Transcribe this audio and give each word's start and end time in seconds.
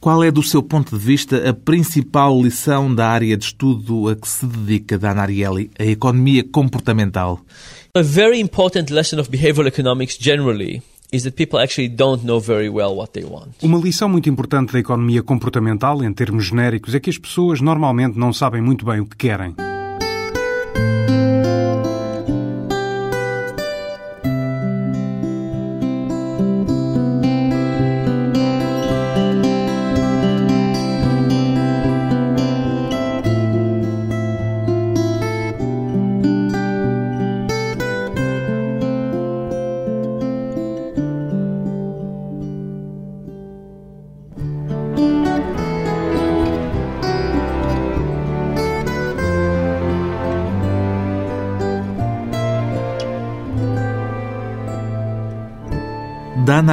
Qual 0.00 0.24
é, 0.24 0.30
do 0.30 0.42
seu 0.42 0.62
ponto 0.62 0.98
de 0.98 1.04
vista, 1.04 1.50
a 1.50 1.52
principal 1.52 2.40
lição 2.42 2.92
da 2.92 3.06
área 3.06 3.36
de 3.36 3.44
estudo 3.44 4.08
a 4.08 4.16
que 4.16 4.26
se 4.26 4.46
dedica 4.46 4.98
Dana 4.98 5.20
Ariely, 5.20 5.70
a 5.78 5.84
economia 5.84 6.42
comportamental? 6.42 7.38
A 7.94 8.00
very 8.00 8.40
important 8.40 8.90
lesson 8.90 9.20
of 9.20 9.28
behavioral 9.28 9.68
economics 9.68 10.16
generally 10.18 10.82
uma 13.62 13.78
lição 13.78 14.08
muito 14.08 14.30
importante 14.30 14.72
da 14.72 14.78
economia 14.78 15.24
comportamental, 15.24 16.04
em 16.04 16.12
termos 16.12 16.44
genéricos, 16.44 16.94
é 16.94 17.00
que 17.00 17.10
as 17.10 17.18
pessoas 17.18 17.60
normalmente 17.60 18.16
não 18.16 18.32
sabem 18.32 18.62
muito 18.62 18.84
bem 18.84 19.00
o 19.00 19.06
que 19.06 19.16
querem. 19.16 19.69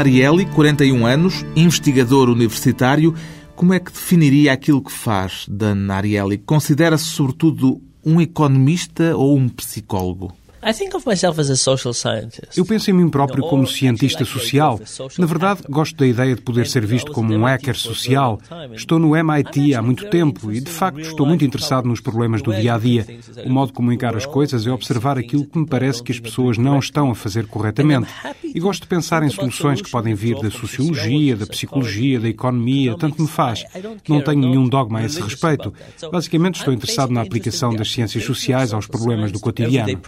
Ariely, 0.08 0.46
41 0.46 1.06
anos, 1.06 1.46
investigador 1.54 2.30
universitário. 2.30 3.14
Como 3.58 3.74
é 3.74 3.80
que 3.80 3.92
definiria 3.92 4.54
aquilo 4.54 4.82
que 4.82 4.92
faz, 4.92 5.46
Dan 5.50 5.92
Ariely? 5.92 6.38
Considera-se, 6.38 7.04
sobretudo, 7.04 7.82
um 8.06 8.22
economista 8.22 9.18
ou 9.18 9.38
um 9.38 9.50
psicólogo? 9.50 10.32
Eu 12.56 12.66
penso 12.66 12.90
em 12.90 12.94
mim 12.94 13.10
próprio 13.10 13.44
como 13.44 13.66
cientista 13.66 14.26
social. 14.26 14.80
Na 15.18 15.26
verdade, 15.26 15.62
gosto 15.70 15.96
da 15.96 16.06
ideia 16.06 16.36
de 16.36 16.42
poder 16.42 16.68
ser 16.68 16.86
visto 16.86 17.12
como 17.12 17.34
um 17.34 17.46
hacker 17.46 17.76
social. 17.76 18.40
Estou 18.74 19.00
no 19.00 19.16
MIT 19.16 19.76
há 19.76 19.82
muito 19.82 20.10
tempo 20.10 20.52
e, 20.52 20.60
de 20.60 20.70
facto, 20.70 21.00
estou 21.00 21.26
muito 21.26 21.46
interessado 21.46 21.88
nos 21.88 22.02
problemas 22.02 22.42
do 22.42 22.54
dia 22.54 22.76
a 22.76 22.78
dia. 22.78 23.06
O 23.46 23.50
modo 23.50 23.72
como 23.72 23.94
encaro 23.94 24.18
as 24.18 24.26
coisas 24.26 24.68
é 24.68 24.72
observar 24.72 25.18
aquilo 25.18 25.46
que 25.46 25.58
me 25.58 25.66
parece 25.66 26.04
que 26.04 26.12
as 26.12 26.20
pessoas 26.20 26.58
não 26.58 26.80
estão 26.80 27.12
a 27.12 27.16
fazer 27.16 27.48
corretamente. 27.48 28.08
E 28.44 28.60
gosto 28.60 28.82
de 28.82 28.88
pensar 28.88 29.24
em 29.24 29.30
soluções 29.30 29.82
que 29.82 29.90
podem 29.90 30.14
vir 30.16 30.36
da 30.42 30.52
sociologia, 30.52 31.36
da 31.36 31.46
psicologia, 31.46 32.20
da 32.20 32.28
economia, 32.28 32.98
tanto 32.98 33.22
me 33.22 33.28
faz. 33.28 33.64
Não 34.08 34.22
tenho 34.22 34.42
nenhum 34.42 34.68
dogma 34.68 35.00
a 35.00 35.06
esse 35.06 35.22
respeito. 35.22 35.74
Basicamente, 36.12 36.56
estou 36.56 36.74
interessado 36.74 37.12
na 37.12 37.22
aplicação 37.22 37.74
das 37.74 37.92
ciências 37.92 38.24
sociais 38.24 38.74
aos 38.74 38.88
problemas 38.88 39.32
do 39.32 39.40
cotidiano. 39.40 40.00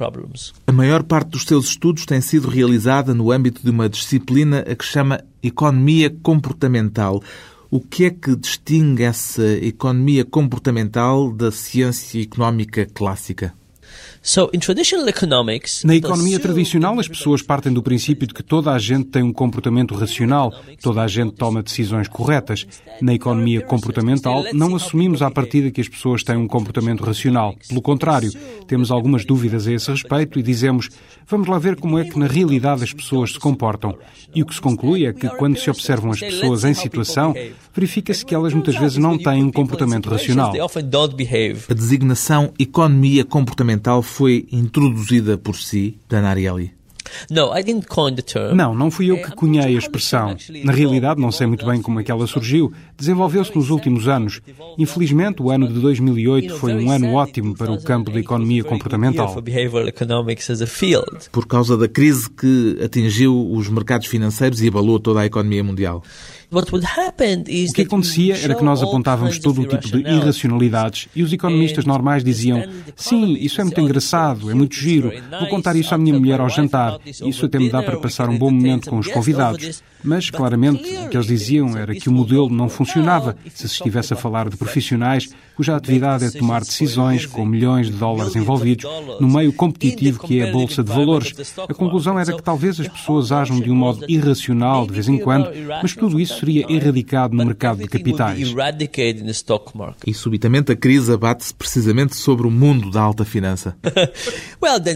A 0.65 0.71
maior 0.71 1.03
parte 1.03 1.29
dos 1.31 1.43
seus 1.43 1.69
estudos 1.69 2.05
tem 2.05 2.21
sido 2.21 2.47
realizada 2.47 3.13
no 3.13 3.31
âmbito 3.31 3.61
de 3.63 3.69
uma 3.69 3.89
disciplina 3.89 4.59
a 4.59 4.75
que 4.75 4.85
chama 4.85 5.23
economia 5.41 6.09
comportamental. 6.21 7.23
O 7.71 7.79
que 7.79 8.05
é 8.05 8.09
que 8.09 8.35
distingue 8.35 9.03
essa 9.03 9.45
economia 9.57 10.25
comportamental 10.25 11.31
da 11.31 11.51
ciência 11.51 12.21
económica 12.21 12.85
clássica? 12.85 13.53
Na 15.85 15.95
economia 15.95 16.39
tradicional, 16.39 16.99
as 16.99 17.07
pessoas 17.07 17.41
partem 17.41 17.71
do 17.71 17.81
princípio 17.81 18.27
de 18.27 18.33
que 18.33 18.43
toda 18.43 18.71
a 18.71 18.79
gente 18.79 19.05
tem 19.05 19.23
um 19.23 19.31
comportamento 19.31 19.95
racional, 19.95 20.53
toda 20.81 21.01
a 21.01 21.07
gente 21.07 21.33
toma 21.33 21.63
decisões 21.63 22.07
corretas. 22.07 22.67
Na 23.01 23.13
economia 23.13 23.61
comportamental, 23.61 24.43
não 24.53 24.75
assumimos 24.75 25.21
à 25.21 25.31
partida 25.31 25.71
que 25.71 25.79
as 25.79 25.87
pessoas 25.87 26.23
têm 26.23 26.35
um 26.35 26.47
comportamento 26.47 27.03
racional. 27.03 27.55
Pelo 27.67 27.81
contrário, 27.81 28.31
temos 28.67 28.91
algumas 28.91 29.23
dúvidas 29.23 29.67
a 29.67 29.71
esse 29.71 29.89
respeito 29.89 30.37
e 30.37 30.43
dizemos: 30.43 30.89
vamos 31.25 31.47
lá 31.47 31.57
ver 31.57 31.77
como 31.77 31.97
é 31.97 32.03
que 32.03 32.19
na 32.19 32.27
realidade 32.27 32.83
as 32.83 32.93
pessoas 32.93 33.33
se 33.33 33.39
comportam. 33.39 33.97
E 34.35 34.43
o 34.43 34.45
que 34.45 34.53
se 34.53 34.61
conclui 34.61 35.05
é 35.05 35.13
que, 35.13 35.27
quando 35.29 35.57
se 35.57 35.69
observam 35.69 36.11
as 36.11 36.19
pessoas 36.19 36.63
em 36.63 36.73
situação, 36.73 37.33
verifica-se 37.73 38.25
que 38.25 38.35
elas 38.35 38.53
muitas 38.53 38.75
vezes 38.75 38.97
não 38.97 39.17
têm 39.17 39.43
um 39.43 39.51
comportamento 39.51 40.09
racional. 40.09 40.51
A 41.69 41.73
designação 41.73 42.53
economia 42.59 43.23
comportamental 43.23 44.03
foi 44.09 44.47
introduzida 44.51 45.37
por 45.37 45.55
si, 45.55 45.97
Dan 46.09 46.25
Ariely? 46.25 46.79
Não, 48.53 48.73
não 48.73 48.91
fui 48.91 49.09
eu 49.09 49.17
que 49.17 49.31
cunhei 49.31 49.75
a 49.75 49.77
expressão. 49.77 50.35
Na 50.63 50.71
realidade, 50.71 51.19
não 51.19 51.31
sei 51.31 51.47
muito 51.47 51.65
bem 51.65 51.81
como 51.81 51.99
é 51.99 52.03
que 52.03 52.11
ela 52.11 52.27
surgiu. 52.27 52.71
Desenvolveu-se 52.97 53.55
nos 53.55 53.69
últimos 53.69 54.07
anos. 54.07 54.41
Infelizmente, 54.77 55.41
o 55.41 55.49
ano 55.49 55.67
de 55.67 55.79
2008 55.79 56.55
foi 56.55 56.73
um 56.73 56.91
ano 56.91 57.13
ótimo 57.13 57.55
para 57.55 57.71
o 57.71 57.81
campo 57.81 58.11
da 58.11 58.19
economia 58.19 58.63
comportamental. 58.63 59.35
Por 61.31 61.47
causa 61.47 61.77
da 61.77 61.87
crise 61.87 62.29
que 62.29 62.77
atingiu 62.83 63.51
os 63.51 63.69
mercados 63.69 64.07
financeiros 64.07 64.61
e 64.61 64.67
abalou 64.67 64.99
toda 64.99 65.21
a 65.21 65.25
economia 65.25 65.63
mundial. 65.63 66.03
O 66.51 67.73
que 67.73 67.81
acontecia 67.83 68.35
era 68.37 68.55
que 68.55 68.63
nós 68.63 68.81
apontávamos 68.81 69.37
todo 69.37 69.61
o 69.61 69.67
tipo 69.67 69.87
de 69.87 69.99
irracionalidades 69.99 71.07
e 71.15 71.21
os 71.21 71.31
economistas 71.31 71.85
normais 71.85 72.23
diziam: 72.23 72.63
Sim, 72.95 73.33
isso 73.39 73.61
é 73.61 73.63
muito 73.63 73.79
engraçado, 73.79 74.49
é 74.49 74.53
muito 74.55 74.73
giro, 74.75 75.11
vou 75.39 75.47
contar 75.47 75.75
isso 75.75 75.93
à 75.93 75.97
minha 75.97 76.17
mulher 76.17 76.41
ao 76.41 76.49
jantar, 76.49 76.97
isso 77.05 77.45
até 77.45 77.59
me 77.59 77.69
dá 77.69 77.83
para 77.83 77.99
passar 77.99 78.29
um 78.29 78.37
bom 78.37 78.49
momento 78.49 78.89
com 78.89 78.97
os 78.97 79.07
convidados. 79.07 79.83
Mas, 80.03 80.29
claramente, 80.29 80.81
o 81.05 81.09
que 81.09 81.17
eles 81.17 81.27
diziam 81.27 81.77
era 81.77 81.93
que 81.93 82.07
o 82.07 82.11
modelo 82.11 82.49
não 82.49 82.69
funcionava 82.69 83.35
se 83.53 83.67
se 83.67 83.75
estivesse 83.75 84.13
a 84.13 84.17
falar 84.17 84.49
de 84.49 84.57
profissionais 84.57 85.29
cuja 85.55 85.75
atividade 85.75 86.23
é 86.23 86.31
tomar 86.31 86.61
decisões 86.61 87.25
com 87.25 87.45
milhões 87.45 87.87
de 87.87 87.97
dólares 87.97 88.33
envolvidos 88.33 88.89
no 89.19 89.27
meio 89.27 89.51
competitivo 89.51 90.25
que 90.25 90.39
é 90.39 90.47
a 90.47 90.53
Bolsa 90.53 90.81
de 90.81 90.89
Valores. 90.89 91.33
A 91.67 91.73
conclusão 91.73 92.17
era 92.17 92.33
que 92.33 92.41
talvez 92.41 92.79
as 92.79 92.87
pessoas 92.87 93.33
ajam 93.33 93.59
de 93.59 93.69
um 93.69 93.75
modo 93.75 94.05
irracional 94.07 94.87
de 94.87 94.93
vez 94.93 95.09
em 95.09 95.17
quando, 95.17 95.49
mas 95.81 95.93
tudo 95.93 96.17
isso 96.17 96.38
seria 96.39 96.65
erradicado 96.69 97.35
no 97.35 97.45
mercado 97.45 97.79
de 97.79 97.87
capitais. 97.87 98.39
E 100.05 100.13
subitamente 100.13 100.71
a 100.71 100.75
crise 100.75 101.11
abate-se 101.11 101.53
precisamente 101.53 102.15
sobre 102.15 102.47
o 102.47 102.51
mundo 102.51 102.91
da 102.91 103.01
alta 103.01 103.25
finança. 103.25 103.75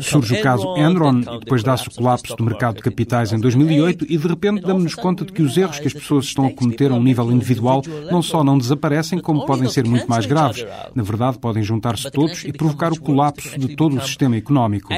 Surge 0.03 0.36
o 0.36 0.42
caso 0.42 0.76
Enron 0.78 1.22
e 1.22 1.40
depois 1.40 1.64
dá-se 1.64 1.88
o 1.88 1.92
colapso 1.92 2.36
do 2.36 2.44
mercado 2.44 2.76
de 2.76 2.82
capitais 2.82 3.32
em 3.32 3.40
2008 3.40 4.06
e 4.09 4.18
de 4.18 4.28
repente 4.28 4.62
damos-nos 4.62 4.96
conta 4.96 5.26
de 5.26 5.32
que 5.32 5.42
os 5.42 5.58
erros 5.58 5.80
que 5.80 5.88
as 5.88 5.94
pessoas 5.94 6.26
estão 6.26 6.46
a 6.46 6.52
cometer 6.52 6.92
a 6.92 6.96
um 6.96 7.02
nível 7.02 7.32
individual 7.32 7.82
não 8.12 8.22
só 8.22 8.44
não 8.44 8.58
desaparecem, 8.58 9.20
como 9.20 9.46
podem 9.46 9.70
ser 9.70 9.86
muito 9.86 10.08
mais 10.08 10.26
graves 10.26 10.44
graves. 10.44 10.66
Na 10.96 11.03
verdade, 11.03 11.40
podem 11.40 11.64
juntar-se 11.64 12.09
todos 12.12 12.44
e 12.44 12.52
provocar 12.52 12.92
o 12.92 13.00
colapso 13.00 13.58
de 13.58 13.76
todo 13.76 13.98
o 13.98 14.02
sistema 14.02 14.36
económico. 14.36 14.94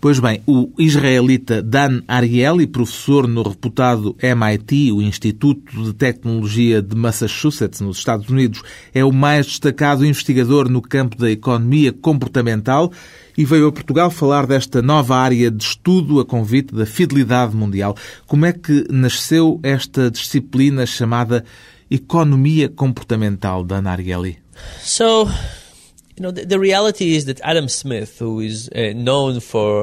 Pois 0.00 0.18
bem, 0.18 0.42
o 0.46 0.70
israelita 0.78 1.62
Dan 1.62 2.02
Ariely, 2.08 2.66
professor 2.66 3.26
no 3.26 3.42
reputado 3.42 3.71
MIT, 3.80 4.92
o 4.92 5.00
Instituto 5.00 5.82
de 5.82 5.92
Tecnologia 5.94 6.82
de 6.82 6.94
Massachusetts, 6.94 7.80
nos 7.80 7.98
Estados 7.98 8.28
Unidos, 8.28 8.62
é 8.92 9.04
o 9.04 9.12
mais 9.12 9.46
destacado 9.46 10.04
investigador 10.04 10.68
no 10.68 10.82
campo 10.82 11.16
da 11.16 11.30
economia 11.30 11.92
comportamental 11.92 12.92
e 13.36 13.44
veio 13.44 13.66
a 13.68 13.72
Portugal 13.72 14.10
falar 14.10 14.46
desta 14.46 14.82
nova 14.82 15.16
área 15.16 15.50
de 15.50 15.62
estudo 15.62 16.20
a 16.20 16.24
convite 16.24 16.74
da 16.74 16.84
fidelidade 16.84 17.56
mundial. 17.56 17.96
Como 18.26 18.44
é 18.44 18.52
que 18.52 18.86
nasceu 18.90 19.58
esta 19.62 20.10
disciplina 20.10 20.84
chamada 20.84 21.44
economia 21.90 22.68
comportamental 22.68 23.64
da 23.64 23.80
Narieli? 23.80 24.38
So, 24.82 25.28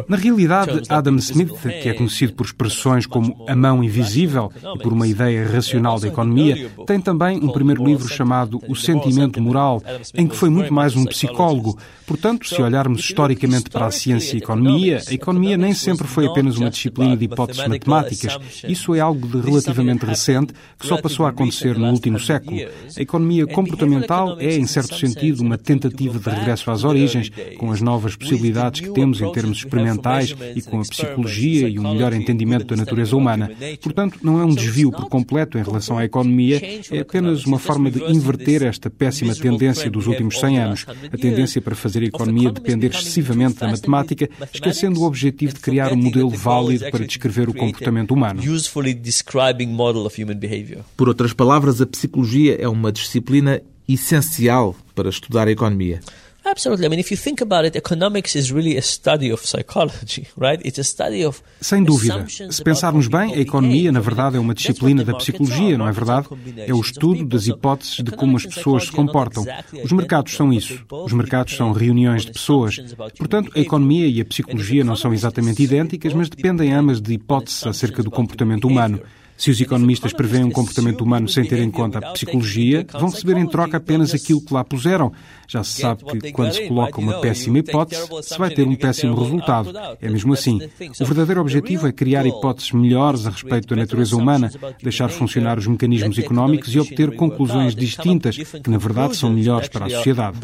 na 0.08 0.16
realidade, 0.16 0.82
Adam 0.88 1.16
Smith, 1.18 1.52
que 1.82 1.90
é 1.90 1.94
conhecido 1.94 2.34
por 2.34 2.46
expressões 2.46 3.08
como 3.08 3.46
a 3.48 3.56
mão 3.56 3.84
invisível 3.84 4.52
e 4.76 4.80
por 4.80 4.94
uma 4.94 5.08
ideia 5.08 5.48
racional 5.48 6.00
da 6.00 6.08
economia, 6.08 6.70
tem 6.86 7.02
também 7.02 7.38
um 7.38 7.50
primeiro 7.50 7.84
livro 7.84 8.08
chamado 8.08 8.62
O 8.68 8.76
Sentimento 8.76 9.42
Moral, 9.42 9.82
em 10.14 10.28
que 10.28 10.36
foi 10.36 10.50
muito 10.50 10.74
mais 10.74 10.96
um 10.96 11.06
psicólogo. 11.06 11.78
Portanto, 12.06 12.48
se 12.48 12.62
olharmos 12.62 13.02
historicamente 13.02 13.70
para 13.70 13.88
a 13.88 13.92
ciência 13.92 14.34
e 14.34 14.36
a 14.36 14.44
economia, 14.44 15.02
a 15.08 15.14
economia 15.14 15.58
nem 15.58 15.74
sempre 15.74 16.08
foi 16.08 16.28
apenas 16.28 16.58
uma 16.58 16.70
disciplina 16.70 17.18
de 17.18 17.26
hipóteses 17.26 17.68
matemáticas. 17.68 18.38
Isso 18.68 18.94
é 18.94 19.00
algo 19.00 19.28
de 19.28 19.40
relativamente 19.48 20.06
recente 20.06 20.54
que 20.78 20.86
só 20.86 21.02
passou 21.02 21.26
a 21.26 21.30
acontecer 21.30 21.78
no 21.78 21.90
último 21.92 22.20
século. 22.20 22.60
A 22.96 23.02
economia 23.02 23.48
comportamental 23.48 24.40
é, 24.40 24.56
em 24.56 24.68
certo 24.68 24.96
sentido, 24.96 25.42
uma 25.42 25.58
tentativa 25.58 26.19
de 26.20 26.30
regresso 26.30 26.70
às 26.72 26.84
origens, 26.84 27.32
com 27.58 27.72
as 27.72 27.82
novas 27.82 28.16
possibilidades 28.16 28.82
que 28.82 28.90
temos 28.92 29.22
em 29.22 29.32
termos 29.32 29.60
experimentais 29.60 30.36
e 30.56 30.62
com 30.62 30.80
a 30.80 30.84
psicologia 30.84 31.68
e 31.68 31.80
um 31.80 31.92
melhor 31.92 32.14
entendimento 32.14 32.66
da 32.66 32.76
natureza 32.76 33.16
humana. 33.16 33.52
Portanto, 33.82 34.20
não 34.22 34.40
é 34.40 34.46
um 34.46 34.54
desvio 34.54 34.92
por 34.92 35.08
completo 35.10 35.58
em 35.58 35.64
relação 35.64 35.98
à 35.98 36.06
economia, 36.06 36.62
é 36.92 37.00
apenas 37.00 37.46
uma 37.46 37.60
forma 37.60 37.90
de 37.90 38.04
inverter 38.12 38.64
esta 38.64 38.90
péssima 38.90 39.36
tendência 39.36 39.90
dos 39.90 40.08
últimos 40.08 40.40
100 40.40 40.60
anos, 40.60 40.86
a 41.12 41.18
tendência 41.18 41.62
para 41.62 41.76
fazer 41.76 42.02
a 42.04 42.06
economia 42.06 42.52
depender 42.52 42.88
excessivamente 42.88 43.60
da 43.60 43.68
matemática, 43.68 44.30
esquecendo 44.54 45.02
o 45.02 45.04
objetivo 45.04 45.54
de 45.54 45.60
criar 45.60 45.92
um 45.94 45.98
modelo 45.98 46.30
válido 46.30 46.90
para 46.92 47.06
descrever 47.06 47.50
o 47.50 47.54
comportamento 47.54 48.12
humano. 48.12 48.42
Por 50.96 51.08
outras 51.08 51.34
palavras, 51.34 51.82
a 51.82 51.86
psicologia 51.86 52.56
é 52.60 52.68
uma 52.68 52.92
disciplina 52.92 53.62
essencial 53.94 54.76
para 54.96 55.10
estudar 55.10 55.48
a 55.48 55.52
economia. 55.52 56.00
Absolutely. 56.50 56.86
I 56.86 56.90
mean, 56.90 57.00
if 57.00 57.12
you 57.12 57.18
think 57.18 57.42
about 57.42 57.66
it, 57.66 57.78
economics 57.78 58.36
is 58.36 58.52
really 58.52 58.78
a 58.78 58.82
study 58.82 59.32
of 59.32 59.46
psychology, 59.46 60.28
right? 60.38 60.60
It's 60.66 60.80
a 60.80 60.84
study 60.84 61.26
of 61.26 61.42
Sem 61.62 61.84
dúvida. 61.84 62.26
Se 62.28 62.64
pensarmos 62.64 63.08
bem, 63.08 63.34
a 63.34 63.40
economia, 63.40 63.92
na 63.92 64.00
verdade, 64.00 64.38
é 64.38 64.40
uma 64.40 64.54
disciplina 64.54 65.04
da 65.04 65.14
psicologia, 65.14 65.78
não 65.78 65.88
é 65.88 65.92
verdade? 65.92 66.28
É 66.66 66.74
o 66.74 66.80
estudo 66.80 67.26
das 67.26 67.48
hipóteses 67.48 68.04
de 68.04 68.12
como 68.12 68.38
as 68.38 68.46
pessoas 68.46 68.86
se 68.86 68.92
comportam. 68.92 69.46
Os 69.84 69.92
mercados 69.92 70.34
são 70.34 70.52
isso. 70.52 70.84
Os 70.90 71.14
mercados 71.14 71.56
são 71.56 71.72
reuniões 71.72 72.26
de 72.26 72.32
pessoas. 72.32 72.78
Portanto, 73.18 73.52
a 73.56 73.60
economia 73.60 74.08
e 74.08 74.22
a 74.22 74.26
psicologia 74.26 74.84
não 74.84 74.96
são 74.96 75.14
exatamente 75.14 75.62
idênticas, 75.62 76.14
mas 76.14 76.30
dependem 76.30 76.74
ambas 76.74 77.02
de 77.02 77.14
hipóteses 77.14 77.66
acerca 77.68 78.02
do 78.02 78.10
comportamento 78.10 78.66
humano. 78.66 79.02
Se 79.40 79.50
os 79.50 79.62
economistas 79.62 80.12
preveem 80.12 80.44
um 80.44 80.52
comportamento 80.52 81.00
humano 81.00 81.30
sem 81.30 81.46
ter 81.46 81.60
em 81.60 81.72
conta 81.72 82.00
a 82.00 82.12
psicologia, 82.12 82.86
vão 82.92 83.10
receber 83.10 83.38
em 83.38 83.48
troca 83.48 83.78
apenas 83.78 84.14
aquilo 84.14 84.42
que 84.42 84.54
lá 84.54 84.66
puseram. 84.66 85.14
Já 85.48 85.64
se 85.64 85.80
sabe 85.80 86.04
que 86.04 86.34
quando 86.34 86.52
se 86.52 86.68
coloca 86.68 87.00
uma 87.00 87.22
péssima 87.22 87.60
hipótese, 87.60 88.06
se 88.22 88.38
vai 88.38 88.50
ter 88.50 88.68
um 88.68 88.76
péssimo 88.76 89.16
resultado. 89.16 89.72
É 90.02 90.10
mesmo 90.10 90.34
assim. 90.34 90.60
O 91.00 91.06
verdadeiro 91.06 91.40
objetivo 91.40 91.88
é 91.88 91.92
criar 91.94 92.26
hipóteses 92.26 92.74
melhores 92.74 93.26
a 93.26 93.30
respeito 93.30 93.70
da 93.70 93.78
natureza 93.78 94.14
humana, 94.18 94.52
deixar 94.84 95.08
funcionar 95.08 95.58
os 95.58 95.68
mecanismos 95.68 96.20
económicos 96.20 96.76
e 96.76 96.80
obter 96.80 97.16
conclusões 97.16 97.74
distintas, 97.74 98.36
que 98.36 98.70
na 98.70 98.78
verdade 98.78 99.16
são 99.16 99.32
melhores 99.32 99.70
para 99.70 99.86
a 99.86 99.90
sociedade. 99.90 100.38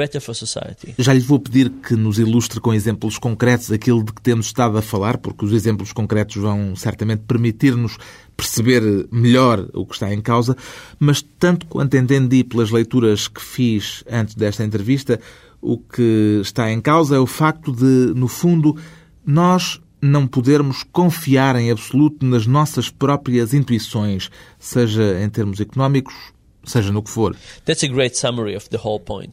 Já 0.98 1.12
lhe 1.12 1.20
vou 1.20 1.40
pedir 1.40 1.70
que 1.70 1.98
nos 1.98 2.18
ilustre 2.18 2.62
com 2.62 2.74
exemplos 2.74 3.18
concretos 3.18 3.74
aquilo 3.74 4.06
de 4.06 4.14
que 4.14 4.22
temos 4.22 4.46
estado 4.46 4.78
a 4.78 4.82
falar, 4.82 5.18
porque 5.18 5.44
os 5.44 5.52
exemplos 5.52 5.92
concretos 5.92 6.38
vão 6.38 6.78
certamente 6.78 7.24
permitir-nos 7.28 7.98
perceber 8.36 9.08
melhor 9.12 9.68
o 9.74 9.86
que 9.86 9.94
está 9.94 10.14
em 10.14 10.22
causa, 10.22 10.56
mas 11.00 11.22
tanto 11.22 11.66
quanto 11.68 11.96
entendi 11.96 12.44
pelas 12.44 12.72
leituras 12.72 13.28
que 13.28 13.42
fiz 13.42 14.04
antes 14.10 14.36
desta 14.36 14.64
entrevista, 14.64 15.20
o 15.62 15.78
que 15.78 16.40
está 16.42 16.72
em 16.72 16.80
causa 16.80 17.16
é 17.16 17.20
o 17.20 17.26
facto 17.26 17.72
de, 17.72 18.14
no 18.14 18.28
fundo, 18.28 18.76
nós 19.26 19.82
não 20.02 20.28
podermos 20.28 20.84
confiar 20.84 21.56
em 21.56 21.72
absoluto 21.72 22.26
nas 22.26 22.46
nossas 22.46 22.90
próprias 22.90 23.54
intuições, 23.54 24.30
seja 24.60 25.20
em 25.24 25.30
termos 25.30 25.60
económicos 25.60 26.14
seja 26.72 26.92
no 26.92 27.02
que 27.02 27.10
for. 27.10 27.36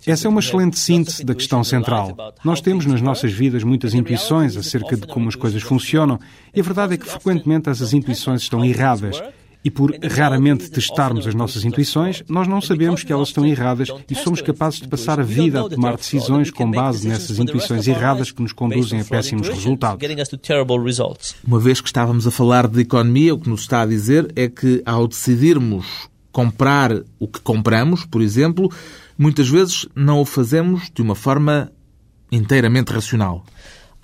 Essa 0.06 0.26
é 0.26 0.28
uma 0.28 0.40
excelente 0.40 0.78
síntese 0.78 1.24
da 1.24 1.34
questão 1.34 1.64
central. 1.64 2.34
Nós 2.44 2.60
temos 2.60 2.86
nas 2.86 3.00
nossas 3.00 3.32
vidas 3.32 3.62
muitas 3.62 3.94
intuições 3.94 4.56
acerca 4.56 4.96
de 4.96 5.06
como 5.06 5.28
as 5.28 5.34
coisas 5.34 5.62
funcionam 5.62 6.18
e 6.54 6.60
a 6.60 6.62
verdade 6.62 6.94
é 6.94 6.96
que 6.96 7.06
frequentemente 7.06 7.68
essas 7.68 7.92
intuições 7.92 8.42
estão 8.42 8.64
erradas. 8.64 9.22
E 9.64 9.70
por 9.70 9.96
raramente 10.02 10.68
testarmos 10.68 11.24
as 11.24 11.34
nossas 11.34 11.64
intuições, 11.64 12.24
nós 12.28 12.48
não 12.48 12.60
sabemos 12.60 13.04
que 13.04 13.12
elas 13.12 13.28
estão 13.28 13.46
erradas 13.46 13.88
e 14.10 14.14
somos 14.14 14.40
capazes 14.42 14.80
de 14.80 14.88
passar 14.88 15.20
a 15.20 15.22
vida 15.22 15.60
a 15.60 15.68
tomar 15.68 15.96
decisões 15.96 16.50
com 16.50 16.68
base 16.68 17.06
nessas 17.06 17.38
intuições 17.38 17.86
erradas 17.86 18.32
que 18.32 18.42
nos 18.42 18.52
conduzem 18.52 19.00
a 19.00 19.04
péssimos 19.04 19.48
resultados. 19.48 20.04
Uma 21.46 21.60
vez 21.60 21.80
que 21.80 21.86
estávamos 21.86 22.26
a 22.26 22.30
falar 22.32 22.66
de 22.66 22.80
economia, 22.80 23.34
o 23.34 23.38
que 23.38 23.48
nos 23.48 23.60
está 23.60 23.82
a 23.82 23.86
dizer 23.86 24.32
é 24.34 24.48
que 24.48 24.82
ao 24.84 25.06
decidirmos 25.06 26.10
comprar 26.32 26.90
o 27.18 27.28
que 27.28 27.40
compramos, 27.40 28.04
por 28.04 28.22
exemplo, 28.22 28.72
muitas 29.16 29.48
vezes 29.48 29.86
não 29.94 30.20
o 30.20 30.24
fazemos 30.24 30.90
de 30.92 31.02
uma 31.02 31.14
forma 31.14 31.70
inteiramente 32.30 32.92
racional. 32.92 33.44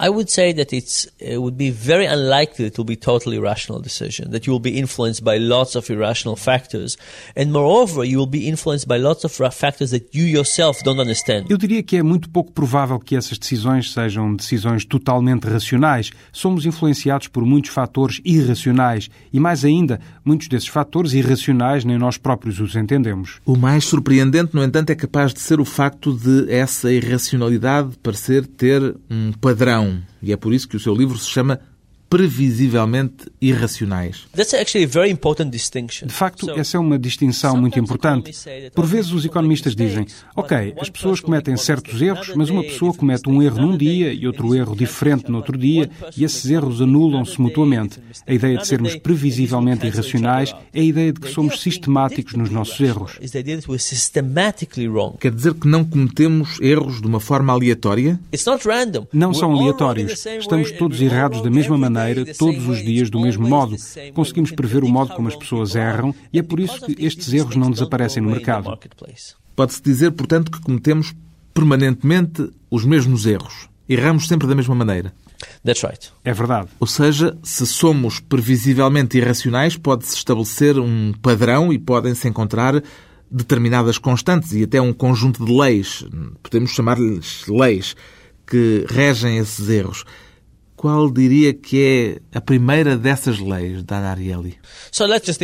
I 0.00 0.10
would 0.10 0.30
say 0.30 0.52
that 0.52 0.72
it's, 0.72 1.08
it 1.18 1.38
would 1.38 1.58
be 1.58 1.70
very 1.70 2.06
unlikely 2.06 2.66
it 2.66 2.78
will 2.78 2.84
be 2.84 2.94
totally 2.96 3.40
rational 3.40 3.80
decision, 3.80 4.30
that 4.30 4.46
you 4.46 4.52
will 4.52 4.60
be 4.60 4.78
influenced 4.78 5.24
by 5.24 5.38
lots 5.38 5.74
of 5.74 5.90
irrational 5.90 6.36
factors. 6.36 6.96
And 7.34 7.50
moreover, 7.50 8.04
you 8.04 8.18
will 8.18 8.30
be 8.30 8.46
influenced 8.46 8.86
by 8.86 8.98
lots 8.98 9.24
of 9.24 9.32
factors 9.52 9.90
that 9.90 10.14
you 10.14 10.24
yourself 10.24 10.84
don't 10.84 11.00
understand. 11.00 11.46
Eu 11.50 11.58
diria 11.58 11.82
que 11.82 11.96
é 11.96 12.02
muito 12.02 12.30
pouco 12.30 12.52
provável 12.52 13.00
que 13.00 13.16
essas 13.16 13.38
decisões 13.38 13.92
sejam 13.92 14.36
decisões 14.36 14.84
totalmente 14.84 15.48
racionais. 15.48 16.12
Somos 16.32 16.64
influenciados 16.64 17.26
por 17.26 17.44
muitos 17.44 17.72
fatores 17.72 18.20
irracionais 18.24 19.10
e, 19.32 19.40
mais 19.40 19.64
ainda, 19.64 20.00
muitos 20.24 20.46
desses 20.46 20.68
fatores 20.68 21.12
irracionais 21.12 21.84
nem 21.84 21.98
nós 21.98 22.16
próprios 22.16 22.60
os 22.60 22.76
entendemos. 22.76 23.40
O 23.44 23.56
mais 23.56 23.84
surpreendente, 23.84 24.54
no 24.54 24.62
entanto, 24.62 24.90
é 24.90 24.94
capaz 24.94 25.34
de 25.34 25.40
ser 25.40 25.58
o 25.58 25.64
facto 25.64 26.12
de 26.16 26.52
essa 26.52 26.92
irracionalidade 26.92 27.96
parecer 28.00 28.46
ter 28.46 28.94
um 29.10 29.32
padrão 29.32 29.87
e 30.22 30.32
é 30.32 30.36
por 30.36 30.52
isso 30.52 30.68
que 30.68 30.76
o 30.76 30.80
seu 30.80 30.94
livro 30.94 31.16
se 31.18 31.28
chama 31.28 31.60
previsivelmente 32.08 33.30
irracionais. 33.40 34.26
De 36.06 36.12
facto, 36.12 36.50
essa 36.50 36.76
é 36.76 36.80
uma 36.80 36.98
distinção 36.98 37.56
muito 37.56 37.78
importante. 37.78 38.32
Por 38.74 38.86
vezes 38.86 39.12
os 39.12 39.24
economistas 39.24 39.76
dizem, 39.76 40.06
ok, 40.34 40.74
as 40.80 40.88
pessoas 40.88 41.20
cometem 41.20 41.56
certos 41.56 42.00
erros, 42.00 42.32
mas 42.34 42.48
uma 42.48 42.62
pessoa 42.62 42.94
comete 42.94 43.28
um 43.28 43.42
erro 43.42 43.60
num 43.60 43.76
dia 43.76 44.12
e 44.12 44.26
outro 44.26 44.54
erro 44.54 44.74
diferente 44.74 45.30
no 45.30 45.36
outro 45.36 45.58
dia, 45.58 45.90
e 46.16 46.24
esses 46.24 46.50
erros 46.50 46.80
anulam-se 46.80 47.40
mutuamente. 47.40 47.98
A 48.26 48.32
ideia 48.32 48.56
de 48.56 48.66
sermos 48.66 48.96
previsivelmente 48.96 49.86
irracionais 49.86 50.54
é 50.72 50.80
a 50.80 50.84
ideia 50.84 51.12
de 51.12 51.20
que 51.20 51.28
somos 51.28 51.60
sistemáticos 51.60 52.34
nos 52.34 52.48
nossos 52.48 52.80
erros. 52.80 53.18
Quer 55.20 55.32
dizer 55.32 55.54
que 55.54 55.68
não 55.68 55.84
cometemos 55.84 56.58
erros 56.60 57.00
de 57.00 57.06
uma 57.06 57.20
forma 57.20 57.52
aleatória? 57.52 58.18
Não 59.12 59.34
são 59.34 59.52
aleatórios. 59.52 60.24
Estamos 60.26 60.72
todos 60.72 61.00
errados 61.02 61.42
da 61.42 61.50
mesma 61.50 61.76
maneira 61.76 61.97
maneira, 61.98 62.34
todos 62.34 62.66
os 62.66 62.78
dias, 62.84 63.10
do 63.10 63.20
mesmo 63.20 63.48
modo. 63.48 63.76
Conseguimos 64.14 64.50
prever 64.52 64.84
o 64.84 64.88
modo 64.88 65.14
como 65.14 65.28
as 65.28 65.36
pessoas 65.36 65.74
erram 65.74 66.14
e 66.32 66.38
é 66.38 66.42
por 66.42 66.60
isso 66.60 66.84
que 66.84 67.04
estes 67.04 67.32
erros 67.32 67.56
não 67.56 67.70
desaparecem 67.70 68.22
no 68.22 68.30
mercado. 68.30 68.78
Pode-se 69.54 69.82
dizer, 69.82 70.12
portanto, 70.12 70.50
que 70.50 70.60
cometemos 70.60 71.14
permanentemente 71.52 72.48
os 72.70 72.84
mesmos 72.84 73.26
erros. 73.26 73.68
Erramos 73.88 74.28
sempre 74.28 74.46
da 74.46 74.54
mesma 74.54 74.74
maneira. 74.74 75.12
That's 75.64 75.82
right. 75.82 76.10
É 76.24 76.32
verdade. 76.32 76.68
Ou 76.78 76.86
seja, 76.86 77.36
se 77.42 77.66
somos 77.66 78.20
previsivelmente 78.20 79.16
irracionais, 79.16 79.76
pode-se 79.76 80.14
estabelecer 80.14 80.78
um 80.78 81.12
padrão 81.22 81.72
e 81.72 81.78
podem-se 81.78 82.28
encontrar 82.28 82.82
determinadas 83.30 83.98
constantes 83.98 84.52
e 84.52 84.62
até 84.62 84.80
um 84.80 84.92
conjunto 84.92 85.44
de 85.44 85.52
leis, 85.52 86.04
podemos 86.42 86.70
chamar-lhes 86.70 87.46
leis, 87.46 87.94
que 88.46 88.86
regem 88.88 89.38
esses 89.38 89.68
erros. 89.68 90.04
Qual 90.78 91.10
diria 91.10 91.52
que 91.52 92.20
é 92.32 92.38
a 92.38 92.40
primeira 92.40 92.96
dessas 92.96 93.40
leis 93.40 93.82
da 93.82 93.98
Ariely? 93.98 94.56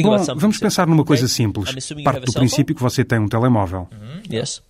Bom, 0.04 0.40
vamos 0.40 0.58
pensar 0.58 0.86
numa 0.86 1.04
coisa 1.04 1.26
simples. 1.26 1.70
Parte 2.04 2.20
do 2.26 2.32
princípio 2.32 2.72
que 2.72 2.80
você 2.80 3.04
tem 3.04 3.18
um 3.18 3.26
telemóvel. 3.26 3.88
Yes. 4.32 4.62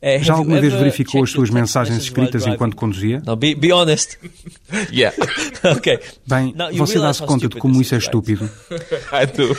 Uh, 0.00 0.22
Já 0.22 0.34
alguma 0.34 0.60
vez 0.60 0.72
verificou 0.74 1.24
as 1.24 1.30
suas 1.30 1.50
mensagens 1.50 1.98
escritas 1.98 2.46
enquanto 2.46 2.76
conduzia? 2.76 3.20
Be, 3.36 3.54
be 3.56 3.72
honest. 3.72 4.16
yeah. 4.92 5.16
okay. 5.76 5.98
Bem, 6.24 6.54
Now, 6.54 6.72
você 6.72 7.00
dá-se 7.00 7.20
conta 7.24 7.48
de 7.48 7.56
como 7.56 7.80
isso 7.82 7.96
é 7.96 7.98
estúpido? 7.98 8.48
I 9.12 9.26
do. 9.26 9.56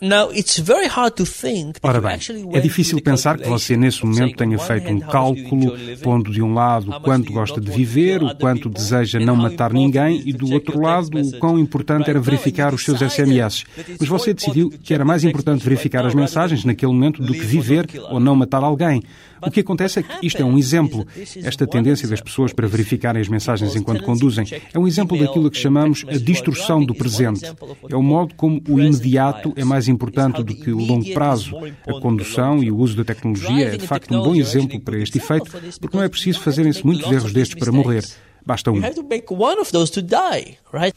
Now, 0.00 0.32
it's 0.32 0.58
very 0.58 0.86
hard 0.86 1.12
to 1.16 1.26
think 1.26 1.78
Ora 1.82 2.00
bem, 2.00 2.18
é 2.54 2.60
difícil 2.60 3.02
pensar 3.02 3.36
que 3.36 3.46
você 3.46 3.76
nesse 3.76 4.04
momento 4.04 4.36
tenha 4.36 4.58
feito 4.58 4.90
um 4.90 5.00
cálculo 5.00 5.76
pondo 6.02 6.32
de 6.32 6.40
um 6.40 6.54
lado 6.54 6.90
o 6.90 7.00
quanto 7.00 7.30
gosta 7.30 7.60
de 7.60 7.70
viver, 7.70 8.22
o 8.22 8.34
quanto 8.34 8.70
deseja 8.70 9.20
não 9.20 9.36
matar 9.36 9.74
ninguém 9.74 10.22
e 10.24 10.32
do 10.32 10.50
outro 10.54 10.80
lado 10.80 11.20
o 11.20 11.38
quão 11.38 11.58
importante 11.58 12.08
era 12.08 12.18
verificar 12.18 12.72
os 12.72 12.82
seus 12.82 13.00
SMS. 13.00 13.64
Mas 14.00 14.08
você 14.08 14.32
decidiu 14.32 14.70
que 14.70 14.94
era 14.94 15.04
mais 15.04 15.22
importante 15.22 15.62
verificar 15.62 16.06
as 16.06 16.14
mensagens 16.14 16.64
naquele 16.64 16.92
momento 16.92 17.22
do 17.22 17.34
que 17.34 17.40
viver 17.40 17.86
ou 18.08 18.18
não 18.18 18.34
matar 18.34 18.62
alguém. 18.62 19.02
O 19.42 19.50
que 19.50 19.62
acontece 19.66 19.98
é 19.98 20.02
que 20.02 20.26
isto 20.26 20.40
é 20.40 20.44
um 20.44 20.56
exemplo. 20.56 21.06
Esta 21.42 21.66
tendência 21.66 22.08
das 22.08 22.20
pessoas 22.20 22.52
para 22.52 22.68
verificarem 22.68 23.20
as 23.20 23.28
mensagens 23.28 23.74
enquanto 23.74 24.04
conduzem 24.04 24.46
é 24.72 24.78
um 24.78 24.86
exemplo 24.86 25.18
daquilo 25.18 25.50
que 25.50 25.58
chamamos 25.58 26.04
a 26.08 26.16
distorção 26.16 26.84
do 26.84 26.94
presente. 26.94 27.44
É 27.90 27.96
o 27.96 28.02
modo 28.02 28.34
como 28.34 28.62
o 28.68 28.80
imediato 28.80 29.52
é 29.56 29.64
mais 29.64 29.88
importante 29.88 30.42
do 30.42 30.54
que 30.54 30.70
o 30.70 30.78
longo 30.78 31.12
prazo. 31.12 31.56
A 31.86 32.00
condução 32.00 32.62
e 32.62 32.70
o 32.70 32.76
uso 32.76 32.96
da 32.96 33.04
tecnologia 33.04 33.74
é 33.74 33.76
de 33.76 33.86
facto 33.86 34.14
um 34.14 34.22
bom 34.22 34.34
exemplo 34.34 34.80
para 34.80 34.98
este 34.98 35.18
efeito, 35.18 35.50
porque 35.80 35.96
não 35.96 36.04
é 36.04 36.08
preciso 36.08 36.40
fazerem-se 36.40 36.84
muitos 36.86 37.10
erros 37.10 37.32
destes 37.32 37.58
para 37.58 37.72
morrer. 37.72 38.04
Basta 38.46 38.70
um. 38.70 38.80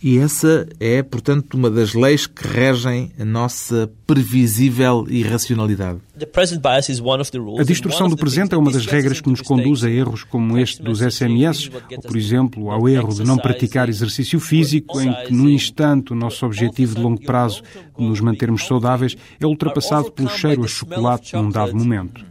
E 0.02 0.20
essa 0.20 0.68
é, 0.80 1.02
portanto, 1.02 1.56
uma 1.56 1.70
das 1.70 1.94
leis 1.94 2.28
que 2.28 2.48
regem 2.48 3.12
a 3.20 3.26
nossa 3.26 3.90
previsível 4.06 5.06
irracionalidade. 5.10 6.00
A 7.60 7.64
distorção 7.64 8.08
do 8.08 8.16
presente 8.18 8.54
é 8.54 8.58
uma 8.58 8.72
das 8.72 8.86
regras 8.86 9.20
que 9.20 9.30
nos 9.30 9.42
conduz 9.42 9.84
a 9.84 9.90
erros 9.90 10.24
como 10.24 10.58
este 10.58 10.82
dos 10.84 11.00
SMS, 11.00 11.70
ou, 11.96 12.02
por 12.02 12.16
exemplo, 12.18 12.72
ao 12.72 12.88
erro 12.88 13.14
de 13.14 13.24
não 13.24 13.38
praticar 13.38 13.90
exercício 13.90 14.40
físico, 14.40 15.00
em 15.02 15.12
que, 15.26 15.34
num 15.34 15.50
instante, 15.50 16.14
o 16.14 16.16
nosso 16.16 16.46
objetivo 16.46 16.96
de 16.96 17.02
longo 17.02 17.22
prazo 17.22 17.64
de 17.98 18.04
nos 18.04 18.20
mantermos 18.20 18.66
saudáveis 18.68 19.16
é 19.40 19.46
ultrapassado 19.46 20.12
pelo 20.12 20.30
cheiro 20.30 20.64
a 20.64 20.68
chocolate 20.68 21.36
num 21.36 21.50
dado 21.50 21.76
momento. 21.76 22.24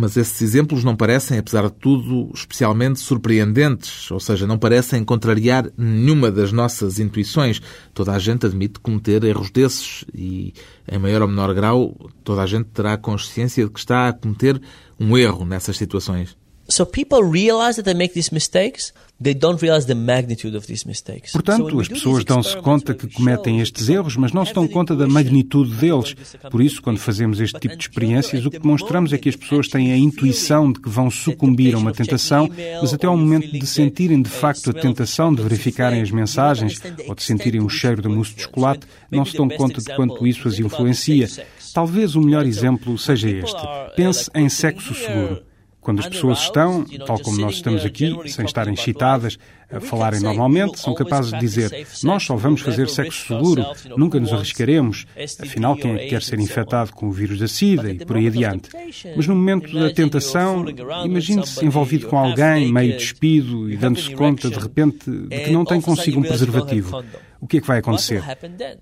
Mas 0.00 0.16
esses 0.16 0.40
exemplos 0.40 0.82
não 0.82 0.96
parecem, 0.96 1.36
apesar 1.36 1.64
de 1.64 1.74
tudo, 1.74 2.30
especialmente 2.34 2.98
surpreendentes, 2.98 4.10
ou 4.10 4.18
seja, 4.18 4.46
não 4.46 4.58
parecem 4.58 5.04
contrariar 5.04 5.70
nenhuma 5.76 6.30
das 6.30 6.52
nossas 6.52 6.98
intuições. 6.98 7.60
Toda 7.92 8.12
a 8.12 8.18
gente 8.18 8.46
admite 8.46 8.80
cometer 8.80 9.22
erros 9.24 9.50
desses 9.50 10.02
e, 10.14 10.54
em 10.90 10.98
maior 10.98 11.20
ou 11.20 11.28
menor 11.28 11.52
grau, 11.52 11.94
toda 12.24 12.40
a 12.40 12.46
gente 12.46 12.70
terá 12.70 12.96
consciência 12.96 13.62
de 13.62 13.70
que 13.70 13.78
está 13.78 14.08
a 14.08 14.12
cometer 14.14 14.58
um 14.98 15.18
erro 15.18 15.44
nessas 15.44 15.76
situações. 15.76 16.34
So 16.70 16.86
people 16.86 17.22
realize 17.22 17.76
that 17.76 17.84
they 17.84 17.94
make 17.94 18.14
these 18.14 18.32
mistakes, 18.32 18.92
they 19.20 19.34
don't 19.34 19.60
realize 19.60 19.86
the 19.86 19.94
magnitude 19.94 20.56
of 20.56 20.66
these 20.66 20.86
mistakes. 20.86 21.32
Portanto, 21.32 21.80
as 21.80 21.88
pessoas 21.88 22.24
dão-se 22.24 22.56
conta 22.58 22.94
que 22.94 23.08
cometem 23.08 23.60
estes 23.60 23.88
erros, 23.88 24.16
mas 24.16 24.32
não 24.32 24.46
se 24.46 24.54
dão 24.54 24.68
conta 24.68 24.94
da 24.94 25.06
magnitude 25.06 25.74
deles. 25.74 26.14
Por 26.48 26.62
isso, 26.62 26.80
quando 26.80 26.98
fazemos 26.98 27.40
este 27.40 27.58
tipo 27.58 27.76
de 27.76 27.82
experiências, 27.82 28.46
o 28.46 28.50
que 28.50 28.58
demonstramos 28.58 29.12
é 29.12 29.18
que 29.18 29.28
as 29.28 29.36
pessoas 29.36 29.68
têm 29.68 29.92
a 29.92 29.96
intuição 29.96 30.72
de 30.72 30.80
que 30.80 30.88
vão 30.88 31.10
sucumbir 31.10 31.74
a 31.74 31.78
uma 31.78 31.92
tentação, 31.92 32.48
mas 32.80 32.94
até 32.94 33.06
ao 33.06 33.16
momento 33.16 33.50
de 33.50 33.66
sentirem 33.66 34.22
de 34.22 34.30
facto 34.30 34.70
a 34.70 34.72
tentação 34.72 35.34
de 35.34 35.42
verificarem 35.42 36.00
as 36.00 36.10
mensagens 36.10 36.80
ou 37.08 37.14
de 37.14 37.22
sentirem 37.24 37.60
o 37.60 37.68
cheiro 37.68 38.00
da 38.00 38.08
mousse 38.08 38.34
de 38.34 38.42
chocolate, 38.42 38.86
não 39.10 39.24
se 39.24 39.36
dão 39.36 39.48
conta 39.48 39.80
de 39.80 39.94
quanto 39.96 40.24
isso 40.24 40.46
as 40.46 40.58
influencia. 40.58 41.28
Talvez 41.74 42.14
o 42.14 42.20
melhor 42.20 42.46
exemplo 42.46 42.96
seja 42.96 43.28
este. 43.28 43.60
Pense 43.96 44.30
em 44.34 44.48
sexo 44.48 44.94
seguro. 44.94 45.49
Quando 45.80 46.00
as 46.00 46.08
pessoas 46.08 46.40
estão, 46.40 46.84
tal 47.06 47.18
como 47.20 47.38
nós 47.38 47.54
estamos 47.54 47.84
aqui, 47.84 48.14
sem 48.26 48.44
estarem 48.44 48.74
excitadas, 48.74 49.38
a 49.72 49.80
falarem 49.80 50.20
normalmente, 50.20 50.78
são 50.78 50.94
capazes 50.94 51.32
de 51.32 51.38
dizer: 51.38 51.86
Nós 52.02 52.22
só 52.22 52.36
vamos 52.36 52.60
fazer 52.60 52.88
sexo 52.88 53.28
seguro, 53.28 53.64
nunca 53.96 54.20
nos 54.20 54.32
arriscaremos. 54.32 55.06
Afinal, 55.40 55.76
quem 55.76 55.94
é 55.94 55.98
que 55.98 56.08
quer 56.08 56.22
ser 56.22 56.38
infectado 56.38 56.92
com 56.92 57.08
o 57.08 57.12
vírus 57.12 57.38
da 57.38 57.48
SIDA 57.48 57.90
e 57.90 58.04
por 58.04 58.16
aí 58.16 58.26
adiante? 58.26 58.68
Mas 59.16 59.26
no 59.26 59.34
momento 59.34 59.72
da 59.72 59.90
tentação, 59.90 60.66
imagine-se 61.04 61.64
envolvido 61.64 62.08
com 62.08 62.18
alguém, 62.18 62.70
meio 62.70 62.96
despido 62.96 63.70
e 63.70 63.76
dando-se 63.76 64.14
conta, 64.14 64.50
de 64.50 64.58
repente, 64.58 65.10
de 65.10 65.40
que 65.44 65.50
não 65.50 65.64
tem 65.64 65.80
consigo 65.80 66.20
um 66.20 66.22
preservativo. 66.22 67.02
O 67.40 67.46
que 67.46 67.56
é 67.56 67.60
que 67.60 67.66
vai 67.66 67.78
acontecer? 67.78 68.22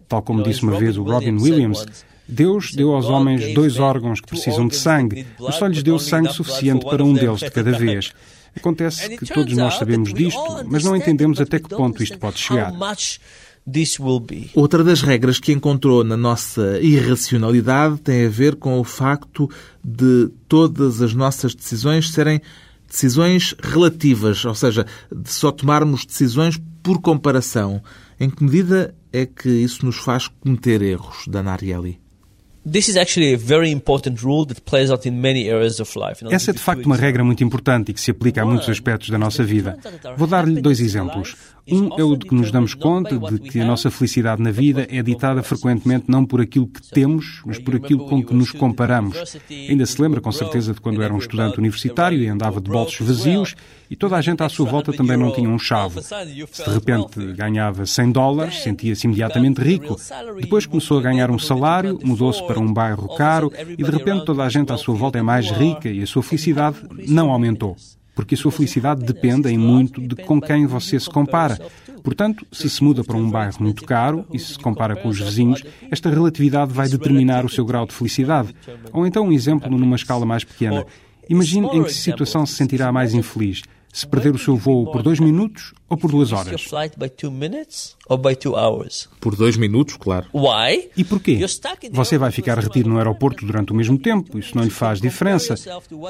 Tal 0.09 0.21
como 0.21 0.43
disse 0.43 0.65
uma 0.65 0.77
vez 0.77 0.97
o 0.97 1.05
Robin 1.05 1.41
Williams, 1.41 1.87
Deus 2.29 2.73
deu 2.73 2.93
aos 2.93 3.07
homens 3.07 3.55
dois 3.55 3.79
órgãos 3.79 4.21
que 4.21 4.29
precisam 4.29 4.69
de 4.69 4.77
sangue, 4.77 5.27
mas 5.41 5.55
só 5.55 5.67
lhes 5.67 5.83
deu 5.83 5.99
sangue 5.99 6.33
suficiente 6.33 6.85
para 6.85 7.03
um 7.03 7.15
deles 7.15 7.41
de 7.41 7.51
cada 7.51 7.73
vez. 7.73 8.13
Acontece 8.55 9.17
que 9.17 9.27
todos 9.27 9.55
nós 9.55 9.75
sabemos 9.79 10.13
disto, 10.13 10.65
mas 10.67 10.85
não 10.85 10.95
entendemos 10.95 11.41
até 11.41 11.59
que 11.59 11.69
ponto 11.69 12.03
isto 12.03 12.19
pode 12.19 12.39
chegar. 12.39 12.73
Outra 14.55 14.83
das 14.83 15.03
regras 15.03 15.39
que 15.39 15.53
encontrou 15.53 16.03
na 16.03 16.17
nossa 16.17 16.81
irracionalidade 16.81 17.99
tem 17.99 18.27
a 18.27 18.29
ver 18.29 18.57
com 18.57 18.79
o 18.81 18.85
facto 18.85 19.49
de 19.85 20.31
todas 20.49 21.03
as 21.03 21.15
nossas 21.15 21.55
decisões 21.55 22.11
serem 22.11 22.41
decisões 22.89 23.55
relativas, 23.61 24.43
ou 24.45 24.55
seja, 24.55 24.87
de 25.15 25.31
só 25.31 25.53
tomarmos 25.53 26.07
decisões 26.07 26.59
por 26.83 27.01
comparação. 27.01 27.83
Em 28.19 28.31
que 28.31 28.43
medida 28.43 28.95
é 29.13 29.27
que 29.27 29.49
isso 29.49 29.85
nos 29.85 29.97
faz 29.97 30.29
cometer 30.29 30.81
erros, 30.81 31.25
Dana 31.29 31.53
Ariely? 31.53 32.01
Essa 36.33 36.51
é 36.51 36.55
de 36.55 36.61
facto 36.61 36.85
uma 36.87 36.97
regra 36.97 37.25
muito 37.25 37.43
importante 37.43 37.91
e 37.91 37.95
que 37.95 38.01
se 38.01 38.11
aplica 38.11 38.43
a 38.43 38.47
muitos 38.47 38.69
aspectos 38.69 39.11
da 39.11 39.19
nossa 39.19 39.43
vida. 39.43 39.77
Vou 40.17 40.27
dar-lhe 40.27 40.61
dois 40.61 40.81
exemplos. 40.81 41.37
Um 41.71 41.91
é 41.99 42.05
o 42.05 42.17
de 42.17 42.27
que 42.27 42.35
nos 42.35 42.51
damos 42.51 42.75
conta 42.75 43.19
de 43.19 43.39
que 43.39 43.61
a 43.61 43.65
nossa 43.65 43.91
felicidade 43.91 44.43
na 44.43 44.51
vida 44.51 44.87
é 44.91 45.03
ditada 45.03 45.43
frequentemente 45.43 46.07
não 46.09 46.25
por 46.25 46.41
aquilo 46.41 46.67
que 46.67 46.81
temos, 46.91 47.43
mas 47.45 47.59
por 47.59 47.77
aquilo 47.77 48.07
com 48.07 48.23
que 48.23 48.35
nos 48.35 48.53
comparamos. 48.53 49.17
Ainda 49.51 49.85
se 49.85 50.01
lembra 50.01 50.21
com 50.21 50.33
certeza 50.33 50.73
de 50.73 50.81
quando 50.81 51.03
era 51.03 51.13
um 51.13 51.19
estudante 51.19 51.59
universitário 51.59 52.19
e 52.19 52.29
andava 52.29 52.61
de 52.61 52.71
bolsos 52.71 53.07
vazios 53.07 53.55
e 53.91 53.97
toda 53.97 54.17
a 54.17 54.21
gente 54.21 54.43
à 54.43 54.49
sua 54.49 54.67
volta 54.67 54.93
também 54.93 55.17
não 55.17 55.33
tinha 55.33 55.49
um 55.49 55.59
chave. 55.59 56.01
Se 56.03 56.65
de 56.65 56.71
repente 56.71 57.33
ganhava 57.33 57.87
100 57.87 58.13
dólares, 58.13 58.63
sentia-se 58.63 59.07
imediatamente 59.07 59.61
rico. 59.61 59.97
Depois 60.41 60.67
começou 60.67 60.99
a 60.99 61.03
ganhar 61.03 61.31
um 61.31 61.39
salário, 61.39 61.99
mudou-se 62.03 62.45
para 62.47 62.61
um 62.61 62.73
bairro 62.73 63.15
caro 63.17 63.53
e 63.71 63.83
de 63.83 63.91
repente 63.91 64.25
toda 64.25 64.43
a 64.43 64.49
gente 64.49 64.73
à 64.73 64.77
sua 64.77 64.95
volta 64.95 65.19
é 65.19 65.23
mais 65.23 65.51
rica 65.51 65.89
e 65.89 66.03
a 66.03 66.07
sua 66.07 66.23
felicidade 66.23 66.79
não 67.07 67.31
aumentou 67.31 67.77
porque 68.19 68.35
a 68.35 68.39
sua 68.39 68.51
felicidade 68.51 69.05
depende 69.05 69.49
em 69.49 69.57
muito 69.57 70.01
de 70.01 70.17
com 70.17 70.41
quem 70.41 70.67
você 70.67 70.99
se 70.99 71.09
compara. 71.09 71.57
Portanto, 72.03 72.45
se 72.51 72.69
se 72.69 72.83
muda 72.83 73.05
para 73.05 73.17
um 73.17 73.31
bairro 73.31 73.55
muito 73.61 73.85
caro 73.85 74.27
e 74.33 74.41
se 74.41 74.55
se 74.55 74.59
compara 74.59 74.97
com 74.97 75.09
os 75.09 75.21
vizinhos, 75.21 75.63
esta 75.89 76.11
relatividade 76.11 76.73
vai 76.73 76.89
determinar 76.89 77.45
o 77.45 77.49
seu 77.49 77.65
grau 77.65 77.87
de 77.87 77.95
felicidade. 77.95 78.53
Ou 78.93 79.07
então 79.07 79.29
um 79.29 79.31
exemplo 79.31 79.71
numa 79.71 79.95
escala 79.95 80.27
mais 80.27 80.43
pequena. 80.43 80.85
Imagine 81.29 81.69
em 81.69 81.85
que 81.85 81.93
situação 81.93 82.45
se 82.45 82.55
sentirá 82.55 82.91
mais 82.91 83.15
infeliz 83.15 83.63
se 83.99 84.07
perder 84.07 84.33
o 84.33 84.39
seu 84.39 84.57
voo 84.57 84.93
por 84.93 85.03
dois 85.03 85.19
minutos 85.19 85.75
ou 85.89 85.97
por 85.97 86.11
duas 86.11 86.33
horas. 86.33 86.63
Por 89.21 89.35
dois 89.35 89.57
minutos, 89.57 89.97
claro. 89.97 90.27
E 90.97 91.03
porquê? 91.03 91.41
Você 91.91 92.17
vai 92.17 92.31
ficar 92.31 92.59
retido 92.59 92.89
no 92.89 92.99
aeroporto 92.99 93.45
durante 93.45 93.73
o 93.73 93.75
mesmo 93.75 93.99
tempo, 93.99 94.39
isso 94.39 94.57
não 94.57 94.63
lhe 94.63 94.71
faz 94.71 95.01
diferença. 95.01 95.55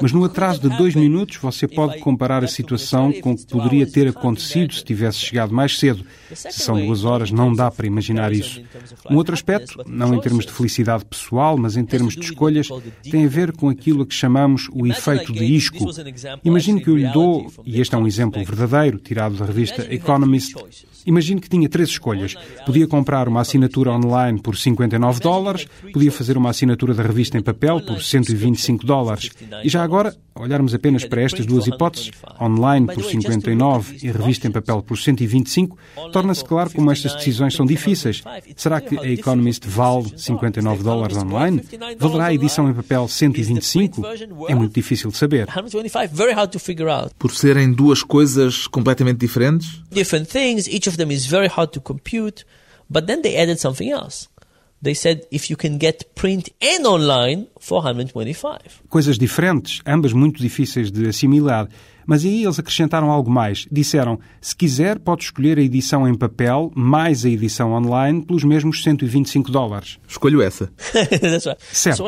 Mas 0.01 0.11
no 0.11 0.23
atraso 0.23 0.61
de 0.61 0.77
dois 0.77 0.93
minutos 0.93 1.37
você 1.37 1.67
pode 1.67 1.97
comparar 1.99 2.43
a 2.43 2.47
situação 2.47 3.11
com 3.21 3.31
o 3.31 3.37
que 3.37 3.47
poderia 3.47 3.89
ter 3.89 4.07
acontecido 4.07 4.73
se 4.73 4.83
tivesse 4.83 5.17
chegado 5.17 5.53
mais 5.53 5.79
cedo. 5.79 6.05
Se 6.33 6.51
são 6.51 6.79
duas 6.79 7.05
horas, 7.05 7.31
não 7.31 7.51
dá 7.53 7.71
para 7.71 7.87
imaginar 7.87 8.31
isso. 8.31 8.61
Um 9.09 9.15
outro 9.15 9.33
aspecto, 9.33 9.83
não 9.87 10.13
em 10.13 10.19
termos 10.19 10.45
de 10.45 10.51
felicidade 10.51 11.05
pessoal, 11.05 11.57
mas 11.57 11.75
em 11.75 11.85
termos 11.85 12.13
de 12.13 12.21
escolhas, 12.21 12.67
tem 13.09 13.25
a 13.25 13.29
ver 13.29 13.51
com 13.51 13.67
aquilo 13.69 14.03
a 14.03 14.05
que 14.05 14.13
chamamos 14.13 14.67
o 14.71 14.85
efeito 14.85 15.33
de 15.33 15.43
isco. 15.45 15.89
Imagine 16.43 16.83
que 16.83 16.89
eu 16.89 16.97
lhe 16.97 17.07
dou, 17.11 17.51
e 17.65 17.78
este 17.79 17.95
é 17.95 17.97
um 17.97 18.07
exemplo 18.07 18.43
verdadeiro, 18.43 18.97
tirado 18.99 19.35
da 19.35 19.45
revista 19.45 19.87
Economist, 19.93 20.55
Imagine 21.05 21.39
que 21.39 21.49
tinha 21.49 21.69
três 21.69 21.89
escolhas. 21.89 22.35
Podia 22.65 22.87
comprar 22.87 23.27
uma 23.27 23.41
assinatura 23.41 23.91
online 23.91 24.39
por 24.39 24.57
59 24.57 25.19
dólares, 25.19 25.67
podia 25.93 26.11
fazer 26.11 26.37
uma 26.37 26.49
assinatura 26.49 26.93
da 26.93 27.03
revista 27.03 27.37
em 27.37 27.41
papel 27.41 27.81
por 27.81 28.01
125 28.01 28.85
dólares. 28.85 29.31
E 29.63 29.69
já 29.69 29.83
agora, 29.83 30.15
olharmos 30.35 30.73
apenas 30.73 31.05
para 31.05 31.21
estas 31.21 31.45
duas 31.45 31.67
hipóteses, 31.67 32.11
online 32.39 32.87
por 32.87 33.03
59 33.03 33.97
e 34.03 34.11
revista 34.11 34.47
em 34.47 34.51
papel 34.51 34.81
por 34.81 34.97
125, 34.97 35.77
torna-se 36.11 36.43
claro 36.43 36.69
como 36.71 36.91
estas 36.91 37.15
decisões 37.15 37.55
são 37.55 37.65
difíceis. 37.65 38.21
Será 38.55 38.79
que 38.79 38.97
a 38.97 39.09
Economist 39.09 39.67
vale 39.67 40.13
59 40.15 40.83
dólares 40.83 41.17
online? 41.17 41.63
Valerá 41.97 42.27
a 42.27 42.33
edição 42.33 42.69
em 42.69 42.73
papel 42.73 43.07
125? 43.07 44.01
É 44.47 44.55
muito 44.55 44.73
difícil 44.73 45.09
de 45.11 45.17
saber. 45.17 45.47
Por 47.17 47.31
serem 47.59 47.73
duas 47.73 48.01
coisas 48.03 48.67
completamente 48.67 49.17
diferentes? 49.17 49.81
Different 49.91 50.29
things, 50.29 50.67
each 50.67 50.87
of 50.87 50.97
them 50.97 51.11
is 51.11 51.25
very 51.25 51.47
hard 51.47 51.71
to 51.73 51.81
compute, 51.81 52.45
but 52.89 53.05
then 53.05 53.21
they 53.21 53.37
added 53.37 53.59
something 53.59 53.91
else. 53.91 54.29
They 54.81 54.95
said 54.95 55.27
if 55.29 55.51
you 55.51 55.57
can 55.57 55.77
get 55.77 56.05
print 56.15 56.51
and 56.61 56.85
online, 56.85 57.47
425. 57.59 58.81
Coisas 58.87 59.17
diferentes, 59.17 59.81
ambas 59.85 60.13
muito 60.13 60.41
difíceis 60.41 60.89
de 60.89 61.09
assimilar. 61.09 61.67
Mas 62.09 62.25
aí 62.25 62.43
eles 62.43 62.57
acrescentaram 62.57 63.11
algo 63.11 63.29
mais. 63.29 63.67
Disseram: 63.71 64.19
se 64.41 64.55
quiser, 64.55 64.97
pode 64.97 65.25
escolher 65.25 65.59
a 65.59 65.61
edição 65.61 66.07
em 66.07 66.15
papel 66.15 66.71
mais 66.73 67.23
a 67.23 67.29
edição 67.29 67.71
online 67.73 68.23
pelos 68.23 68.43
mesmos 68.43 68.81
125 68.81 69.51
dólares. 69.51 69.99
Escolho 70.07 70.41
essa. 70.41 70.71
certo. 71.71 72.03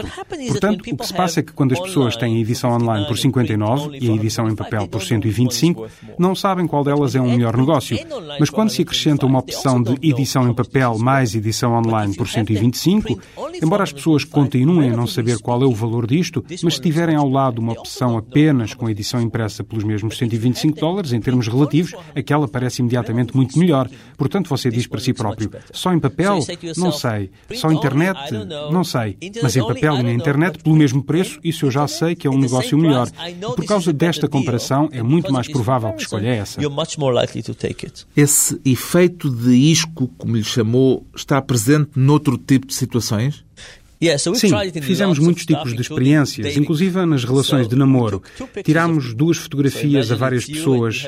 Portanto, 0.48 0.80
o 0.80 0.84
que 0.84 1.06
se 1.06 1.14
passa 1.14 1.42
é 1.42 1.44
que 1.44 1.54
quando 1.54 1.74
as 1.74 1.80
pessoas 1.80 2.18
têm 2.18 2.38
a 2.38 2.40
edição 2.40 2.72
online 2.72 3.06
por 3.06 3.16
59 3.16 4.00
e 4.02 4.10
a 4.10 4.16
edição 4.16 4.50
em 4.50 4.56
papel 4.56 4.88
por 4.88 5.04
125, 5.04 5.88
não 6.18 6.34
sabem 6.34 6.66
qual 6.66 6.84
delas 6.84 7.14
é 7.14 7.22
um 7.22 7.30
melhor 7.30 7.56
negócio. 7.56 7.96
Mas 8.40 8.50
quando 8.50 8.72
se 8.72 8.82
acrescenta 8.82 9.28
uma 9.28 9.38
opção 9.38 9.84
de 9.84 10.00
edição 10.02 10.50
em 10.50 10.54
papel 10.56 10.98
mais 10.98 11.36
edição 11.36 11.74
online 11.74 12.16
por 12.16 12.28
125, 12.28 13.22
embora 13.62 13.84
as 13.84 13.94
pessoas 13.94 14.24
continuem 14.24 14.90
a 14.90 14.98
não 14.98 15.06
saber 15.06 15.38
qual 15.38 15.62
é 15.62 15.66
o 15.66 15.76
valor 15.76 16.08
disto, 16.08 16.44
mas 16.64 16.74
se 16.74 16.82
tiverem 16.82 17.16
ao 17.16 17.30
lado 17.30 17.60
uma 17.60 17.74
opção 17.74 18.18
apenas 18.18 18.74
com 18.74 18.90
edição 18.90 19.22
impressa 19.22 19.64
pelos 19.64 19.84
mesmos 19.92 20.18
125 20.18 20.80
dólares, 20.80 21.14
em 21.14 21.20
termos 21.20 21.48
relativos, 21.48 21.94
aquela 22.16 22.48
parece 22.48 22.82
imediatamente 22.82 23.36
muito 23.36 23.58
melhor. 23.60 23.90
Portanto, 24.18 24.48
você 24.50 24.70
diz 24.70 24.88
para 24.88 25.00
si 25.00 25.14
próprio: 25.14 25.52
só 25.72 25.94
em 25.94 26.00
papel? 26.00 26.40
Não 26.78 26.92
sei. 26.92 27.32
Só 27.56 27.72
internet? 27.72 28.18
Não 28.72 28.84
sei. 28.84 29.18
Mas 29.42 29.56
em 29.56 29.66
papel 29.66 29.96
e 30.00 30.04
na 30.04 30.14
internet, 30.14 30.60
pelo 30.64 30.76
mesmo 30.76 31.04
preço, 31.04 31.40
isso 31.44 31.66
eu 31.66 31.72
já 31.72 31.88
sei 31.88 32.16
que 32.16 32.28
é 32.28 32.30
um 32.30 32.40
negócio 32.40 32.78
melhor. 32.78 33.10
E 33.28 33.34
por 33.34 33.66
causa 33.66 33.92
desta 33.94 34.28
comparação, 34.28 34.90
é 34.92 35.04
muito 35.04 35.32
mais 35.32 35.48
provável 35.48 35.92
que 35.94 36.02
escolha 36.02 36.30
essa. 36.30 36.62
Esse 38.16 38.60
efeito 38.66 39.30
de 39.30 39.52
isco, 39.52 40.08
como 40.18 40.36
lhe 40.36 40.44
chamou, 40.44 41.06
está 41.16 41.42
presente 41.42 41.92
noutro 41.96 42.38
tipo 42.38 42.68
de 42.68 42.74
situações? 42.74 43.44
Sim, 44.36 44.82
fizemos 44.82 45.20
muitos 45.20 45.46
tipos 45.46 45.76
de 45.76 45.82
experiências, 45.82 46.58
inclusive 46.58 47.06
nas 47.06 47.24
relações 47.24 47.68
de 47.68 47.76
namoro. 47.76 48.22
Tirámos 48.64 49.14
duas 49.14 49.38
fotografias 49.38 50.12
a 50.12 50.16
várias 50.16 50.46
pessoas. 50.46 51.08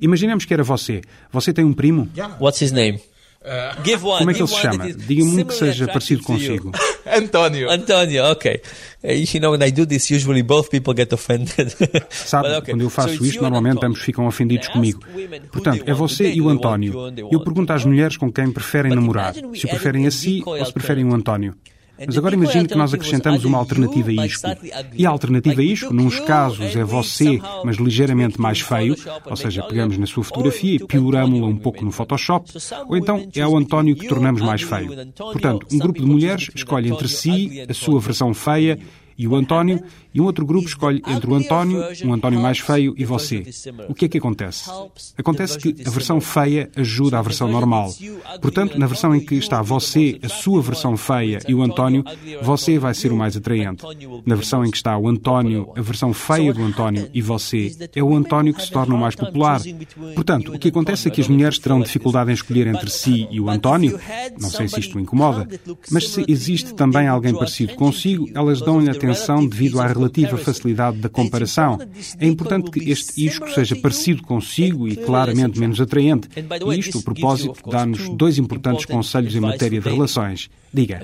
Imaginemos 0.00 0.44
que 0.44 0.52
era 0.52 0.62
você. 0.62 1.00
Você 1.32 1.52
tem 1.52 1.64
um 1.64 1.72
primo? 1.72 2.08
What's 2.40 2.60
his 2.60 2.72
name? 2.72 3.00
Como 4.18 4.30
é 4.30 4.34
que 4.34 4.40
ele 4.40 4.48
se 4.48 4.56
chama? 4.56 4.90
Diga-me 4.90 5.42
um 5.42 5.44
que 5.44 5.54
seja 5.54 5.86
parecido 5.86 6.22
consigo. 6.22 6.72
António. 7.06 7.70
António, 7.70 8.24
ok. 8.24 8.60
You 9.02 9.40
know, 9.40 9.52
when 9.52 9.62
I 9.62 9.70
do 9.70 9.86
this, 9.86 10.10
usually 10.10 10.42
both 10.42 10.70
people 10.70 10.94
get 10.96 11.12
offended. 11.12 11.74
Sabe, 12.08 12.48
okay. 12.56 12.72
quando 12.72 12.80
eu 12.80 12.88
faço 12.88 13.16
so 13.18 13.26
isto, 13.26 13.42
normalmente 13.42 13.84
ambos 13.84 14.00
ficam 14.00 14.26
ofendidos 14.26 14.68
comigo. 14.68 15.00
Portanto, 15.52 15.84
é 15.86 15.92
você 15.92 16.32
e 16.32 16.40
o 16.40 16.48
António. 16.48 16.94
Eu 17.30 17.40
pergunto 17.40 17.70
às 17.74 17.84
mulheres 17.84 18.16
com 18.16 18.32
quem 18.32 18.50
preferem 18.50 18.94
namorar, 18.94 19.34
se 19.34 19.66
o 19.66 19.68
preferem 19.68 20.06
a 20.06 20.10
si 20.10 20.42
ou 20.44 20.64
se 20.64 20.72
preferem 20.72 21.04
o 21.04 21.14
António. 21.14 21.54
Mas 22.06 22.18
agora 22.18 22.34
imagine 22.34 22.66
que 22.66 22.74
nós 22.74 22.92
acrescentamos 22.92 23.44
uma 23.44 23.58
alternativa 23.58 24.10
a 24.10 24.26
isto. 24.26 24.46
E 24.94 25.06
a 25.06 25.10
alternativa 25.10 25.60
a 25.60 25.64
isto, 25.64 25.92
nos 25.92 26.18
casos, 26.20 26.74
é 26.74 26.84
você, 26.84 27.40
mas 27.64 27.76
ligeiramente 27.76 28.40
mais 28.40 28.60
feio, 28.60 28.96
ou 29.24 29.36
seja, 29.36 29.62
pegamos 29.62 29.96
na 29.96 30.06
sua 30.06 30.24
fotografia 30.24 30.76
e 30.76 30.84
pioramos-la 30.84 31.46
um 31.46 31.56
pouco 31.56 31.84
no 31.84 31.92
Photoshop, 31.92 32.50
ou 32.88 32.96
então 32.96 33.28
é 33.34 33.46
o 33.46 33.56
António 33.56 33.94
que 33.94 34.08
tornamos 34.08 34.42
mais 34.42 34.62
feio. 34.62 34.90
Portanto, 35.16 35.66
um 35.72 35.78
grupo 35.78 36.00
de 36.00 36.06
mulheres 36.06 36.50
escolhe 36.54 36.90
entre 36.90 37.08
si 37.08 37.64
a 37.68 37.74
sua 37.74 38.00
versão 38.00 38.34
feia 38.34 38.78
e 39.16 39.28
o 39.28 39.36
António, 39.36 39.80
e 40.14 40.20
um 40.20 40.24
outro 40.24 40.46
grupo 40.46 40.68
escolhe 40.68 41.02
entre 41.06 41.28
o 41.28 41.34
António, 41.34 41.82
um 42.04 42.12
António 42.12 42.40
mais 42.40 42.60
feio 42.60 42.94
e 42.96 43.04
você. 43.04 43.42
O 43.88 43.94
que 43.94 44.04
é 44.04 44.08
que 44.08 44.18
acontece? 44.18 44.70
Acontece 45.18 45.58
que 45.58 45.74
a 45.84 45.90
versão 45.90 46.20
feia 46.20 46.70
ajuda 46.76 47.18
a 47.18 47.22
versão 47.22 47.48
normal. 47.48 47.92
Portanto, 48.40 48.78
na 48.78 48.86
versão 48.86 49.14
em 49.14 49.20
que 49.20 49.34
está 49.34 49.60
você, 49.60 50.18
a 50.22 50.28
sua 50.28 50.62
versão 50.62 50.96
feia 50.96 51.40
e 51.48 51.54
o 51.54 51.62
António, 51.62 52.04
você 52.42 52.78
vai 52.78 52.94
ser 52.94 53.12
o 53.12 53.16
mais 53.16 53.36
atraente. 53.36 53.84
Na 54.24 54.36
versão 54.36 54.64
em 54.64 54.70
que 54.70 54.76
está 54.76 54.96
o 54.96 55.08
António, 55.08 55.72
a 55.76 55.80
versão 55.80 56.12
feia 56.12 56.54
do 56.54 56.62
António 56.62 57.10
e 57.12 57.20
você, 57.20 57.74
é 57.94 58.02
o 58.02 58.14
António 58.14 58.54
que 58.54 58.62
se 58.62 58.70
torna 58.70 58.94
o 58.94 58.98
mais 58.98 59.16
popular. 59.16 59.60
Portanto, 60.14 60.54
o 60.54 60.58
que 60.58 60.68
acontece 60.68 61.08
é 61.08 61.10
que 61.10 61.20
as 61.20 61.28
mulheres 61.28 61.58
terão 61.58 61.80
dificuldade 61.80 62.30
em 62.30 62.34
escolher 62.34 62.68
entre 62.68 62.88
si 62.88 63.26
e 63.30 63.40
o 63.40 63.50
António. 63.50 63.98
Não 64.40 64.50
sei 64.50 64.68
se 64.68 64.78
isto 64.78 64.96
o 64.96 65.00
incomoda, 65.00 65.48
mas 65.90 66.08
se 66.08 66.24
existe 66.28 66.74
também 66.74 67.08
alguém 67.08 67.34
parecido 67.34 67.74
consigo, 67.74 68.28
elas 68.34 68.60
dão-lhe 68.60 68.90
atenção 68.90 69.46
devido 69.46 69.80
à 69.80 69.86
relativa 70.04 70.36
facilidade 70.36 70.98
da 70.98 71.08
comparação. 71.08 71.78
É 72.18 72.26
importante 72.26 72.70
que 72.70 72.90
este 72.90 73.24
isco 73.24 73.50
seja 73.50 73.74
parecido 73.76 74.22
consigo 74.22 74.88
e 74.88 74.96
claramente 74.96 75.58
menos 75.58 75.80
atraente. 75.80 76.28
E 76.36 76.78
isto, 76.78 76.98
a 76.98 77.02
propósito, 77.02 77.70
dá-nos 77.70 78.08
dois 78.10 78.38
importantes 78.38 78.84
conselhos 78.84 79.34
em 79.34 79.40
matéria 79.40 79.80
de 79.80 79.88
relações. 79.88 80.50
Diga. 80.72 81.00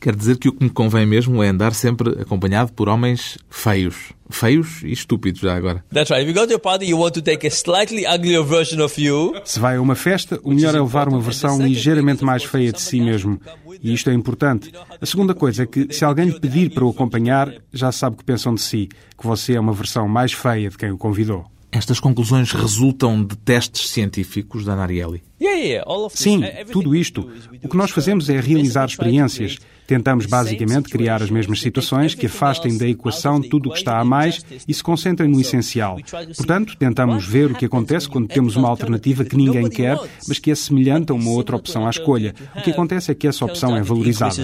Quer 0.00 0.16
dizer 0.16 0.36
que 0.36 0.48
o 0.48 0.52
que 0.52 0.64
me 0.64 0.70
convém 0.70 1.06
mesmo 1.06 1.42
é 1.42 1.48
andar 1.48 1.74
sempre 1.74 2.20
acompanhado 2.20 2.72
por 2.72 2.88
homens 2.88 3.38
feios. 3.48 4.15
Feios 4.30 4.82
e 4.82 4.92
estúpidos 4.92 5.40
já 5.40 5.54
agora. 5.54 5.84
That's 5.92 6.10
right. 6.10 6.22
If 6.22 6.34
you 6.34 6.40
go 6.40 6.46
to 6.46 6.54
a 6.56 6.58
party, 6.58 6.86
you 6.86 6.98
want 6.98 7.14
to 7.14 7.22
take 7.22 7.46
a 7.46 7.50
slightly 7.50 8.06
uglier 8.06 8.42
version 8.42 8.84
of 8.84 9.00
you. 9.00 9.34
Se 9.44 9.60
vai 9.60 9.76
a 9.76 9.80
uma 9.80 9.94
festa, 9.94 10.40
o 10.42 10.52
melhor 10.52 10.74
é 10.74 10.80
levar 10.80 11.08
uma 11.08 11.20
versão 11.20 11.60
ligeiramente 11.60 12.24
mais 12.24 12.44
feia 12.44 12.72
de 12.72 12.80
si 12.80 13.00
mesmo. 13.00 13.40
E 13.82 13.92
isto 13.92 14.10
é 14.10 14.14
importante. 14.14 14.72
A 15.00 15.06
segunda 15.06 15.34
coisa 15.34 15.62
é 15.62 15.66
que, 15.66 15.92
se 15.92 16.04
alguém 16.04 16.26
lhe 16.26 16.40
pedir 16.40 16.70
para 16.70 16.84
o 16.84 16.90
acompanhar, 16.90 17.52
já 17.72 17.92
sabe 17.92 18.14
o 18.14 18.18
que 18.18 18.24
pensam 18.24 18.54
de 18.54 18.60
si, 18.60 18.88
que 19.18 19.26
você 19.26 19.54
é 19.54 19.60
uma 19.60 19.72
versão 19.72 20.08
mais 20.08 20.32
feia 20.32 20.70
de 20.70 20.76
quem 20.76 20.90
o 20.90 20.98
convidou. 20.98 21.44
Estas 21.70 22.00
conclusões 22.00 22.52
resultam 22.52 23.22
de 23.22 23.36
testes 23.36 23.90
científicos 23.90 24.64
da 24.64 24.74
Narielli? 24.74 25.22
Sim, 26.10 26.42
tudo 26.72 26.94
isto. 26.94 27.30
O 27.62 27.68
que 27.68 27.76
nós 27.76 27.90
fazemos 27.90 28.30
é 28.30 28.40
realizar 28.40 28.86
experiências. 28.86 29.58
Tentamos 29.86 30.26
basicamente 30.26 30.88
criar 30.88 31.22
as 31.22 31.30
mesmas 31.30 31.60
situações 31.60 32.14
que 32.14 32.26
afastem 32.26 32.76
da 32.76 32.88
equação 32.88 33.40
tudo 33.40 33.68
o 33.68 33.72
que 33.72 33.78
está 33.78 33.98
a 33.98 34.04
mais 34.04 34.44
e 34.66 34.74
se 34.74 34.82
concentrem 34.82 35.28
no 35.28 35.40
essencial. 35.40 35.98
Portanto, 36.36 36.76
tentamos 36.76 37.26
ver 37.26 37.52
o 37.52 37.54
que 37.54 37.64
acontece 37.64 38.08
quando 38.08 38.28
temos 38.28 38.56
uma 38.56 38.68
alternativa 38.68 39.24
que 39.24 39.36
ninguém 39.36 39.68
quer, 39.68 39.98
mas 40.26 40.38
que 40.38 40.50
é 40.50 40.54
semelhante 40.54 41.12
a 41.12 41.14
uma 41.14 41.30
outra 41.30 41.56
opção 41.56 41.86
à 41.86 41.90
escolha. 41.90 42.34
O 42.56 42.62
que 42.62 42.70
acontece 42.70 43.10
é 43.10 43.14
que 43.14 43.26
essa 43.26 43.44
opção 43.44 43.76
é 43.76 43.82
valorizada. 43.82 44.34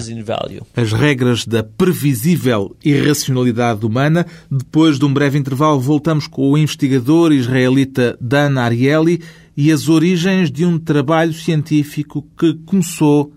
As 0.77 0.93
regras 0.93 1.47
da 1.47 1.63
previsível 1.63 2.77
irracionalidade 2.85 3.85
humana. 3.85 4.27
Depois 4.51 4.99
de 4.99 5.05
um 5.05 5.13
breve 5.13 5.39
intervalo, 5.39 5.81
voltamos 5.81 6.27
com 6.27 6.51
o 6.51 6.59
investigador 6.59 7.33
israelita 7.33 8.17
Dan 8.21 8.59
Ariely 8.61 9.21
e 9.57 9.71
as 9.71 9.89
origens 9.89 10.51
de 10.51 10.65
um 10.65 10.79
trabalho 10.79 11.33
científico 11.33 12.27
que 12.39 12.55
começou 12.65 13.33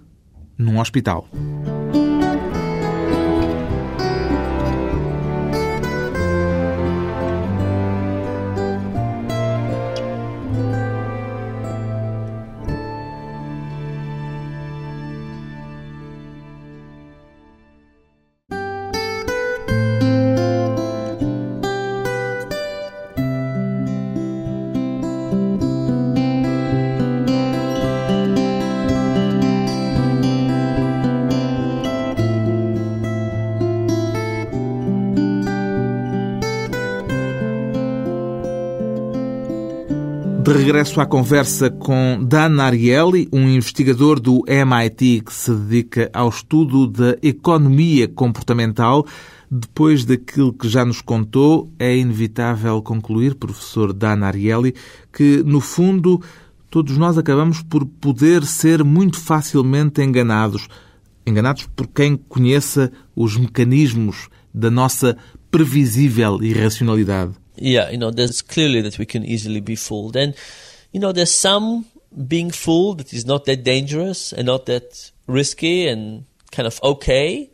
num 0.58 0.80
hospital. 0.80 1.28
De 40.46 40.54
regresso 40.54 41.02
à 41.02 41.08
conversa 41.08 41.72
com 41.72 42.24
Dan 42.24 42.62
Ariely, 42.62 43.28
um 43.34 43.50
investigador 43.50 44.20
do 44.20 44.44
MIT 44.48 45.24
que 45.26 45.34
se 45.34 45.52
dedica 45.52 46.08
ao 46.14 46.30
estudo 46.30 46.86
da 46.86 47.18
economia 47.24 48.08
comportamental. 48.08 49.08
Depois 49.50 50.06
daquilo 50.06 50.54
que 50.54 50.70
já 50.70 50.86
nos 50.86 51.02
contou, 51.02 51.74
é 51.80 51.98
inevitável 51.98 52.80
concluir, 52.84 53.34
professor 53.34 53.92
Dan 53.92 54.24
Ariely, 54.24 54.76
que, 55.12 55.42
no 55.44 55.60
fundo, 55.60 56.22
todos 56.70 56.96
nós 56.96 57.18
acabamos 57.18 57.64
por 57.64 57.84
poder 57.84 58.46
ser 58.46 58.84
muito 58.84 59.20
facilmente 59.20 60.04
enganados. 60.04 60.68
Enganados 61.26 61.66
por 61.76 61.88
quem 61.88 62.16
conheça 62.16 62.92
os 63.16 63.36
mecanismos 63.36 64.30
da 64.54 64.70
nossa 64.70 65.18
previsível 65.50 66.38
irracionalidade. 66.44 67.34
Yeah, 67.58 67.90
you 67.90 67.98
know, 67.98 68.12
there's 68.12 68.42
clearly 68.42 68.82
that 68.82 68.98
we 68.98 69.06
can 69.06 69.26
easily 69.26 69.62
be 69.62 69.76
fooled. 69.76 70.16
And, 70.16 70.36
you 70.92 71.00
know, 71.00 71.12
there's 71.12 71.34
some 71.34 71.86
being 72.28 72.52
fooled 72.52 73.00
that 73.00 73.14
is 73.14 73.26
not 73.26 73.46
that 73.46 73.64
dangerous 73.64 74.32
and 74.34 74.46
not 74.46 74.66
that 74.68 75.12
risky 75.28 75.88
and 75.88 76.26
kind 76.52 76.68
of 76.68 76.80
okay. 76.84 77.50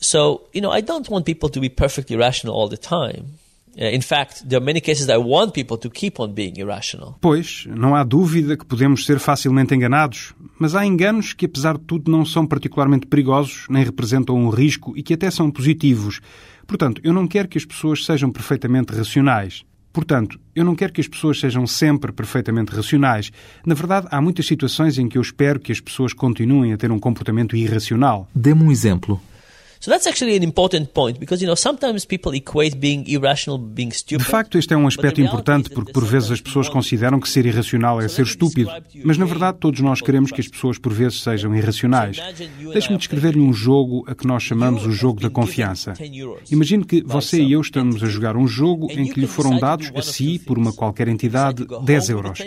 So, 0.00 0.48
you 0.52 0.60
know, 0.60 0.70
I 0.70 0.80
don't 0.80 1.08
want 1.08 1.26
people 1.26 1.48
to 1.48 1.60
be 1.60 1.68
perfectly 1.68 2.16
rational 2.16 2.54
all 2.54 2.68
the 2.68 2.76
time. 2.76 3.38
Uh, 3.76 3.94
in 3.94 4.00
fact, 4.00 4.46
there 4.46 4.58
are 4.58 4.64
many 4.64 4.80
cases 4.80 5.08
I 5.08 5.16
want 5.16 5.52
people 5.52 5.76
to 5.78 5.90
keep 5.90 6.20
on 6.20 6.32
being 6.32 6.54
irrational. 6.58 7.16
Pois, 7.20 7.66
não 7.68 7.94
há 7.94 8.04
dúvida 8.04 8.56
que 8.56 8.64
podemos 8.64 9.04
ser 9.04 9.18
facilmente 9.18 9.74
enganados, 9.74 10.34
mas 10.58 10.74
há 10.74 10.86
enganos 10.86 11.32
que, 11.32 11.46
apesar 11.46 11.76
de 11.76 11.84
tudo, 11.84 12.10
não 12.10 12.24
são 12.24 12.46
particularmente 12.46 13.06
perigosos, 13.06 13.66
nem 13.68 13.84
representam 13.84 14.36
um 14.36 14.48
risco 14.48 14.96
e 14.96 15.02
que 15.02 15.14
até 15.14 15.30
são 15.30 15.50
positivos. 15.50 16.20
Portanto, 16.66 17.00
eu 17.04 17.12
não 17.12 17.26
quero 17.26 17.48
que 17.48 17.58
as 17.58 17.64
pessoas 17.64 18.04
sejam 18.04 18.30
perfeitamente 18.30 18.94
racionais. 18.94 19.64
Portanto, 19.92 20.40
eu 20.56 20.64
não 20.64 20.74
quero 20.74 20.92
que 20.92 21.00
as 21.00 21.06
pessoas 21.06 21.38
sejam 21.38 21.68
sempre 21.68 22.12
perfeitamente 22.12 22.74
racionais. 22.74 23.30
Na 23.64 23.76
verdade, 23.76 24.08
há 24.10 24.20
muitas 24.20 24.44
situações 24.44 24.98
em 24.98 25.08
que 25.08 25.16
eu 25.16 25.22
espero 25.22 25.60
que 25.60 25.70
as 25.70 25.80
pessoas 25.80 26.12
continuem 26.12 26.72
a 26.72 26.76
ter 26.76 26.90
um 26.90 26.98
comportamento 26.98 27.56
irracional. 27.56 28.28
Dê-me 28.34 28.64
um 28.64 28.72
exemplo. 28.72 29.20
De 34.18 34.24
facto, 34.24 34.56
este 34.56 34.72
é 34.72 34.76
um 34.78 34.86
aspecto 34.86 35.20
importante 35.20 35.68
porque 35.68 35.92
por 35.92 36.06
vezes 36.06 36.30
as 36.30 36.40
pessoas 36.40 36.70
consideram 36.70 37.20
que 37.20 37.28
ser 37.28 37.44
irracional 37.44 38.00
é 38.00 38.08
ser 38.08 38.22
estúpido, 38.22 38.70
mas 39.04 39.18
na 39.18 39.26
verdade 39.26 39.58
todos 39.60 39.80
nós 39.80 40.00
queremos 40.00 40.32
que 40.32 40.40
as 40.40 40.48
pessoas 40.48 40.78
por 40.78 40.90
vezes 40.90 41.20
sejam 41.22 41.54
irracionais. 41.54 42.18
Deixe-me 42.72 42.96
descrever-lhe 42.96 43.40
um 43.40 43.52
jogo 43.52 44.04
a 44.06 44.14
que 44.14 44.26
nós 44.26 44.42
chamamos 44.42 44.86
o 44.86 44.90
jogo 44.90 45.20
da 45.20 45.28
confiança. 45.28 45.92
Imagine 46.50 46.82
que 46.86 47.02
você 47.02 47.42
e 47.42 47.52
eu 47.52 47.60
estamos 47.60 48.02
a 48.02 48.06
jogar 48.06 48.38
um 48.38 48.48
jogo 48.48 48.90
em 48.90 49.06
que 49.06 49.20
lhe 49.20 49.26
foram 49.26 49.58
dados 49.58 49.92
a 49.94 50.00
si, 50.00 50.38
por 50.38 50.56
uma 50.56 50.72
qualquer 50.72 51.08
entidade, 51.08 51.66
10 51.84 52.08
euros. 52.08 52.38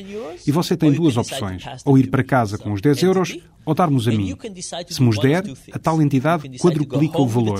E 0.47 0.51
você 0.51 0.75
tem 0.75 0.91
duas 0.91 1.17
opções: 1.17 1.63
ou 1.85 1.99
ir 1.99 2.09
para 2.09 2.23
casa 2.23 2.57
com 2.57 2.73
os 2.73 2.81
10 2.81 3.03
euros 3.03 3.37
ou 3.67 3.75
dar-nos 3.75 4.07
a 4.07 4.11
mim. 4.11 4.33
Se 4.87 5.03
nos 5.03 5.19
der, 5.19 5.43
a 5.73 5.77
tal 5.77 6.01
entidade 6.01 6.57
quadruplica 6.57 7.26
o 7.27 7.29
valor. 7.29 7.59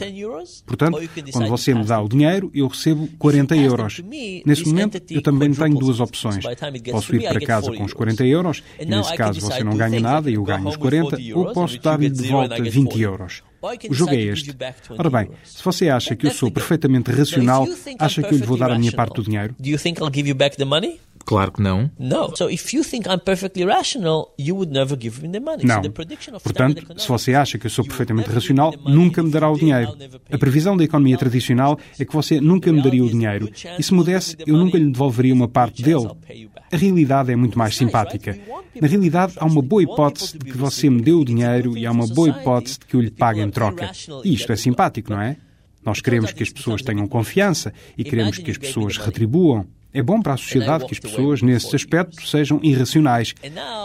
Portanto, 0.66 1.00
quando 1.32 1.48
você 1.50 1.74
me 1.74 1.84
dá 1.84 2.02
o 2.02 2.08
dinheiro, 2.08 2.50
eu 2.54 2.68
recebo 2.68 3.08
40 3.20 3.56
euros. 3.56 4.02
Nesse 4.46 4.66
momento, 4.66 5.02
eu 5.10 5.22
também 5.22 5.54
tenho 5.54 5.78
duas 5.78 6.00
opções. 6.00 6.44
Posso 6.92 7.16
ir 7.16 7.28
para 7.28 7.40
casa 7.40 7.72
com 7.72 7.84
os 7.84 7.94
40 7.94 8.26
euros, 8.26 8.64
e 8.80 8.86
nesse 8.86 9.16
caso 9.16 9.42
você 9.42 9.64
não 9.64 9.76
ganha 9.76 10.00
nada 10.00 10.30
e 10.30 10.36
eu 10.36 10.44
ganho 10.44 10.68
os 10.68 10.76
40, 10.76 11.18
ou 11.36 11.54
posso 11.54 11.80
dar-lhe 11.80 12.10
de 12.10 12.28
volta 12.28 12.62
20 12.62 13.02
euros. 13.02 13.44
O 13.90 13.94
jogo 13.94 14.14
é 14.14 14.22
este. 14.22 14.56
Ora 14.98 15.10
bem, 15.10 15.30
se 15.44 15.64
você 15.64 15.90
acha 15.90 16.16
que 16.16 16.28
eu 16.28 16.32
sou 16.32 16.50
perfeitamente 16.52 17.12
racional, 17.12 17.68
acha 18.00 18.22
que 18.22 18.34
eu 18.34 18.38
lhe 18.38 18.46
vou 18.46 18.58
dar 18.58 18.72
a 18.72 18.78
minha 18.80 18.92
parte 18.92 19.16
do 19.16 19.24
dinheiro? 19.24 19.56
Claro 21.28 21.52
que 21.52 21.62
não. 21.62 21.92
Não. 25.68 25.82
Portanto, 26.40 27.02
se 27.02 27.08
você 27.10 27.34
acha 27.34 27.58
que 27.58 27.66
eu 27.66 27.70
sou 27.70 27.84
perfeitamente 27.84 28.30
racional, 28.30 28.74
nunca 28.86 29.22
me 29.22 29.30
dará 29.30 29.52
o 29.52 29.58
dinheiro. 29.58 29.94
A 30.32 30.38
previsão 30.38 30.78
da 30.78 30.86
economia 30.86 31.18
tradicional 31.18 31.78
é 32.00 32.06
que 32.06 32.14
você 32.14 32.40
nunca 32.40 32.72
me 32.72 32.82
daria 32.82 33.04
o 33.04 33.10
dinheiro. 33.10 33.52
E 33.78 33.84
se 33.84 33.94
me 33.94 34.06
desse, 34.06 34.38
eu 34.48 34.56
nunca 34.56 34.78
lhe 34.78 34.90
devolveria 34.90 35.34
uma 35.34 35.50
parte 35.50 35.84
dele. 35.84 36.08
A 36.72 36.78
realidade 36.78 37.30
é 37.30 37.36
muito 37.36 37.58
mais 37.58 37.76
simpática. 37.76 38.40
Na 38.80 38.88
realidade, 38.88 39.34
há 39.36 39.46
uma 39.46 39.62
boa 39.62 39.84
hipótese 39.84 40.38
de 40.38 40.46
que 40.46 40.58
você 40.58 40.90
me 40.90 41.02
dê 41.02 41.12
o 41.12 41.26
dinheiro 41.26 41.78
e 41.78 41.86
há 41.86 41.92
uma 41.92 42.08
boa 42.08 42.30
hipótese 42.30 42.80
de 42.80 42.86
que 42.86 42.96
eu 42.96 43.02
lhe 43.02 43.12
pague 43.12 43.42
em 43.42 43.50
troca. 43.50 43.92
E 44.24 44.34
isto 44.34 44.54
é 44.54 44.56
simpático, 44.56 45.12
não 45.12 45.20
é? 45.20 45.36
Nós 45.84 46.00
queremos 46.00 46.32
que 46.32 46.44
as 46.44 46.50
pessoas 46.50 46.82
tenham 46.82 47.06
confiança 47.06 47.74
e 47.98 48.04
queremos 48.06 48.38
que 48.38 48.50
as 48.52 48.58
pessoas 48.58 48.96
retribuam. 48.98 49.66
É 49.94 50.02
bom 50.02 50.22
para 50.22 50.34
a 50.34 50.38
sociedade 50.38 50.86
que 50.86 50.94
as 50.94 51.00
pessoas, 51.00 51.42
nesse 51.42 51.76
aspecto, 51.76 52.26
sejam 52.28 52.60
irracionais. 52.62 53.34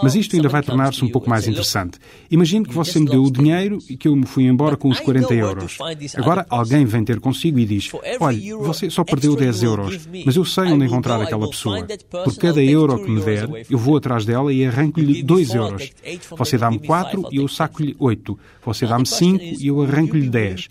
Mas 0.03 0.15
isto 0.15 0.35
ainda 0.35 0.49
vai 0.49 0.61
tornar-se 0.61 1.03
um 1.03 1.09
pouco 1.09 1.29
mais 1.29 1.47
interessante. 1.47 1.97
Imagine 2.29 2.65
que 2.65 2.73
você 2.73 2.99
me 2.99 3.09
deu 3.09 3.23
o 3.23 3.31
dinheiro 3.31 3.79
e 3.89 3.95
que 3.95 4.07
eu 4.07 4.15
me 4.15 4.25
fui 4.25 4.43
embora 4.43 4.75
com 4.75 4.89
os 4.89 4.99
40 4.99 5.33
euros. 5.33 5.77
Agora 6.15 6.45
alguém 6.49 6.85
vem 6.85 7.03
ter 7.03 7.19
consigo 7.19 7.57
e 7.57 7.65
diz: 7.65 7.89
Olha, 8.19 8.57
você 8.57 8.89
só 8.89 9.03
perdeu 9.03 9.35
10 9.35 9.63
euros, 9.63 10.07
mas 10.25 10.35
eu 10.35 10.45
sei 10.45 10.65
onde 10.65 10.85
encontrar 10.85 11.21
aquela 11.21 11.49
pessoa. 11.49 11.85
Por 12.09 12.35
cada 12.37 12.61
euro 12.61 13.03
que 13.03 13.09
me 13.09 13.21
der, 13.21 13.49
eu 13.69 13.77
vou 13.77 13.97
atrás 13.97 14.25
dela 14.25 14.51
e 14.53 14.65
arranco-lhe 14.65 15.23
2 15.23 15.55
euros. 15.55 15.89
Você 16.37 16.57
dá-me 16.57 16.79
4 16.79 17.29
e 17.31 17.37
eu 17.37 17.47
saco-lhe 17.47 17.95
8. 17.97 18.37
Você 18.65 18.85
dá-me 18.85 19.05
5 19.05 19.43
e 19.43 19.67
eu 19.67 19.81
arranco-lhe 19.81 20.29
10. 20.29 20.67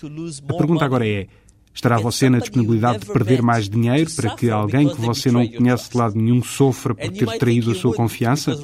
A 0.48 0.54
pergunta 0.54 0.84
agora 0.84 1.08
é: 1.08 1.26
Estará 1.74 1.98
você 1.98 2.28
na 2.28 2.38
disponibilidade 2.38 3.00
de 3.00 3.06
perder 3.06 3.42
mais 3.42 3.68
dinheiro 3.68 4.10
para 4.14 4.34
que 4.36 4.50
alguém 4.50 4.88
que 4.88 5.00
você 5.00 5.30
não 5.30 5.46
conhece 5.46 5.90
de 5.90 5.96
lado 5.96 6.16
nenhum 6.16 6.42
sofra 6.42 6.94
por 6.94 7.10
ter 7.10 7.38
traído 7.38 7.70
a 7.70 7.74
sua 7.74 7.94
confiança? 7.94 8.54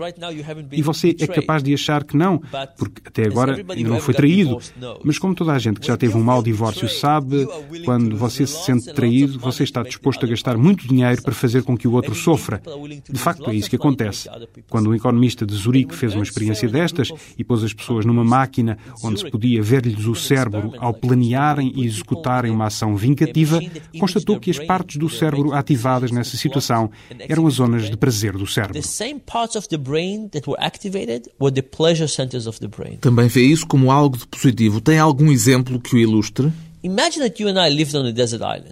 E 0.70 0.82
você 0.82 1.16
é 1.18 1.26
capaz 1.26 1.62
de 1.62 1.72
achar 1.72 2.04
que 2.04 2.16
não, 2.16 2.40
porque 2.76 3.02
até 3.06 3.24
agora 3.24 3.64
ainda 3.68 3.88
não 3.88 4.00
foi 4.00 4.14
traído. 4.14 4.58
Mas 5.02 5.18
como 5.18 5.34
toda 5.34 5.52
a 5.52 5.58
gente 5.58 5.80
que 5.80 5.86
já 5.86 5.96
teve 5.96 6.16
um 6.16 6.22
mau 6.22 6.42
divórcio 6.42 6.88
sabe, 6.88 7.46
quando 7.84 8.16
você 8.16 8.46
se 8.46 8.64
sente 8.64 8.92
traído, 8.92 9.38
você 9.38 9.64
está 9.64 9.82
disposto 9.82 10.24
a 10.26 10.28
gastar 10.28 10.56
muito 10.58 10.86
dinheiro 10.86 11.22
para 11.22 11.34
fazer 11.34 11.62
com 11.62 11.76
que 11.76 11.88
o 11.88 11.92
outro 11.92 12.14
sofra. 12.14 12.60
De 13.08 13.18
facto, 13.18 13.50
é 13.50 13.54
isso 13.54 13.70
que 13.70 13.76
acontece. 13.76 14.28
Quando 14.68 14.90
um 14.90 14.94
economista 14.94 15.46
de 15.46 15.54
Zurique 15.54 15.94
fez 15.94 16.14
uma 16.14 16.22
experiência 16.22 16.68
destas 16.68 17.08
e 17.38 17.42
pôs 17.42 17.64
as 17.64 17.72
pessoas 17.72 18.04
numa 18.04 18.24
máquina 18.24 18.76
onde 19.02 19.20
se 19.20 19.30
podia 19.30 19.62
ver-lhes 19.62 20.04
o 20.04 20.14
cérebro 20.14 20.72
ao 20.78 20.92
planearem 20.92 21.72
e 21.74 21.86
executarem 21.86 22.52
uma 22.52 22.66
ação 22.66 22.97
vingativa, 22.98 23.60
constatou 23.98 24.38
que 24.38 24.50
as 24.50 24.58
partes 24.58 24.96
do 24.96 25.08
cérebro 25.08 25.52
ativadas 25.52 26.10
nessa 26.10 26.36
situação 26.36 26.90
eram 27.20 27.46
as 27.46 27.54
zonas 27.54 27.88
de 27.88 27.96
prazer 27.96 28.32
do 28.32 28.46
cérebro. 28.46 28.82
Também 33.00 33.28
vê 33.28 33.42
isso 33.42 33.66
como 33.66 33.90
algo 33.90 34.16
de 34.16 34.26
positivo. 34.26 34.80
Tem 34.80 34.98
algum 34.98 35.30
exemplo 35.30 35.80
que 35.80 35.94
o 35.94 35.98
ilustre? 35.98 36.52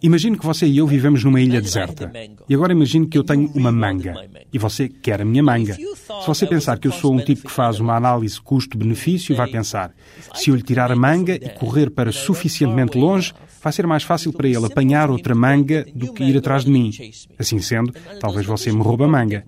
Imagine 0.02 0.38
que 0.38 0.46
você 0.46 0.66
e 0.66 0.78
eu 0.78 0.86
vivemos 0.86 1.24
numa 1.24 1.40
ilha 1.40 1.60
deserta. 1.60 2.12
E 2.48 2.54
agora 2.54 2.72
imagine 2.72 3.06
que 3.08 3.18
eu 3.18 3.24
tenho 3.24 3.50
uma 3.54 3.72
manga. 3.72 4.14
E 4.52 4.58
você 4.58 4.88
quer 4.88 5.20
a 5.20 5.24
minha 5.24 5.42
manga. 5.42 5.74
Se 5.74 6.26
você 6.26 6.46
pensar 6.46 6.78
que 6.78 6.86
eu 6.86 6.92
sou 6.92 7.12
um 7.12 7.18
tipo 7.18 7.48
que 7.48 7.52
faz 7.52 7.80
uma 7.80 7.96
análise 7.96 8.40
custo-benefício, 8.40 9.34
vai 9.34 9.50
pensar: 9.50 9.92
se 10.34 10.50
eu 10.50 10.54
lhe 10.54 10.62
tirar 10.62 10.92
a 10.92 10.96
manga 10.96 11.34
e 11.34 11.48
correr 11.48 11.90
para 11.90 12.12
suficientemente 12.12 12.96
longe, 12.96 13.34
vai 13.62 13.72
ser 13.72 13.86
mais 13.86 14.02
fácil 14.02 14.32
para 14.32 14.48
ele 14.48 14.64
apanhar 14.64 15.10
outra 15.10 15.34
manga 15.34 15.86
do 15.94 16.12
que 16.12 16.24
ir 16.24 16.36
atrás 16.36 16.64
de 16.64 16.70
mim. 16.70 16.90
Assim 17.38 17.58
sendo, 17.60 17.92
talvez 18.20 18.46
você 18.46 18.72
me 18.72 18.80
roube 18.80 19.04
a 19.04 19.08
manga. 19.08 19.44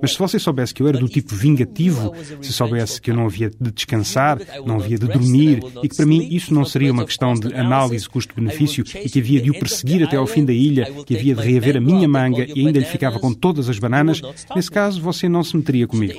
Mas 0.00 0.12
se 0.12 0.18
você 0.18 0.38
soubesse 0.38 0.74
que 0.74 0.82
eu 0.82 0.88
era 0.88 0.98
do 0.98 1.08
tipo 1.08 1.34
vingativo, 1.34 2.12
se 2.40 2.52
soubesse 2.52 3.00
que 3.00 3.10
eu 3.10 3.16
não 3.16 3.26
havia 3.26 3.50
de 3.50 3.70
descansar, 3.72 4.38
não 4.64 4.76
havia 4.76 4.98
de 4.98 5.06
dormir 5.06 5.60
e 5.82 5.88
que 5.88 5.96
para 5.96 6.06
mim 6.06 6.28
isso 6.30 6.52
não 6.54 6.64
seria 6.64 6.92
uma 6.92 7.04
questão 7.04 7.34
de 7.34 7.54
análise 7.54 8.08
custo-benefício 8.08 8.84
e 9.04 9.08
que 9.08 9.18
havia 9.20 9.40
de 9.40 9.50
o 9.50 9.58
perseguir 9.58 10.02
até 10.02 10.16
ao 10.16 10.26
fim 10.26 10.44
da 10.44 10.52
ilha, 10.52 10.90
que 11.04 11.16
havia 11.16 11.34
de 11.34 11.42
reaver 11.42 11.76
a 11.76 11.80
minha 11.80 12.08
manga 12.08 12.46
e 12.54 12.66
ainda 12.66 12.78
lhe 12.78 12.84
ficava 12.84 13.18
com 13.18 13.32
todas 13.32 13.68
as 13.68 13.78
bananas, 13.78 14.20
nesse 14.54 14.70
caso 14.70 15.00
você 15.00 15.28
não 15.28 15.42
se 15.42 15.56
meteria 15.56 15.86
comigo. 15.86 16.14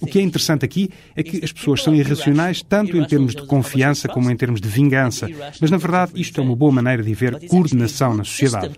O 0.00 0.06
que 0.06 0.18
é 0.18 0.22
interessante 0.22 0.64
aqui 0.64 0.90
é 1.16 1.22
que 1.22 1.44
as 1.44 1.52
pessoas 1.52 1.82
são 1.82 1.94
irracionais 1.94 2.62
tanto 2.62 2.96
em 2.96 3.04
termos 3.04 3.34
de 3.34 3.46
confiança 3.46 4.08
como 4.08 4.30
em 4.30 4.36
termos 4.36 4.60
de 4.60 4.68
vingança, 4.68 5.28
mas 5.60 5.70
na 5.70 5.76
verdade 5.76 6.12
isto 6.16 6.40
é 6.40 6.44
uma 6.44 6.56
boa 6.56 6.72
maneira 6.74 6.94
maneira 6.94 7.02
de 7.02 7.12
haver 7.12 7.48
coordenação 7.48 8.14
na 8.14 8.24
sociedade. 8.24 8.76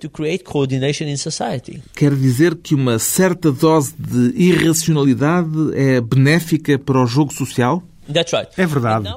Quer 1.94 2.14
dizer 2.14 2.54
que 2.56 2.74
uma 2.74 2.98
certa 2.98 3.50
dose 3.50 3.94
de 3.98 4.32
irracionalidade 4.36 5.48
é 5.74 6.00
benéfica 6.00 6.78
para 6.78 7.02
o 7.02 7.06
jogo 7.06 7.32
social? 7.32 7.82
É 8.56 8.66
verdade. 8.66 9.08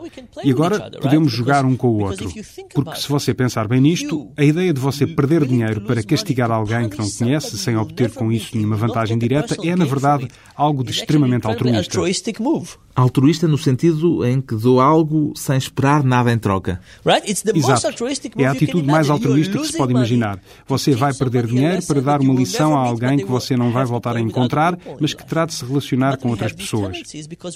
E 0.44 0.52
agora 0.52 0.90
podemos 1.02 1.32
jogar 1.32 1.66
um 1.66 1.76
com 1.76 1.88
o 1.90 2.04
outro. 2.04 2.30
Porque 2.74 3.00
se 3.00 3.10
você 3.10 3.34
pensar 3.34 3.68
bem 3.68 3.80
nisto, 3.82 4.32
a 4.38 4.44
ideia 4.44 4.74
de 4.74 4.80
você 4.80 5.06
perder 5.06 5.46
dinheiro 5.46 5.82
para 5.82 6.02
castigar 6.04 6.50
alguém 6.52 6.90
que 6.90 6.98
não 6.98 7.06
conhece, 7.10 7.58
sem 7.58 7.76
obter 7.78 8.12
com 8.12 8.32
isso 8.32 8.56
nenhuma 8.56 8.76
vantagem 8.76 9.18
direta, 9.18 9.56
é, 9.64 9.76
na 9.76 9.86
verdade, 9.86 10.28
algo 10.56 10.84
de 10.84 10.92
extremamente 10.92 11.46
altruísta. 11.48 11.82
Altruísta 12.96 13.48
no 13.48 13.58
sentido 13.58 14.26
em 14.26 14.42
que 14.42 14.56
dou 14.56 14.82
algo 14.82 15.32
sem 15.36 15.56
esperar 15.58 16.04
nada 16.04 16.32
em 16.34 16.38
troca. 16.38 16.82
Exato. 17.60 17.82
É 18.44 18.46
a 18.46 18.52
atitude 18.52 18.88
mais 18.88 19.10
altruísta 19.10 19.58
que 19.58 19.68
se 19.68 19.78
pode 19.78 19.92
imaginar. 19.94 20.40
Você 20.68 20.92
vai 20.92 21.14
perder 21.14 21.46
dinheiro 21.48 21.86
para 21.86 22.02
dar 22.02 22.20
uma 22.22 22.34
lição 22.34 22.76
a 22.78 22.80
alguém 22.82 23.18
que 23.18 23.26
você 23.26 23.56
não 23.56 23.72
vai 23.72 23.86
voltar 23.86 24.18
a 24.18 24.20
encontrar, 24.20 24.78
mas 25.00 25.14
que 25.14 25.26
terá 25.26 25.46
de 25.46 25.54
se 25.54 25.64
relacionar 25.66 26.18
com 26.18 26.30
outras 26.30 26.52
pessoas. 26.52 26.98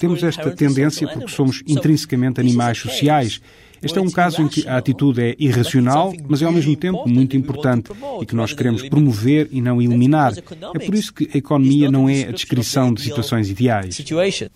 Temos 0.00 0.22
esta 0.22 0.50
tendência 0.50 1.06
porque 1.24 1.36
somos 1.36 1.62
intrinsecamente 1.66 2.40
animais 2.40 2.78
sociais. 2.78 3.40
Este 3.82 3.98
é 3.98 4.02
um 4.02 4.10
caso 4.10 4.40
em 4.40 4.48
que 4.48 4.66
a 4.66 4.78
atitude 4.78 5.20
é 5.20 5.36
irracional, 5.38 6.14
mas 6.26 6.40
é 6.40 6.46
ao 6.46 6.52
mesmo 6.52 6.74
tempo 6.74 7.06
muito 7.06 7.36
importante 7.36 7.90
e 8.20 8.24
que 8.24 8.34
nós 8.34 8.54
queremos 8.54 8.82
promover 8.88 9.48
e 9.50 9.60
não 9.60 9.80
eliminar. 9.80 10.32
É 10.74 10.78
por 10.78 10.94
isso 10.94 11.12
que 11.12 11.28
a 11.34 11.36
economia 11.36 11.90
não 11.90 12.08
é 12.08 12.28
a 12.28 12.30
descrição 12.30 12.94
de 12.94 13.02
situações 13.02 13.50
ideais. 13.50 14.02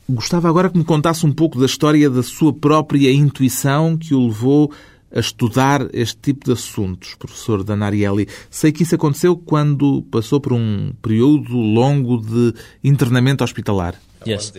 Gostava 0.09 0.49
agora 0.49 0.71
que 0.71 0.79
me 0.79 0.85
contasse 0.85 1.27
um 1.27 1.33
pouco 1.33 1.59
da 1.59 1.67
história 1.67 2.09
da 2.09 2.23
sua 2.23 2.55
própria 2.55 3.13
intuição 3.13 3.99
que 3.99 4.15
o 4.15 4.29
levou 4.29 4.73
a 5.15 5.21
estudar 5.21 5.89
este 5.93 6.19
tipo 6.21 6.47
de 6.47 6.53
assuntos, 6.53 7.15
professor 7.15 7.65
Danarielli. 7.65 8.29
Sei 8.51 8.73
que 8.73 8.83
isso 8.83 8.95
aconteceu 8.95 9.37
quando 9.37 10.03
passou 10.11 10.41
por 10.41 10.53
um 10.53 10.93
período 11.03 11.57
longo 11.57 12.19
de 12.19 12.55
internamento 12.85 13.43
hospitalar. 13.43 13.95
Yes. 14.27 14.53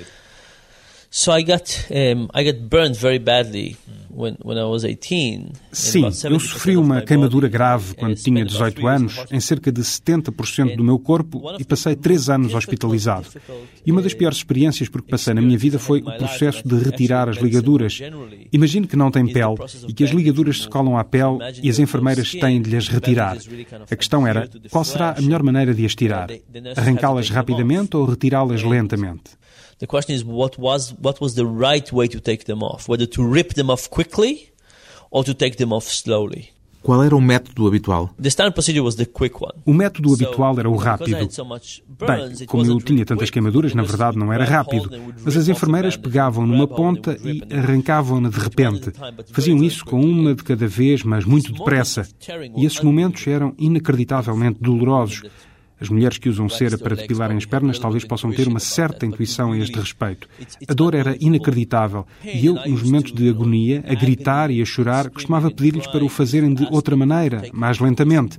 So 1.11 1.31
I 1.31 1.41
got 1.43 1.87
um, 1.89 2.29
I 2.35 2.43
got 2.43 2.59
burned 2.69 2.95
very 2.95 3.17
badly 3.17 3.75
when, 4.09 4.37
when 4.43 4.59
I 4.59 4.65
was 4.65 4.83
18. 4.83 5.53
Sim, 5.71 6.03
eu 6.29 6.39
sofri 6.39 6.77
uma 6.77 7.01
queimadura 7.01 7.47
grave 7.47 7.95
quando 7.95 8.15
tinha 8.15 8.45
18 8.45 8.85
anos, 8.85 9.25
em 9.31 9.39
cerca 9.39 9.71
de 9.71 9.81
70% 9.81 10.75
do 10.75 10.83
meu 10.83 10.99
corpo 10.99 11.41
e 11.57 11.63
passei 11.63 11.95
3 11.95 12.29
anos 12.29 12.53
hospitalizado. 12.53 13.25
E 13.83 13.91
uma 13.91 14.03
das 14.03 14.13
piores 14.13 14.37
experiências 14.37 14.87
por 14.87 15.01
que 15.01 15.09
passei 15.09 15.33
na 15.33 15.41
minha 15.41 15.57
vida 15.57 15.79
foi 15.79 15.99
o 15.99 16.17
processo 16.17 16.67
de 16.67 16.75
retirar 16.77 17.27
as 17.27 17.37
ligaduras. 17.37 17.99
Imagine 18.51 18.85
que 18.85 18.95
não 18.95 19.09
tem 19.09 19.25
pele 19.25 19.55
e 19.87 19.93
que 19.93 20.03
as 20.03 20.11
ligaduras 20.11 20.61
se 20.61 20.69
colam 20.69 20.95
à 20.95 21.03
pele 21.03 21.39
e 21.63 21.71
as 21.71 21.79
enfermeiras 21.79 22.31
têm 22.33 22.61
de 22.61 22.69
lhes 22.69 22.87
retirar. 22.87 23.37
A 23.89 23.95
questão 23.95 24.27
era, 24.27 24.47
qual 24.69 24.83
será 24.83 25.15
a 25.17 25.21
melhor 25.21 25.41
maneira 25.41 25.73
de 25.73 25.83
as 25.85 25.95
tirar? 25.95 26.29
Arrancá-las 26.75 27.29
rapidamente 27.29 27.97
ou 27.97 28.05
retirá-las 28.05 28.61
lentamente? 28.61 29.39
The 29.79 29.87
question 29.87 30.13
is 30.13 30.23
what 30.23 30.59
was 30.59 30.93
what 31.01 31.21
was 31.21 31.35
the 31.35 31.45
right 31.45 31.91
way 31.93 32.07
to 32.09 32.19
take 32.19 32.43
them 32.43 32.61
off? 32.61 32.89
Whether 32.89 33.07
to 33.07 33.23
rip 33.23 33.53
them 33.53 33.69
off 33.69 33.89
quickly 33.89 34.49
or 35.09 35.23
to 35.23 35.33
take 35.33 35.55
them 35.55 35.71
off 35.71 35.89
slowly. 35.89 36.49
Qual 36.81 37.03
era 37.03 37.15
o 37.15 37.21
método 37.21 37.67
habitual? 37.67 38.09
O 39.65 39.73
método 39.73 40.13
habitual 40.13 40.59
era 40.59 40.69
o 40.69 40.75
rápido. 40.77 41.11
Bem, 41.11 42.45
como 42.45 42.65
eu 42.65 42.77
tinha 42.79 43.05
tantas 43.05 43.29
queimaduras, 43.29 43.73
na 43.73 43.83
verdade 43.83 44.17
não 44.17 44.31
era 44.31 44.45
rápido, 44.45 44.89
mas 45.23 45.35
as 45.35 45.49
enfermeiras 45.49 45.97
pegavam 45.97 46.47
numa 46.47 46.67
ponta 46.67 47.17
e 47.21 47.41
arrancavam-na 47.53 48.29
de 48.29 48.39
repente. 48.39 48.91
Faziam 49.31 49.61
isso 49.61 49.83
com 49.83 49.99
uma 49.99 50.33
de 50.33 50.43
cada 50.43 50.67
vez, 50.67 51.03
mas 51.03 51.25
muito 51.25 51.51
depressa. 51.51 52.07
E 52.55 52.65
esses 52.65 52.81
momentos 52.81 53.27
eram 53.27 53.53
inacreditavelmente 53.57 54.59
dolorosos. 54.61 55.23
As 55.81 55.89
mulheres 55.89 56.17
que 56.17 56.29
usam 56.29 56.49
cera 56.49 56.77
para 56.77 56.95
depilarem 56.95 57.37
as 57.37 57.45
pernas 57.45 57.79
talvez 57.79 58.03
possam 58.03 58.31
ter 58.31 58.47
uma 58.47 58.59
certa 58.59 59.05
intuição 59.05 59.51
a 59.51 59.57
este 59.57 59.77
respeito. 59.79 60.27
A 60.67 60.73
dor 60.73 60.93
era 60.93 61.15
inacreditável 61.19 62.05
e 62.23 62.45
eu, 62.45 62.55
nos 62.55 62.83
momentos 62.83 63.13
de 63.13 63.29
agonia, 63.29 63.83
a 63.87 63.93
gritar 63.95 64.51
e 64.51 64.61
a 64.61 64.65
chorar, 64.65 65.09
costumava 65.09 65.49
pedir-lhes 65.49 65.87
para 65.87 66.03
o 66.03 66.09
fazerem 66.09 66.53
de 66.53 66.67
outra 66.71 66.95
maneira, 66.95 67.43
mais 67.53 67.79
lentamente. 67.79 68.37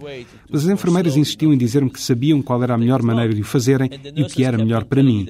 Mas 0.50 0.64
as 0.64 0.68
enfermeiras 0.68 1.16
insistiam 1.16 1.52
em 1.52 1.58
dizer-me 1.58 1.90
que 1.90 2.00
sabiam 2.00 2.42
qual 2.42 2.62
era 2.62 2.74
a 2.74 2.78
melhor 2.78 3.02
maneira 3.02 3.32
de 3.34 3.40
o 3.40 3.44
fazerem 3.44 3.90
e 4.14 4.22
o 4.22 4.26
que 4.26 4.44
era 4.44 4.58
melhor 4.58 4.84
para 4.84 5.02
mim. 5.02 5.26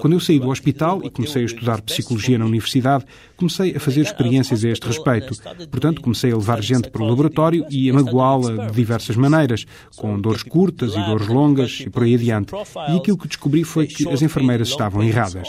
Quando 0.00 0.14
eu 0.14 0.20
saí 0.20 0.38
do 0.38 0.48
hospital 0.48 1.00
e 1.04 1.10
comecei 1.10 1.42
a 1.42 1.46
estudar 1.46 1.82
psicologia 1.82 2.38
na 2.38 2.46
universidade, 2.46 3.04
comecei 3.42 3.76
a 3.76 3.80
fazer 3.80 4.00
experiências 4.00 4.64
a 4.64 4.68
este 4.68 4.86
respeito. 4.86 5.34
Portanto, 5.70 6.00
comecei 6.00 6.32
a 6.32 6.36
levar 6.36 6.62
gente 6.62 6.90
para 6.90 7.02
o 7.02 7.06
laboratório 7.06 7.66
e 7.70 7.90
a 7.90 7.94
magoá-la 7.94 8.66
de 8.66 8.72
diversas 8.72 9.16
maneiras, 9.16 9.64
com 9.96 10.18
dores 10.20 10.42
curtas 10.42 10.92
e 10.94 11.06
dores 11.06 11.28
longas 11.28 11.52
longas 11.52 11.80
e 11.80 11.90
por 11.90 12.02
aí 12.02 12.14
adiante. 12.14 12.52
E 12.88 12.96
aquilo 12.96 13.18
que 13.18 13.28
descobri 13.28 13.64
foi 13.64 13.86
que 13.86 14.08
as 14.08 14.22
enfermeiras 14.22 14.68
estavam 14.68 15.02
erradas. 15.02 15.48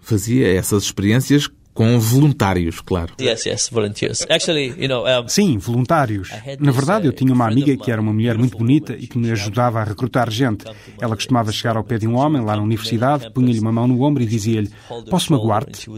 Fazia 0.00 0.46
essas 0.46 0.84
experiências 0.84 1.50
com 1.72 1.98
voluntários, 1.98 2.80
claro. 2.80 3.14
Yes, 3.20 3.46
yes, 3.46 3.68
volunteers. 3.70 4.26
Actually, 4.28 4.74
you 4.76 4.88
know, 4.88 5.04
um, 5.06 5.28
Sim, 5.28 5.56
voluntários. 5.58 6.30
Na 6.58 6.72
verdade, 6.72 7.06
eu 7.06 7.12
tinha 7.12 7.32
uma 7.32 7.46
amiga 7.46 7.76
que 7.76 7.90
era 7.90 8.00
uma 8.00 8.12
mulher 8.12 8.36
muito 8.36 8.58
bonita 8.58 8.94
e 8.98 9.06
que 9.06 9.16
me 9.16 9.30
ajudava 9.30 9.80
a 9.80 9.84
recrutar 9.84 10.30
gente. 10.30 10.64
Ela 11.00 11.14
costumava 11.14 11.52
chegar 11.52 11.76
ao 11.76 11.84
pé 11.84 11.98
de 11.98 12.06
um 12.06 12.16
homem 12.16 12.42
lá 12.42 12.56
na 12.56 12.62
universidade, 12.62 13.30
punha-lhe 13.30 13.60
uma 13.60 13.72
mão 13.72 13.86
no 13.86 14.02
ombro 14.02 14.22
e 14.22 14.26
dizia-lhe: 14.26 14.70
Posso 15.08 15.32
magoar-te? 15.32 15.88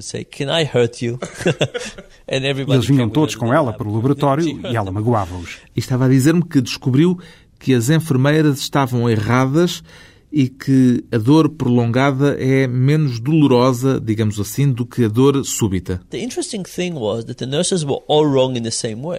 Eles 2.29 2.87
vinham 2.87 3.09
todos 3.09 3.35
com 3.35 3.53
ela 3.53 3.73
para 3.73 3.89
o 3.89 3.95
laboratório 3.95 4.61
e 4.71 4.77
ela 4.77 4.91
magoava-os. 4.93 5.59
E 5.75 5.81
estava 5.81 6.07
a 6.07 6.09
dizer-me 6.09 6.45
que 6.45 6.61
descobriu 6.61 7.19
que 7.59 7.75
as 7.75 7.91
enfermeiras 7.91 8.59
estavam 8.59 9.09
erradas 9.09 9.83
e 10.33 10.49
que 10.49 11.05
a 11.13 11.19
dor 11.19 11.51
prolongada 11.51 12.37
é 12.41 12.67
menos 12.67 13.21
dolorosa, 13.21 14.01
digamos 14.01 14.41
assim, 14.41 14.73
do 14.73 14.87
que 14.87 15.05
a 15.05 15.09
dor 15.09 15.45
súbita. 15.45 16.01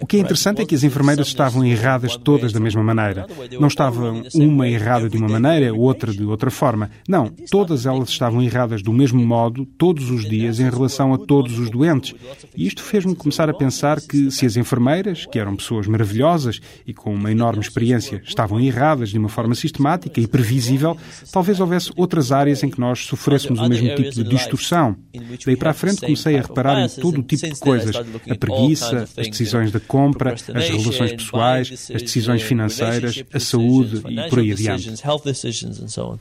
O 0.02 0.06
que 0.06 0.16
é 0.16 0.20
interessante 0.20 0.62
é 0.62 0.66
que 0.66 0.74
as 0.74 0.82
enfermeiras 0.82 1.28
estavam 1.28 1.64
erradas 1.64 2.16
todas 2.16 2.52
da 2.52 2.58
mesma 2.58 2.82
maneira. 2.82 3.26
Não 3.60 3.68
estavam 3.68 4.22
uma 4.34 4.68
errada 4.68 5.08
de 5.08 5.16
uma 5.16 5.28
maneira, 5.28 5.72
outra 5.74 6.12
de 6.12 6.24
outra 6.24 6.50
forma. 6.50 6.90
Não, 7.08 7.30
todas 7.50 7.86
elas 7.86 8.08
estavam 8.08 8.42
erradas 8.42 8.82
do 8.82 8.92
mesmo 8.92 9.24
modo, 9.24 9.64
todos 9.64 10.10
os 10.10 10.28
dias, 10.28 10.58
em 10.58 10.68
relação 10.68 11.14
a 11.14 11.18
todos 11.18 11.58
os 11.58 11.70
doentes. 11.70 12.14
E 12.56 12.66
isto 12.66 12.82
fez-me 12.82 13.14
começar 13.14 13.48
a 13.48 13.54
pensar 13.54 14.00
que 14.00 14.30
se 14.30 14.46
as 14.46 14.56
enfermeiras, 14.56 15.26
que 15.26 15.38
eram 15.38 15.54
pessoas 15.54 15.86
maravilhosas 15.86 16.60
e 16.86 16.92
com 16.92 17.14
uma 17.14 17.30
enorme 17.30 17.60
experiência, 17.60 18.22
estavam 18.24 18.60
erradas 18.60 19.10
de 19.10 19.18
uma 19.18 19.28
forma 19.28 19.54
sistemática 19.54 20.20
e 20.20 20.26
previsível, 20.26 20.96
talvez 21.32 21.60
houvesse 21.60 21.92
outras 21.96 22.32
áreas 22.32 22.62
em 22.62 22.70
que 22.70 22.80
nós 22.80 23.00
sofrêssemos 23.00 23.60
o 23.60 23.68
mesmo 23.68 23.94
tipo 23.94 24.10
de 24.10 24.24
distorção. 24.24 24.96
Daí 25.44 25.56
para 25.56 25.70
a 25.70 25.74
frente 25.74 26.00
comecei 26.00 26.36
a 26.36 26.42
reparar 26.42 26.84
em 26.84 26.88
todo 26.88 27.20
o 27.20 27.22
tipo 27.22 27.46
de 27.46 27.60
coisas: 27.60 27.96
a 27.96 28.34
preguiça, 28.34 29.08
as 29.16 29.28
decisões 29.28 29.72
da 29.72 29.80
compra, 29.80 30.34
as 30.34 30.42
relações 30.42 31.12
pessoais, 31.12 31.90
as 31.94 32.02
decisões 32.02 32.42
financeiras, 32.42 33.24
a 33.32 33.40
saúde 33.40 34.02
e 34.08 34.28
por 34.28 34.38
aí 34.38 34.52
adiante. 34.52 34.94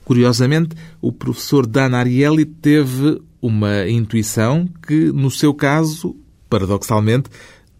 Curiosamente, 0.04 0.76
o 1.02 1.12
professor 1.12 1.66
Dan 1.66 1.96
Ariely 1.96 2.46
teve 2.46 3.22
uma 3.42 3.88
intuição 3.90 4.68
que, 4.88 5.12
no 5.12 5.30
seu 5.30 5.54
caso, 5.54 6.16
paradoxalmente, 6.50 7.30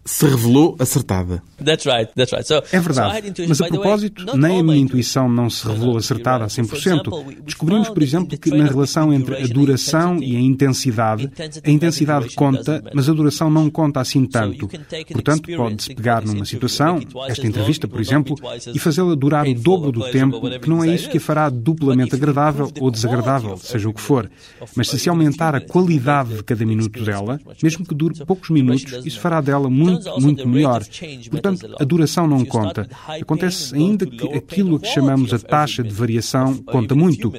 se 0.04 0.26
revelou 0.26 0.76
acertada. 0.78 1.42
É 2.72 2.80
verdade. 2.80 3.32
Mas 3.48 3.60
a 3.60 3.66
propósito, 3.66 4.36
nem 4.36 4.60
a 4.60 4.62
minha 4.62 4.76
intuição 4.76 5.28
não 5.28 5.48
se 5.48 5.66
revelou 5.66 5.96
acertada 5.96 6.44
a 6.44 6.48
100%. 6.48 7.42
Descobrimos, 7.44 7.88
por 7.88 8.02
exemplo, 8.02 8.36
que 8.36 8.50
na 8.50 8.66
relação 8.66 9.12
entre 9.12 9.36
a 9.42 9.46
duração 9.46 10.22
e 10.22 10.36
a 10.36 10.40
intensidade, 10.40 11.30
a 11.64 11.70
intensidade 11.70 12.34
conta, 12.34 12.82
mas 12.92 13.08
a 13.08 13.12
duração 13.12 13.48
não 13.48 13.70
conta 13.70 14.00
assim 14.00 14.26
tanto. 14.26 14.68
Portanto, 15.12 15.48
pode-se 15.56 15.94
pegar 15.94 16.24
numa 16.24 16.44
situação, 16.44 17.00
esta 17.28 17.46
entrevista, 17.46 17.88
por 17.88 18.00
exemplo, 18.00 18.36
e 18.74 18.78
fazê-la 18.78 19.14
durar 19.14 19.46
o 19.46 19.54
dobro 19.54 19.92
do 19.92 20.10
tempo, 20.10 20.40
que 20.58 20.68
não 20.68 20.84
é 20.84 20.94
isso 20.94 21.08
que 21.08 21.18
a 21.18 21.20
fará 21.20 21.48
duplamente 21.48 22.14
agradável 22.14 22.70
ou 22.80 22.90
desagradável, 22.90 23.56
seja 23.56 23.88
o 23.88 23.94
que 23.94 24.00
for. 24.00 24.30
Mas 24.76 24.88
se 24.88 24.98
se 24.98 25.08
aumentar 25.08 25.54
a 25.54 25.60
qualidade 25.60 26.34
de 26.36 26.42
cada 26.42 26.64
minuto 26.64 27.04
dela, 27.04 27.40
mesmo 27.62 27.84
que 27.86 27.94
dure 27.94 28.24
poucos 28.24 28.50
minutos, 28.50 29.04
isso 29.04 29.20
fará 29.20 29.40
dela 29.40 29.70
muito 29.70 29.93
muito, 29.94 30.20
muito 30.20 30.48
melhor. 30.48 30.82
Portanto, 31.30 31.74
a 31.78 31.84
duração 31.84 32.26
não 32.26 32.44
conta. 32.44 32.88
Acontece 33.20 33.74
ainda 33.74 34.06
que 34.06 34.28
aquilo 34.34 34.78
que 34.78 34.88
chamamos 34.88 35.32
a 35.32 35.38
taxa 35.38 35.82
de 35.82 35.92
variação 35.92 36.56
conta 36.64 36.94
muito. 36.94 37.32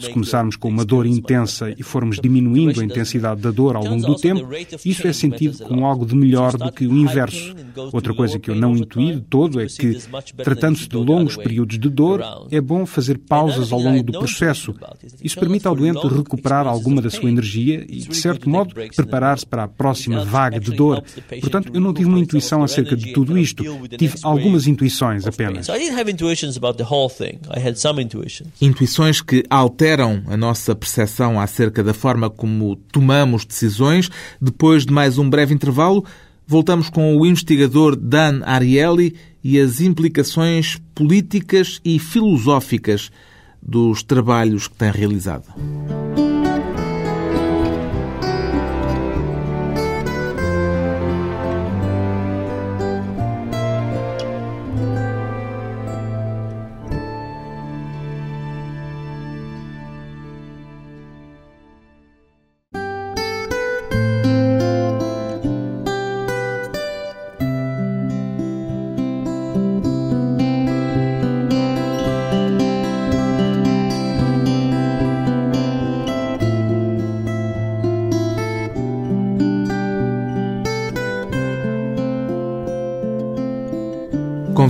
Se 0.00 0.10
começarmos 0.10 0.56
com 0.56 0.68
uma 0.68 0.84
dor 0.84 1.06
intensa 1.06 1.74
e 1.76 1.82
formos 1.82 2.18
diminuindo 2.20 2.80
a 2.80 2.84
intensidade 2.84 3.40
da 3.40 3.50
dor 3.50 3.76
ao 3.76 3.84
longo 3.84 4.06
do 4.06 4.16
tempo, 4.16 4.48
isso 4.84 5.06
é 5.06 5.12
sentido 5.12 5.64
como 5.64 5.86
algo 5.86 6.06
de 6.06 6.14
melhor 6.14 6.56
do 6.56 6.70
que 6.72 6.86
o 6.86 6.96
inverso. 6.96 7.54
Outra 7.92 8.14
coisa 8.14 8.38
que 8.38 8.50
eu 8.50 8.54
não 8.54 8.76
intuí 8.76 9.14
de 9.14 9.20
todo 9.22 9.60
é 9.60 9.66
que, 9.66 9.98
tratando-se 10.36 10.88
de 10.88 10.96
longos 10.96 11.36
períodos 11.36 11.78
de 11.78 11.88
dor, 11.88 12.22
é 12.50 12.60
bom 12.60 12.84
fazer 12.86 13.18
pausas 13.18 13.72
ao 13.72 13.80
longo 13.80 14.02
do 14.02 14.12
processo. 14.12 14.74
Isso 15.22 15.38
permite 15.38 15.66
ao 15.66 15.74
doente 15.74 16.06
recuperar 16.06 16.66
alguma 16.66 17.00
da 17.00 17.10
sua 17.10 17.30
energia 17.30 17.84
e, 17.88 18.00
de 18.00 18.16
certo 18.16 18.48
modo, 18.48 18.74
preparar-se 18.94 19.46
para 19.46 19.64
a 19.64 19.68
próxima 19.68 20.24
vaga 20.24 20.60
de 20.60 20.72
dor. 20.72 21.02
Portanto, 21.40 21.70
eu 21.72 21.80
não 21.80 21.92
tive 22.02 22.08
uma 22.10 22.18
intuição 22.18 22.62
acerca 22.62 22.96
de 22.96 23.12
tudo 23.12 23.38
isto. 23.38 23.62
Tive 23.96 24.14
algumas 24.22 24.66
intuições 24.66 25.26
apenas. 25.26 25.68
Intuições 28.60 29.20
que 29.20 29.44
alteram 29.48 30.22
a 30.26 30.36
nossa 30.36 30.74
percepção 30.74 31.40
acerca 31.40 31.82
da 31.82 31.94
forma 31.94 32.28
como 32.28 32.76
tomamos 32.76 33.44
decisões. 33.44 34.10
Depois 34.40 34.84
de 34.84 34.92
mais 34.92 35.18
um 35.18 35.28
breve 35.28 35.54
intervalo, 35.54 36.04
voltamos 36.46 36.90
com 36.90 37.16
o 37.16 37.24
investigador 37.24 37.96
Dan 37.96 38.42
Ariely 38.44 39.14
e 39.44 39.58
as 39.58 39.80
implicações 39.80 40.80
políticas 40.94 41.80
e 41.84 41.98
filosóficas 41.98 43.10
dos 43.60 44.02
trabalhos 44.02 44.66
que 44.66 44.74
tem 44.74 44.90
realizado. 44.90 45.44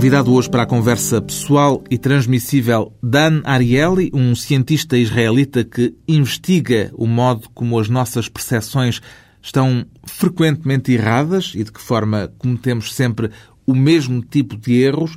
Convidado 0.03 0.33
hoje 0.33 0.49
para 0.49 0.63
a 0.63 0.65
conversa 0.65 1.21
pessoal 1.21 1.81
e 1.89 1.97
transmissível 1.97 2.91
Dan 3.01 3.41
Ariely, 3.45 4.11
um 4.13 4.35
cientista 4.35 4.97
israelita 4.97 5.63
que 5.63 5.95
investiga 6.05 6.91
o 6.95 7.07
modo 7.07 7.49
como 7.53 7.79
as 7.79 7.87
nossas 7.87 8.27
percepções 8.27 8.99
estão 9.41 9.85
frequentemente 10.05 10.91
erradas 10.91 11.53
e 11.55 11.63
de 11.63 11.71
que 11.71 11.79
forma 11.79 12.29
cometemos 12.37 12.93
sempre 12.93 13.31
o 13.65 13.73
mesmo 13.73 14.21
tipo 14.21 14.57
de 14.57 14.73
erros, 14.73 15.15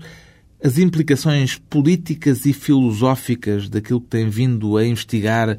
as 0.63 0.79
implicações 0.79 1.59
políticas 1.69 2.47
e 2.47 2.53
filosóficas 2.53 3.69
daquilo 3.69 4.01
que 4.01 4.11
tem 4.11 4.29
vindo 4.29 4.77
a 4.77 4.87
investigar 4.87 5.59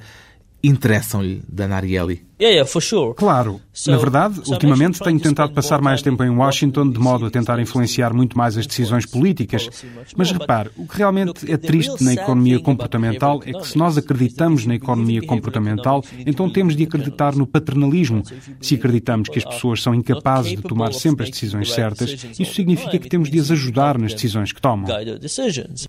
interessam-lhe, 0.67 1.41
Dan 1.47 1.73
Ariely? 1.73 2.27
Claro. 3.15 3.59
Na 3.87 3.97
verdade, 3.97 4.41
ultimamente 4.47 4.99
tenho 4.99 5.19
tentado 5.19 5.53
passar 5.53 5.81
mais 5.81 6.03
tempo 6.03 6.23
em 6.23 6.29
Washington 6.29 6.91
de 6.91 6.99
modo 6.99 7.25
a 7.25 7.31
tentar 7.31 7.59
influenciar 7.59 8.13
muito 8.13 8.37
mais 8.37 8.55
as 8.55 8.67
decisões 8.67 9.07
políticas. 9.07 9.67
Mas 10.15 10.31
repare, 10.31 10.69
o 10.77 10.87
que 10.87 10.97
realmente 10.97 11.51
é 11.51 11.57
triste 11.57 12.03
na 12.03 12.13
economia 12.13 12.59
comportamental 12.59 13.41
é 13.43 13.53
que 13.53 13.67
se 13.67 13.77
nós 13.77 13.97
acreditamos 13.97 14.67
na 14.67 14.75
economia 14.75 15.21
comportamental, 15.23 16.03
então 16.25 16.47
temos 16.47 16.75
de 16.75 16.83
acreditar 16.83 17.35
no 17.35 17.47
paternalismo. 17.47 18.21
Se 18.61 18.75
acreditamos 18.75 19.29
que 19.29 19.39
as 19.39 19.45
pessoas 19.45 19.81
são 19.81 19.95
incapazes 19.95 20.51
de 20.51 20.61
tomar 20.61 20.93
sempre 20.93 21.23
as 21.23 21.31
decisões 21.31 21.71
certas, 21.71 22.11
isso 22.37 22.53
significa 22.53 22.99
que 22.99 23.09
temos 23.09 23.31
de 23.31 23.39
as 23.39 23.49
ajudar 23.49 23.97
nas 23.97 24.13
decisões 24.13 24.51
que 24.51 24.61
tomam. 24.61 24.85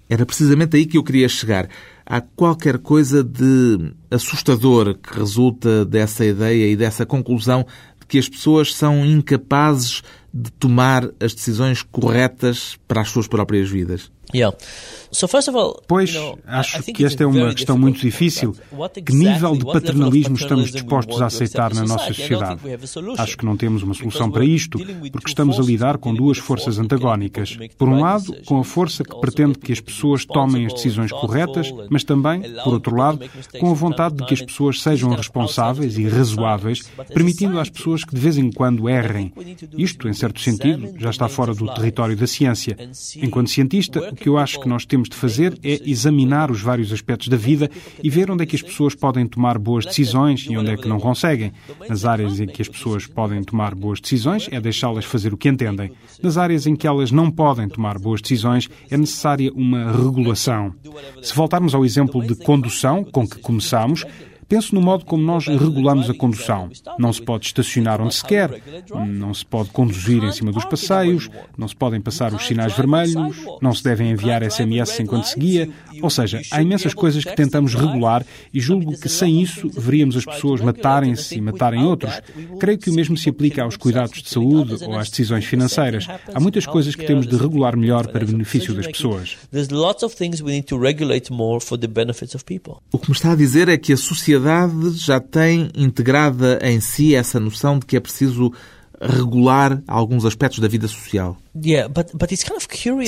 Era 0.09 0.25
precisamente 0.25 0.77
aí 0.77 0.87
que 0.87 0.97
eu 0.97 1.05
queria 1.05 1.29
chegar. 1.29 1.69
Há 2.11 2.23
qualquer 2.23 2.79
coisa 2.79 3.23
de 3.23 3.93
assustador 4.11 4.95
que 4.97 5.15
resulta 5.15 5.85
dessa 5.85 6.25
ideia 6.25 6.73
e 6.73 6.75
dessa 6.75 7.05
conclusão 7.05 7.67
de 8.01 8.07
que 8.07 8.19
as 8.19 8.27
pessoas 8.27 8.75
são 8.75 9.05
incapazes 9.05 10.03
de 10.33 10.51
tomar 10.53 11.05
as 11.21 11.35
decisões 11.35 11.83
corretas 11.83 12.79
para 12.89 13.03
as 13.03 13.11
suas 13.11 13.29
próprias 13.29 13.69
vidas. 13.69 14.11
Pois, 15.87 16.15
acho 16.47 16.83
que 16.83 17.05
esta 17.05 17.23
é 17.23 17.27
uma 17.27 17.55
questão 17.55 17.79
muito 17.79 18.01
difícil. 18.01 18.55
Que 19.05 19.15
nível 19.15 19.57
de 19.57 19.65
paternalismo 19.65 20.37
estamos 20.37 20.71
dispostos 20.71 21.21
a 21.23 21.27
aceitar 21.27 21.75
na 21.75 21.85
nossa 21.85 22.13
sociedade? 22.13 22.61
Acho 23.17 23.39
que 23.39 23.45
não 23.45 23.57
temos 23.57 23.83
uma 23.83 23.95
solução 23.95 24.31
para 24.31 24.45
isto, 24.45 24.79
porque 25.11 25.29
estamos 25.29 25.59
a 25.59 25.63
lidar 25.63 25.99
com 25.99 26.15
duas 26.15 26.39
forças 26.39 26.79
antagónicas. 26.79 27.57
Por 27.77 27.89
um 27.89 28.01
lado, 28.01 28.37
com 28.45 28.59
a 28.59 28.65
força 28.65 29.03
que 29.03 29.19
pretende 29.21 29.59
que 29.59 29.73
as 29.73 29.81
pessoas 29.81 30.25
tomem 30.25 30.67
as 30.67 30.75
decisões 30.75 31.11
corretas, 31.11 31.73
mas 31.89 32.05
também, 32.05 32.43
por 32.63 32.75
outro 32.75 32.95
lado, 32.95 33.21
com 33.59 33.71
a 33.71 33.75
vontade 33.75 34.17
de 34.17 34.27
que 34.27 34.35
as 34.35 34.43
pessoas 34.43 34.83
sejam 34.83 35.11
responsáveis 35.11 35.97
e 35.97 36.07
razoáveis, 36.07 36.83
permitindo 37.13 37.59
às 37.59 37.71
pessoas 37.71 38.05
que 38.05 38.15
de 38.15 38.21
vez 38.21 38.37
em 38.37 38.51
quando 38.51 38.89
errem. 38.89 39.33
Isto, 39.77 40.09
em 40.09 40.13
certo 40.13 40.41
sentido, 40.41 40.95
já 40.99 41.11
está 41.11 41.29
fora 41.29 41.55
do 41.55 41.73
território 41.75 42.17
da 42.17 42.27
ciência. 42.27 42.77
Enquanto 43.17 43.51
cientista, 43.51 44.13
que 44.19 44.29
eu 44.29 44.37
acho 44.37 44.61
que 44.61 44.69
nós 44.69 44.85
temos 44.85 45.09
de 45.09 45.17
fazer 45.17 45.59
é 45.63 45.81
examinar 45.89 46.51
os 46.51 46.61
vários 46.61 46.93
aspectos 46.93 47.29
da 47.29 47.37
vida 47.37 47.71
e 48.03 48.11
ver 48.11 48.31
onde 48.31 48.43
é 48.43 48.47
que 48.47 48.57
as 48.57 48.63
pessoas 48.63 48.95
podem 48.95 49.27
tomar 49.27 49.59
boas 49.59 49.85
decisões 49.85 50.47
e 50.49 50.57
onde 50.57 50.71
é 50.71 50.77
que 50.77 50.89
não 50.89 51.01
conseguem. 51.01 51.53
Nas 51.89 52.05
áreas 52.05 52.41
em 52.41 52.47
que 52.47 52.63
as 52.63 52.69
pessoas 52.69 53.07
podem 53.07 53.43
tomar 53.43 53.75
boas 53.75 54.01
decisões, 54.01 54.49
é 54.51 54.61
deixá-las 54.61 55.05
fazer 55.05 55.33
o 55.33 55.37
que 55.37 55.49
entendem. 55.49 55.93
Nas 56.23 56.37
áreas 56.37 56.67
em 56.67 56.75
que 56.77 56.87
elas 56.87 57.11
não 57.11 57.31
podem 57.31 57.69
tomar 57.69 57.99
boas 57.99 58.21
decisões, 58.21 58.69
é 58.91 58.97
necessária 58.97 59.53
uma 59.55 59.91
regulação. 59.93 60.75
Se 61.23 61.35
voltarmos 61.35 61.75
ao 61.75 61.85
exemplo 61.85 62.27
de 62.27 62.35
condução 62.35 63.05
com 63.05 63.27
que 63.27 63.39
começamos, 63.39 64.05
Penso 64.49 64.75
no 64.75 64.81
modo 64.81 65.05
como 65.05 65.23
nós 65.23 65.47
regulamos 65.47 66.09
a 66.09 66.15
condução. 66.15 66.71
Não 66.99 67.13
se 67.13 67.21
pode 67.21 67.45
estacionar 67.45 68.01
onde 68.01 68.15
se 68.15 68.25
quer, 68.25 68.63
não 69.07 69.35
se 69.35 69.45
pode 69.45 69.69
conduzir 69.69 70.25
em 70.25 70.33
cima 70.33 70.51
dos 70.51 70.65
passeios, 70.65 71.29
não 71.57 71.69
se 71.69 71.77
podem 71.77 72.01
passar 72.01 72.33
os 72.33 72.47
sinais 72.47 72.73
vermelhos, 72.73 73.37
não 73.61 73.75
se 73.75 73.85
devem 73.85 74.11
enviar 74.11 74.43
SMS 74.51 75.01
enquanto 75.01 75.25
se 75.25 75.39
guia. 75.39 75.69
Ou 76.01 76.09
seja, 76.09 76.41
há 76.51 76.63
imensas 76.63 76.95
coisas 76.95 77.25
que 77.25 77.37
tentamos 77.37 77.75
regular 77.75 78.25
e 78.55 78.59
julgo 78.59 78.99
que 78.99 79.09
sem 79.09 79.43
isso 79.43 79.69
veríamos 79.69 80.17
as 80.17 80.25
pessoas 80.25 80.63
matarem-se 80.63 81.37
e 81.37 81.41
matarem 81.43 81.85
outros. 81.85 82.19
Creio 82.59 82.79
que 82.79 82.89
o 82.89 82.95
mesmo 82.95 83.19
se 83.19 83.29
aplica 83.29 83.65
aos 83.65 83.77
cuidados 83.77 84.23
de 84.23 84.31
saúde 84.31 84.83
ou 84.83 84.97
às 84.97 85.11
decisões 85.11 85.45
financeiras. 85.45 86.07
Há 86.33 86.41
muitas 86.41 86.65
coisas 86.65 86.95
que 86.95 87.05
temos 87.05 87.27
de 87.27 87.37
regular 87.37 87.77
melhor 87.77 88.07
para 88.07 88.25
benefício 88.25 88.73
das 88.73 88.87
pessoas. 88.87 89.37
O 92.91 92.99
que 92.99 93.11
me 93.11 93.17
está 93.17 93.33
a 93.33 93.37
dizer 93.37 93.69
é 93.69 93.77
que 93.77 93.93
a 93.93 93.97
sociedade 93.97 94.38
sociedade 94.39 94.91
já 94.93 95.21
tem 95.21 95.71
integrada 95.75 96.59
em 96.63 96.81
si 96.81 97.15
essa 97.15 97.41
noção 97.41 97.79
de 97.79 97.87
que 97.87 97.97
é 97.97 98.01
preciso 98.01 98.53
regular 99.01 99.83
alguns 99.87 100.25
aspectos 100.25 100.59
da 100.59 100.69
vida 100.69 100.89
social. 100.89 101.37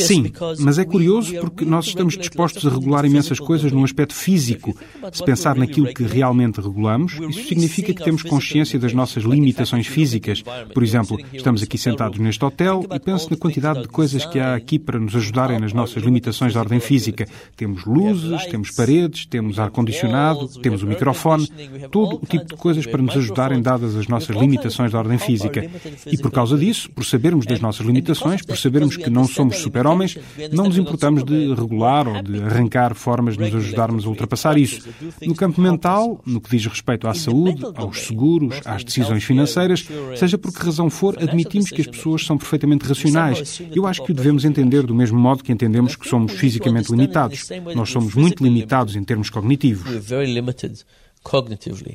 Sim, 0.05 0.33
mas 0.59 0.79
é 0.79 0.85
curioso 0.85 1.33
porque 1.41 1.65
nós 1.65 1.87
estamos 1.87 2.17
dispostos 2.17 2.67
a 2.67 2.71
regular 2.71 3.05
imensas 3.05 3.39
coisas 3.39 3.71
num 3.71 3.85
aspecto 3.85 4.15
físico. 4.15 4.77
Se 5.13 5.25
pensar 5.25 5.57
naquilo 5.57 5.93
que 5.95 6.03
realmente 6.03 6.61
regulamos, 6.61 7.15
isso 7.15 7.49
significa 7.49 7.95
que 7.95 8.03
temos 8.03 8.23
consciência 8.23 8.79
das 8.79 8.93
nossas 8.93 9.23
limitações 9.23 9.87
físicas. 9.87 10.43
Por 10.75 10.83
exemplo, 10.83 11.19
estamos 11.33 11.63
aqui 11.63 11.79
sentados 11.79 12.19
neste 12.19 12.45
hotel 12.45 12.85
e 12.93 12.99
penso 12.99 13.31
na 13.31 13.37
quantidade 13.37 13.83
de 13.83 13.89
coisas 13.89 14.25
que 14.27 14.41
há 14.41 14.55
aqui 14.55 14.79
para 14.79 14.99
nos 14.99 15.15
ajudarem 15.15 15.61
nas 15.61 15.73
nossas 15.73 16.03
limitações 16.03 16.53
de 16.53 16.59
ordem 16.59 16.81
física. 16.81 17.27
Temos 17.57 17.85
luzes, 17.85 18.47
temos 18.47 18.71
paredes, 18.71 19.27
temos 19.27 19.59
ar-condicionado, 19.59 20.49
temos 20.61 20.83
o 20.83 20.87
microfone, 20.87 21.49
todo 21.91 22.17
o 22.17 22.27
tipo 22.27 22.47
de 22.47 22.57
coisas 22.57 22.85
para 22.87 23.03
nos 23.03 23.17
ajudarem 23.17 23.63
dadas 23.63 23.95
as 23.95 24.09
nossas 24.09 24.37
limitações 24.37 24.91
de 24.91 24.97
ordem 24.97 25.19
física. 25.19 25.71
E 26.07 26.17
por 26.19 26.31
causa 26.31 26.57
disso, 26.57 26.91
por 26.91 27.05
sabermos 27.05 27.47
das 27.47 27.61
nossas 27.61 27.87
limitações, 27.87 28.43
por 28.43 28.57
sabermos 28.57 28.97
que 28.97 29.11
não 29.11 29.27
somos 29.27 29.59
super-homens, 29.59 30.19
não 30.53 30.65
nos 30.65 30.79
importamos 30.79 31.25
de 31.25 31.55
regular 31.55 32.07
ou 32.09 32.23
de 32.23 32.43
arrancar 32.43 32.95
formas 32.95 33.37
de 33.37 33.45
nos 33.45 33.55
ajudarmos 33.55 34.05
a 34.05 34.09
ultrapassar 34.09 34.59
isso. 34.59 34.89
No 35.23 35.35
campo 35.35 35.61
mental, 35.61 36.21
no 36.25 36.41
que 36.41 36.51
diz 36.51 36.67
respeito 36.67 37.09
à 37.09 37.15
saúde, 37.15 37.63
aos 37.75 38.01
seguros, 38.01 38.61
às 38.65 38.85
decisões 38.85 39.25
financeiras, 39.25 39.87
seja 40.17 40.39
por 40.39 40.53
que 40.53 40.65
razão 40.65 40.91
for, 40.91 41.17
admitimos 41.23 41.71
que 41.71 41.81
as 41.81 41.87
pessoas 41.87 42.25
são 42.25 42.37
perfeitamente 42.37 42.87
racionais. 42.87 43.61
Eu 43.75 43.87
acho 43.87 44.03
que 44.05 44.13
o 44.13 44.15
devemos 44.15 44.45
entender 44.45 44.83
do 44.83 44.95
mesmo 44.95 45.19
modo 45.19 45.43
que 45.43 45.53
entendemos 45.53 45.97
que 45.97 46.09
somos 46.09 46.33
fisicamente 46.33 46.91
limitados. 46.91 47.49
Nós 47.75 47.91
somos 47.91 48.15
muito 48.15 48.43
limitados 48.43 48.97
em 48.97 49.05
termos 49.05 49.31
cognitivos. 49.31 49.89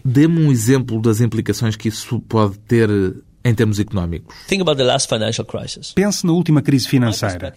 Dê-me 0.04 0.39
um 0.39 0.52
exemplo 0.52 1.02
das 1.02 1.19
implicações 1.19 1.76
que 1.76 1.88
isso 1.88 2.19
pode 2.21 2.60
ter 2.60 2.89
em 3.45 3.53
termos 3.53 3.79
económicos. 3.79 4.36
Pense 5.93 6.25
na 6.25 6.34
última 6.34 6.63
crise 6.63 6.88
financeira. 6.88 7.53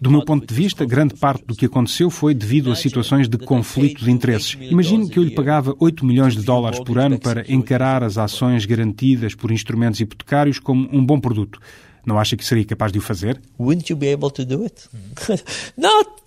Do 0.00 0.08
meu 0.08 0.24
ponto 0.24 0.46
de 0.46 0.54
vista, 0.54 0.84
grande 0.84 1.14
parte 1.14 1.44
do 1.44 1.56
que 1.56 1.66
aconteceu 1.66 2.08
foi 2.08 2.32
devido 2.32 2.70
a 2.70 2.76
situações 2.76 3.28
de 3.28 3.36
conflito 3.36 4.04
de 4.04 4.10
interesses. 4.10 4.56
Imagine 4.60 5.10
que 5.10 5.18
eu 5.18 5.24
lhe 5.24 5.34
pagava 5.34 5.74
8 5.80 6.06
milhões 6.06 6.36
de 6.36 6.42
dólares 6.42 6.78
por 6.78 6.96
ano 6.96 7.18
para 7.18 7.44
encarar 7.52 8.04
as 8.04 8.16
ações 8.16 8.64
garantidas 8.64 9.34
por 9.34 9.50
instrumentos 9.50 9.98
hipotecários 9.98 10.60
como 10.60 10.88
um 10.92 11.04
bom 11.04 11.18
produto. 11.18 11.58
Não 12.04 12.18
acha 12.18 12.36
que 12.36 12.44
seria 12.44 12.64
capaz 12.64 12.92
de 12.92 12.98
o 12.98 13.02
fazer? 13.02 13.40
Wouldn't 13.58 13.90
you 13.90 13.96
be 13.96 14.12
able 14.12 14.30
to 14.30 14.44
do 14.44 14.64
it? 14.64 14.88
Not 15.76 16.21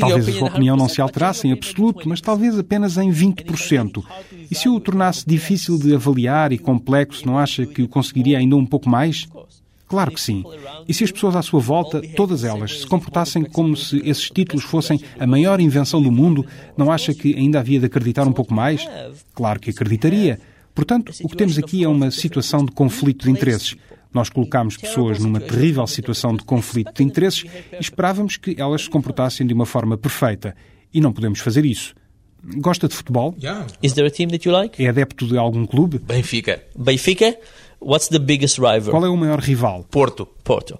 Talvez 0.00 0.28
a 0.28 0.32
sua 0.32 0.48
opinião 0.48 0.76
não 0.76 0.88
se 0.88 1.00
alterasse 1.00 1.46
em 1.46 1.52
absoluto, 1.52 2.08
mas 2.08 2.20
talvez 2.20 2.58
apenas 2.58 2.96
em 2.96 3.10
20%. 3.10 4.04
E 4.50 4.54
se 4.54 4.68
o 4.68 4.78
tornasse 4.78 5.24
difícil 5.26 5.78
de 5.78 5.94
avaliar 5.94 6.52
e 6.52 6.58
complexo, 6.58 7.26
não 7.26 7.38
acha 7.38 7.64
que 7.66 7.82
o 7.82 7.88
conseguiria 7.88 8.38
ainda 8.38 8.56
um 8.56 8.66
pouco 8.66 8.88
mais? 8.88 9.26
Claro 9.86 10.12
que 10.12 10.20
sim. 10.20 10.44
E 10.86 10.92
se 10.92 11.02
as 11.02 11.10
pessoas 11.10 11.34
à 11.34 11.40
sua 11.40 11.60
volta, 11.60 12.02
todas 12.14 12.44
elas, 12.44 12.80
se 12.80 12.86
comportassem 12.86 13.42
como 13.42 13.74
se 13.74 13.96
esses 14.04 14.28
títulos 14.28 14.64
fossem 14.64 15.00
a 15.18 15.26
maior 15.26 15.60
invenção 15.60 16.02
do 16.02 16.12
mundo, 16.12 16.44
não 16.76 16.92
acha 16.92 17.14
que 17.14 17.34
ainda 17.34 17.58
havia 17.58 17.80
de 17.80 17.86
acreditar 17.86 18.28
um 18.28 18.32
pouco 18.32 18.52
mais? 18.52 18.86
Claro 19.34 19.58
que 19.58 19.70
acreditaria. 19.70 20.38
Portanto, 20.74 21.12
o 21.24 21.28
que 21.28 21.36
temos 21.36 21.58
aqui 21.58 21.82
é 21.82 21.88
uma 21.88 22.10
situação 22.10 22.64
de 22.64 22.70
conflito 22.70 23.24
de 23.24 23.30
interesses. 23.30 23.74
Nós 24.12 24.30
colocámos 24.30 24.76
pessoas 24.76 25.18
numa 25.18 25.40
terrível 25.40 25.86
situação 25.86 26.34
de 26.34 26.44
conflito 26.44 26.92
de 26.94 27.02
interesses 27.02 27.44
e 27.72 27.80
esperávamos 27.80 28.36
que 28.36 28.56
elas 28.58 28.82
se 28.82 28.90
comportassem 28.90 29.46
de 29.46 29.52
uma 29.52 29.66
forma 29.66 29.98
perfeita. 29.98 30.56
E 30.92 31.00
não 31.00 31.12
podemos 31.12 31.40
fazer 31.40 31.64
isso. 31.64 31.94
Gosta 32.56 32.88
de 32.88 32.94
futebol? 32.94 33.36
Is 33.82 33.92
there 33.92 34.06
a 34.06 34.10
team 34.10 34.30
that 34.30 34.46
you 34.48 34.52
like? 34.52 34.82
É 34.82 34.88
adepto 34.88 35.26
de 35.26 35.36
algum 35.36 35.66
clube? 35.66 35.98
Benfica. 35.98 36.62
Benfica? 36.76 37.36
What's 37.80 38.08
the 38.08 38.18
biggest 38.18 38.58
rival? 38.58 38.90
Qual 38.90 39.04
é 39.04 39.08
o 39.08 39.16
maior 39.16 39.40
rival? 39.40 39.84
Porto. 39.90 40.26
Porto. 40.42 40.78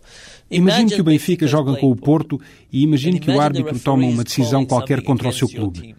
Imagine 0.51 0.91
que 0.91 1.01
o 1.01 1.05
Benfica 1.05 1.47
joga 1.47 1.77
com 1.77 1.91
o 1.91 1.97
Porto 1.97 2.41
e 2.73 2.83
imagine 2.83 3.21
que 3.21 3.31
o 3.31 3.41
árbitro 3.41 3.79
toma 3.79 4.07
uma 4.07 4.25
decisão 4.25 4.65
qualquer 4.65 5.03
contra 5.03 5.29
o 5.29 5.33
seu 5.33 5.49
clube. 5.49 5.95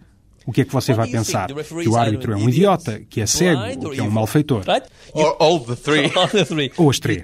O 0.46 0.52
que 0.52 0.62
é 0.62 0.64
que 0.64 0.72
você 0.72 0.94
vai 0.94 1.06
pensar? 1.08 1.48
Que 1.48 1.88
o 1.88 1.96
árbitro 1.96 2.32
é 2.32 2.36
um 2.36 2.48
idiota, 2.48 3.00
que 3.08 3.20
é 3.20 3.26
cego 3.26 3.60
ou 3.84 3.90
que 3.92 4.00
é 4.00 4.02
um 4.02 4.10
malfeitor? 4.10 4.62
Ou 6.78 6.88
as 6.88 6.98
três. 6.98 7.22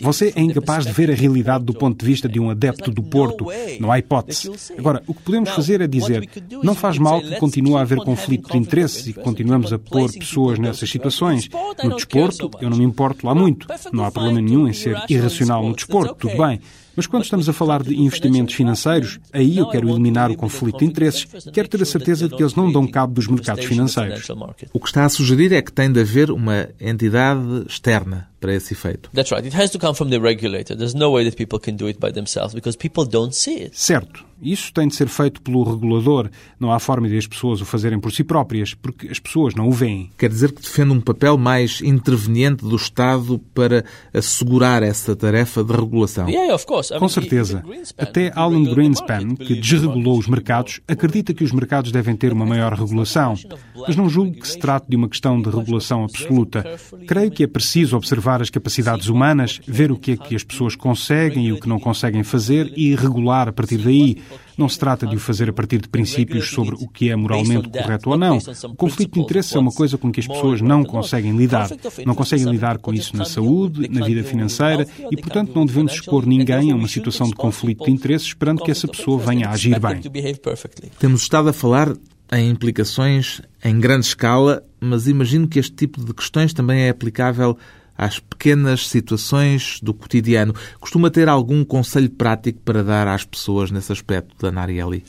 Você 0.00 0.32
é 0.34 0.40
incapaz 0.40 0.84
de 0.86 0.92
ver 0.92 1.10
a 1.10 1.14
realidade 1.14 1.64
do 1.64 1.74
ponto 1.74 1.98
de 1.98 2.04
vista 2.04 2.28
de 2.28 2.40
um 2.40 2.50
adepto 2.50 2.90
do 2.90 3.02
Porto. 3.02 3.46
Não 3.78 3.92
há 3.92 3.98
hipótese. 3.98 4.50
Agora, 4.78 5.02
o 5.06 5.14
que 5.14 5.22
podemos 5.22 5.50
fazer 5.50 5.80
é 5.80 5.86
dizer 5.86 6.28
não 6.62 6.74
faz 6.74 6.98
mal 6.98 7.20
que 7.20 7.36
continue 7.36 7.76
a 7.76 7.80
haver 7.82 7.98
conflito 7.98 8.50
de 8.50 8.58
interesses 8.58 9.06
e 9.06 9.12
que 9.12 9.20
continuamos 9.20 9.72
a 9.72 9.78
pôr 9.78 10.10
pessoas 10.12 10.58
nessas 10.58 10.90
situações. 10.90 11.48
No 11.84 11.94
desporto, 11.94 12.50
eu 12.60 12.68
não 12.70 12.76
me 12.78 12.84
importo 12.84 13.26
lá 13.26 13.34
muito. 13.34 13.66
Não 13.92 14.04
há 14.04 14.10
problema 14.10 14.40
nenhum 14.40 14.66
em 14.66 14.72
ser 14.72 14.96
irracional 15.08 15.62
no 15.66 15.74
desporto, 15.74 16.14
tudo 16.14 16.36
bem. 16.36 16.60
Mas 16.96 17.06
quando 17.06 17.24
estamos 17.24 17.48
a 17.48 17.52
falar 17.52 17.82
de 17.82 17.94
investimentos 17.94 18.54
financeiros, 18.54 19.18
aí 19.32 19.58
eu 19.58 19.68
quero 19.68 19.88
eliminar 19.88 20.30
o 20.30 20.36
conflito 20.36 20.78
de 20.78 20.84
interesses, 20.84 21.26
quero 21.52 21.68
ter 21.68 21.82
a 21.82 21.86
certeza 21.86 22.28
de 22.28 22.36
que 22.36 22.42
eles 22.42 22.54
não 22.54 22.70
dão 22.70 22.86
cabo 22.86 23.14
dos 23.14 23.26
mercados 23.26 23.64
financeiros. 23.64 24.28
O 24.72 24.80
que 24.80 24.86
está 24.86 25.04
a 25.04 25.08
sugerir 25.08 25.52
é 25.52 25.62
que 25.62 25.72
tem 25.72 25.90
de 25.90 26.00
haver 26.00 26.30
uma 26.30 26.68
entidade 26.80 27.64
externa 27.66 28.31
para 28.42 28.52
esse 28.54 28.74
efeito. 28.74 29.08
That's 29.14 29.30
right. 29.30 29.46
It 29.46 29.56
has 29.56 29.70
to 29.70 29.78
come 29.78 29.94
from 29.94 30.10
the 30.10 30.18
regulator. 30.18 30.76
There's 30.76 30.94
no 30.94 31.12
way 31.12 31.24
that 31.24 31.36
people 31.36 31.60
can 31.60 31.76
do 31.76 31.86
it 31.86 32.00
by 32.00 32.12
themselves 32.12 32.52
because 32.52 32.76
people 32.76 33.06
don't 33.08 33.34
see 33.34 33.62
it. 33.62 33.70
Certo. 33.72 34.32
Isso 34.42 34.72
tem 34.72 34.88
de 34.88 34.96
ser 34.96 35.06
feito 35.06 35.40
pelo 35.40 35.62
regulador. 35.62 36.28
Não 36.58 36.72
há 36.72 36.80
forma 36.80 37.08
de 37.08 37.16
as 37.16 37.28
pessoas 37.28 37.60
o 37.60 37.64
fazerem 37.64 38.00
por 38.00 38.10
si 38.10 38.24
próprias, 38.24 38.74
porque 38.74 39.06
as 39.06 39.20
pessoas 39.20 39.54
não 39.54 39.68
o 39.68 39.70
veem. 39.70 40.10
Quer 40.18 40.28
dizer 40.28 40.50
que 40.50 40.60
defende 40.60 40.90
um 40.90 41.00
papel 41.00 41.38
mais 41.38 41.80
interveniente 41.80 42.64
do 42.64 42.74
Estado 42.74 43.38
para 43.54 43.84
assegurar 44.12 44.82
essa 44.82 45.14
tarefa 45.14 45.62
de 45.62 45.72
regulação. 45.72 46.28
Yeah, 46.28 46.52
of 46.52 46.66
course. 46.66 46.92
I 46.92 46.98
Com 46.98 47.08
certeza. 47.08 47.62
Até 47.96 48.32
Alan 48.34 48.64
Greenspan, 48.64 49.36
que 49.36 49.54
desregulou 49.54 50.18
os 50.18 50.26
mercados, 50.26 50.80
acredita 50.88 51.32
que 51.32 51.44
os 51.44 51.52
mercados 51.52 51.92
devem 51.92 52.16
ter 52.16 52.32
uma 52.32 52.44
maior 52.44 52.72
regulação. 52.72 53.34
Mas 53.86 53.94
não 53.94 54.08
julgo 54.08 54.32
que 54.32 54.48
se 54.48 54.58
trate 54.58 54.86
de 54.88 54.96
uma 54.96 55.08
questão 55.08 55.40
de 55.40 55.50
regulação 55.50 56.02
absoluta. 56.02 56.64
Creio 57.06 57.30
que 57.30 57.44
é 57.44 57.46
preciso 57.46 57.96
observar 57.96 58.31
as 58.40 58.50
capacidades 58.50 59.08
humanas, 59.08 59.60
ver 59.66 59.90
o 59.92 59.98
que 59.98 60.12
é 60.12 60.16
que 60.16 60.34
as 60.34 60.44
pessoas 60.44 60.74
conseguem 60.74 61.48
e 61.48 61.52
o 61.52 61.60
que 61.60 61.68
não 61.68 61.78
conseguem 61.78 62.22
fazer 62.22 62.72
e 62.76 62.94
regular 62.94 63.48
a 63.48 63.52
partir 63.52 63.78
daí. 63.78 64.22
Não 64.56 64.68
se 64.68 64.78
trata 64.78 65.06
de 65.06 65.16
o 65.16 65.18
fazer 65.18 65.48
a 65.48 65.52
partir 65.52 65.80
de 65.80 65.88
princípios 65.88 66.50
sobre 66.50 66.74
o 66.74 66.86
que 66.86 67.10
é 67.10 67.16
moralmente 67.16 67.68
correto 67.68 68.10
ou 68.10 68.18
não. 68.18 68.38
O 68.64 68.74
conflito 68.74 69.14
de 69.14 69.20
interesse 69.20 69.56
é 69.56 69.60
uma 69.60 69.72
coisa 69.72 69.96
com 69.96 70.12
que 70.12 70.20
as 70.20 70.26
pessoas 70.26 70.60
não 70.60 70.84
conseguem 70.84 71.36
lidar. 71.36 71.68
Não 72.04 72.14
conseguem 72.14 72.46
lidar 72.46 72.78
com 72.78 72.92
isso 72.92 73.16
na 73.16 73.24
saúde, 73.24 73.88
na 73.88 74.04
vida 74.04 74.22
financeira 74.22 74.86
e, 75.10 75.16
portanto, 75.16 75.52
não 75.54 75.64
devemos 75.64 75.94
expor 75.94 76.26
ninguém 76.26 76.70
a 76.70 76.76
uma 76.76 76.88
situação 76.88 77.26
de 77.26 77.34
conflito 77.34 77.84
de 77.84 77.90
interesse 77.90 78.26
esperando 78.26 78.62
que 78.62 78.70
essa 78.70 78.86
pessoa 78.86 79.18
venha 79.18 79.48
a 79.48 79.52
agir 79.52 79.78
bem. 79.80 80.00
Temos 80.98 81.22
estado 81.22 81.48
a 81.48 81.52
falar 81.52 81.92
em 82.32 82.48
implicações 82.48 83.42
em 83.62 83.78
grande 83.78 84.06
escala, 84.06 84.62
mas 84.80 85.06
imagino 85.06 85.46
que 85.46 85.58
este 85.58 85.72
tipo 85.72 86.02
de 86.02 86.14
questões 86.14 86.54
também 86.54 86.82
é 86.82 86.88
aplicável 86.88 87.56
às 87.96 88.18
pequenas 88.18 88.88
situações 88.88 89.78
do 89.82 89.92
cotidiano. 89.92 90.54
Costuma 90.80 91.10
ter 91.10 91.28
algum 91.28 91.64
conselho 91.64 92.10
prático 92.10 92.60
para 92.64 92.82
dar 92.82 93.08
às 93.08 93.24
pessoas 93.24 93.70
nesse 93.70 93.92
aspecto, 93.92 94.34
da 94.40 94.50
Narieli? 94.50 95.04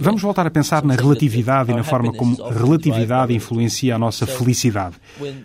Vamos 0.00 0.20
voltar 0.20 0.46
a 0.46 0.50
pensar 0.50 0.84
na 0.84 0.94
relatividade 0.94 1.72
e 1.72 1.74
na 1.74 1.82
forma 1.82 2.12
como 2.12 2.44
a 2.44 2.52
relatividade 2.52 3.32
influencia 3.32 3.94
a 3.94 3.98
nossa 3.98 4.26
felicidade. 4.26 4.96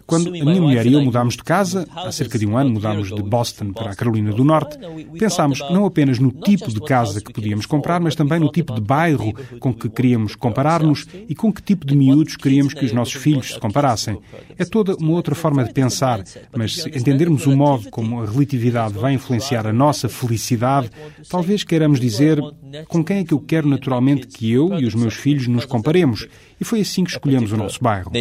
Quando 0.06 0.28
a 0.28 0.32
minha 0.32 0.62
mulher 0.62 0.86
e 0.86 0.92
eu 0.92 1.02
mudámos 1.02 1.38
de 1.38 1.44
casa, 1.44 1.88
há 1.96 2.12
cerca 2.12 2.38
de 2.38 2.46
um 2.46 2.58
ano 2.58 2.72
mudámos 2.72 3.08
de 3.08 3.24
Boston 3.24 3.72
para 3.72 3.92
a 3.92 3.96
Carolina 3.96 4.34
do 4.34 4.44
Norte, 4.44 4.78
pensámos 5.18 5.62
não 5.72 5.86
apenas 5.86 6.20
no 6.20 6.30
tipo 6.30 6.74
de 6.74 6.82
casa 6.82 7.22
que 7.22 7.32
podíamos 7.32 7.66
comprar, 7.66 8.02
mas 8.02 8.16
também 8.16 8.38
no 8.38 8.52
tipo 8.52 8.74
de 8.74 8.82
bairro 8.82 9.34
com 9.62 9.74
que 9.74 9.88
queríamos 9.88 10.36
comparar-nos 10.36 11.08
e 11.30 11.34
com 11.34 11.54
que 11.54 11.62
tipo 11.62 11.86
de 11.86 11.96
miúdos 11.96 12.36
queríamos 12.36 12.74
que 12.74 12.84
os 12.84 12.92
nossos 12.92 13.14
filhos 13.14 13.54
se 13.54 13.60
comparassem. 13.62 14.20
É 14.58 14.66
toda 14.66 14.98
uma 14.98 15.14
outra 15.14 15.36
forma 15.36 15.64
de 15.64 15.72
pensar, 15.72 16.22
mas 16.54 16.76
se 16.76 16.90
entendermos 16.90 17.46
o 17.46 17.56
modo 17.56 17.90
como 17.90 18.22
a 18.22 18.26
relatividade 18.26 18.96
vai 18.96 19.14
influenciar 19.14 19.66
a 19.66 19.72
nossa 19.72 20.10
felicidade, 20.10 20.90
talvez 21.30 21.64
queiramos 21.64 21.98
dizer 21.98 22.42
com 22.90 23.04
quem 23.04 23.20
é 23.20 23.24
que 23.24 23.34
eu 23.34 23.40
quero 23.40 23.70
naturalmente 23.70 24.28
que 24.28 24.52
eu 24.52 24.74
e 24.80 24.86
os 24.86 24.96
meus 24.96 25.14
filhos 25.14 25.48
nos 25.48 25.64
comparemos. 25.64 26.28
E 26.60 26.66
foi 26.66 26.82
assim 26.82 27.04
que 27.04 27.12
escolhemos 27.12 27.52
o 27.52 27.58
nosso 27.58 27.82
bairro. 27.82 28.12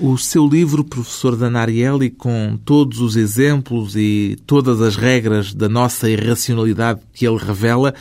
O 0.00 0.18
seu 0.18 0.46
livro, 0.46 0.84
professor 0.84 1.36
Danarielli, 1.36 2.10
com 2.10 2.58
todos 2.64 3.00
os 3.00 3.14
exemplos 3.14 3.94
e 3.94 4.36
todas 4.46 4.82
as 4.82 4.96
regras 4.96 5.54
da 5.54 5.68
nossa 5.68 6.10
irracionalidade 6.10 7.00
que 7.12 7.24
ele 7.24 7.38
revela, 7.38 7.94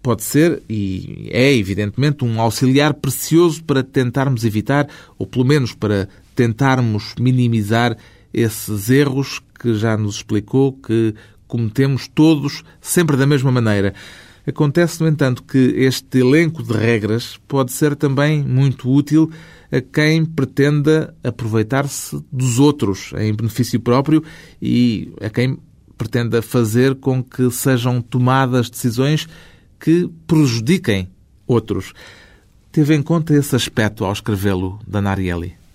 pode 0.00 0.22
ser 0.22 0.62
e 0.70 1.28
é, 1.32 1.52
evidentemente, 1.52 2.24
um 2.24 2.40
auxiliar 2.40 2.94
precioso 2.94 3.64
para 3.64 3.82
tentarmos 3.82 4.44
evitar, 4.44 4.88
ou 5.18 5.26
pelo 5.26 5.44
menos 5.44 5.74
para 5.74 6.08
tentarmos 6.36 7.16
minimizar 7.18 7.96
esses 8.32 8.88
erros 8.88 9.42
que 9.58 9.74
já 9.74 9.96
nos 9.96 10.16
explicou 10.16 10.74
que 10.74 11.12
cometemos 11.48 12.06
todos 12.06 12.62
sempre 12.80 13.16
da 13.16 13.26
mesma 13.26 13.50
maneira. 13.50 13.94
Acontece, 14.46 15.00
no 15.00 15.08
entanto, 15.08 15.42
que 15.42 15.58
este 15.58 16.18
elenco 16.18 16.62
de 16.62 16.72
regras 16.72 17.36
pode 17.48 17.72
ser 17.72 17.96
também 17.96 18.44
muito 18.44 18.88
útil 18.88 19.28
a 19.72 19.80
quem 19.80 20.24
pretenda 20.24 21.12
aproveitar-se 21.24 22.22
dos 22.30 22.60
outros 22.60 23.12
em 23.18 23.34
benefício 23.34 23.80
próprio 23.80 24.22
e 24.62 25.12
a 25.20 25.28
quem 25.28 25.58
pretenda 25.98 26.40
fazer 26.42 26.94
com 26.94 27.24
que 27.24 27.50
sejam 27.50 28.00
tomadas 28.00 28.70
decisões 28.70 29.28
que 29.80 30.08
prejudiquem 30.26 31.08
outros. 31.46 31.92
Teve 32.70 32.94
em 32.94 33.02
conta 33.02 33.34
esse 33.34 33.56
aspecto 33.56 34.04
ao 34.04 34.12
escrevê-lo, 34.12 34.78
Danarielli? 34.86 35.65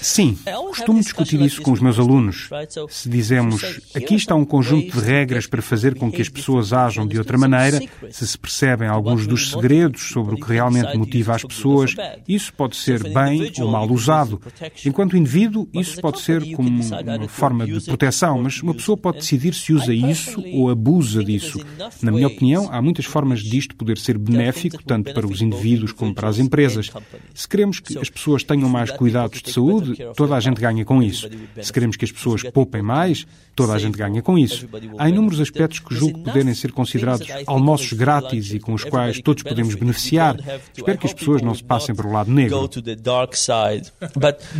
Sim, 0.00 0.36
costumo 0.68 1.00
discutir 1.00 1.40
isso 1.40 1.62
com 1.62 1.72
os 1.72 1.80
meus 1.80 1.98
alunos. 1.98 2.48
Se 2.88 3.08
dizemos, 3.08 3.62
aqui 3.94 4.14
está 4.14 4.34
um 4.34 4.44
conjunto 4.44 4.98
de 4.98 5.04
regras 5.04 5.46
para 5.46 5.62
fazer 5.62 5.94
com 5.96 6.10
que 6.10 6.22
as 6.22 6.28
pessoas 6.28 6.72
ajam 6.72 7.06
de 7.06 7.18
outra 7.18 7.36
maneira, 7.36 7.80
se 8.10 8.26
se 8.26 8.38
percebem 8.38 8.88
alguns 8.88 9.26
dos 9.26 9.50
segredos 9.50 10.10
sobre 10.10 10.34
o 10.34 10.38
que 10.38 10.52
realmente 10.52 10.96
motiva 10.96 11.34
as 11.34 11.44
pessoas, 11.44 11.94
isso 12.26 12.52
pode 12.52 12.76
ser 12.76 13.02
bem 13.12 13.52
ou 13.60 13.70
mal 13.70 13.90
usado. 13.90 14.40
Enquanto 14.84 15.16
indivíduo, 15.16 15.68
isso 15.72 16.00
pode 16.00 16.20
ser 16.20 16.52
como 16.52 16.68
uma 16.68 17.28
forma 17.28 17.66
de 17.66 17.80
proteção, 17.80 18.42
mas 18.42 18.62
uma 18.62 18.74
pessoa 18.74 18.96
pode 18.96 19.18
decidir 19.18 19.54
se 19.54 19.72
usa 19.72 19.92
isso 19.92 20.42
ou 20.52 20.70
abusa 20.70 21.22
disso. 21.24 21.60
Na 22.02 22.12
minha 22.12 22.26
opinião, 22.26 22.68
há 22.70 22.80
muitas 22.80 23.04
formas 23.04 23.40
disto 23.40 23.74
poder 23.74 23.98
ser 23.98 24.18
benéfico, 24.18 24.82
tanto 24.82 25.12
para 25.12 25.26
os 25.26 25.42
indivíduos 25.42 25.92
como 25.92 26.14
para 26.14 26.28
as 26.28 26.38
empresas. 26.38 26.90
Se 27.34 27.48
queremos 27.48 27.80
que 27.80 27.98
as 27.98 28.10
pessoas 28.10 28.42
tenham 28.42 28.68
mais 28.68 28.90
cuidados 28.90 29.40
de 29.48 29.54
saúde, 29.54 29.96
toda 30.16 30.34
a 30.34 30.40
gente 30.40 30.60
ganha 30.60 30.84
com 30.84 31.02
isso. 31.02 31.28
Se 31.60 31.72
queremos 31.72 31.96
que 31.96 32.04
as 32.04 32.12
pessoas 32.12 32.42
poupem 32.42 32.82
mais, 32.82 33.26
toda 33.54 33.72
a 33.72 33.78
gente 33.78 33.96
ganha 33.96 34.22
com 34.22 34.38
isso. 34.38 34.68
Há 34.98 35.08
inúmeros 35.08 35.40
aspectos 35.40 35.80
que 35.80 35.94
julgo 35.94 36.20
poderem 36.20 36.54
ser 36.54 36.72
considerados 36.72 37.26
almoços 37.46 37.92
grátis 37.92 38.52
e 38.52 38.60
com 38.60 38.74
os 38.74 38.84
quais 38.84 39.20
todos 39.20 39.42
podemos 39.42 39.74
beneficiar. 39.74 40.36
Espero 40.76 40.98
que 40.98 41.06
as 41.06 41.12
pessoas 41.12 41.42
não 41.42 41.54
se 41.54 41.64
passem 41.64 41.94
para 41.94 42.06
o 42.06 42.12
lado 42.12 42.30
negro. 42.30 42.68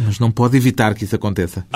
Mas 0.05 0.19
não 0.19 0.31
pode 0.31 0.57
evitar 0.57 0.95
que 0.95 1.05
isso 1.05 1.15
aconteça. 1.15 1.67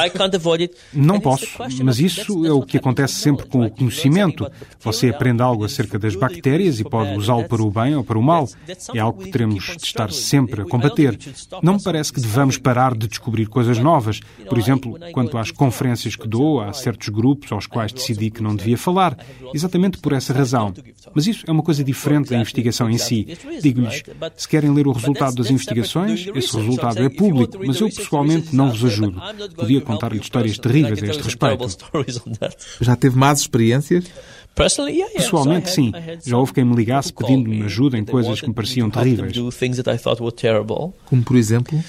Não 0.92 1.20
posso, 1.20 1.46
mas 1.82 2.00
isso 2.00 2.44
é 2.44 2.52
o 2.52 2.62
que 2.62 2.76
acontece 2.76 3.14
sempre 3.14 3.46
com 3.46 3.64
o 3.64 3.70
conhecimento. 3.70 4.50
Você 4.80 5.08
aprende 5.08 5.42
algo 5.42 5.64
acerca 5.64 5.98
das 5.98 6.14
bactérias 6.16 6.80
e 6.80 6.84
pode 6.84 7.16
usá-lo 7.16 7.44
para 7.48 7.62
o 7.62 7.70
bem 7.70 7.94
ou 7.94 8.04
para 8.04 8.18
o 8.18 8.22
mal. 8.22 8.48
É 8.94 8.98
algo 8.98 9.22
que 9.22 9.30
teremos 9.30 9.64
de 9.64 9.84
estar 9.84 10.10
sempre 10.12 10.62
a 10.62 10.64
combater. 10.64 11.18
Não 11.62 11.74
me 11.74 11.82
parece 11.82 12.12
que 12.12 12.20
devamos 12.20 12.58
parar 12.58 12.96
de 12.96 13.01
de 13.02 13.08
descobrir 13.08 13.46
coisas 13.46 13.78
novas. 13.78 14.20
Por 14.48 14.58
exemplo, 14.58 14.98
quanto 15.12 15.36
às 15.36 15.50
conferências 15.50 16.16
que 16.16 16.26
dou, 16.28 16.60
há 16.60 16.72
certos 16.72 17.08
grupos 17.08 17.50
aos 17.52 17.66
quais 17.66 17.92
decidi 17.92 18.30
que 18.30 18.42
não 18.42 18.54
devia 18.54 18.78
falar, 18.78 19.16
exatamente 19.52 19.98
por 19.98 20.12
essa 20.12 20.32
razão. 20.32 20.72
Mas 21.14 21.26
isso 21.26 21.44
é 21.46 21.52
uma 21.52 21.62
coisa 21.62 21.82
diferente 21.84 22.30
da 22.30 22.38
investigação 22.38 22.88
em 22.88 22.98
si. 22.98 23.26
Digo-lhes, 23.60 24.02
se 24.36 24.48
querem 24.48 24.72
ler 24.72 24.86
o 24.86 24.92
resultado 24.92 25.34
das 25.36 25.50
investigações, 25.50 26.26
esse 26.34 26.56
resultado 26.56 26.98
é 27.02 27.08
público, 27.08 27.58
mas 27.64 27.80
eu 27.80 27.88
pessoalmente 27.88 28.54
não 28.54 28.70
vos 28.70 28.84
ajudo. 28.84 29.20
Podia 29.56 29.80
contar-lhe 29.80 30.20
histórias 30.20 30.58
terríveis 30.58 31.02
a 31.02 31.06
este 31.06 31.22
respeito. 31.22 31.66
Já 32.80 32.96
teve 32.96 33.16
más 33.16 33.40
experiências? 33.40 34.04
Pessoalmente, 35.16 35.70
sim. 35.70 35.92
Já 36.24 36.36
houve 36.36 36.52
quem 36.52 36.64
me 36.64 36.74
ligasse 36.76 37.12
pedindo-me 37.12 37.62
ajuda 37.64 37.96
em 37.98 38.04
coisas 38.04 38.40
que 38.40 38.48
me 38.48 38.54
pareciam 38.54 38.88
terríveis. 38.90 39.32
Como, 41.06 41.22
por 41.22 41.36
exemplo? 41.36 41.82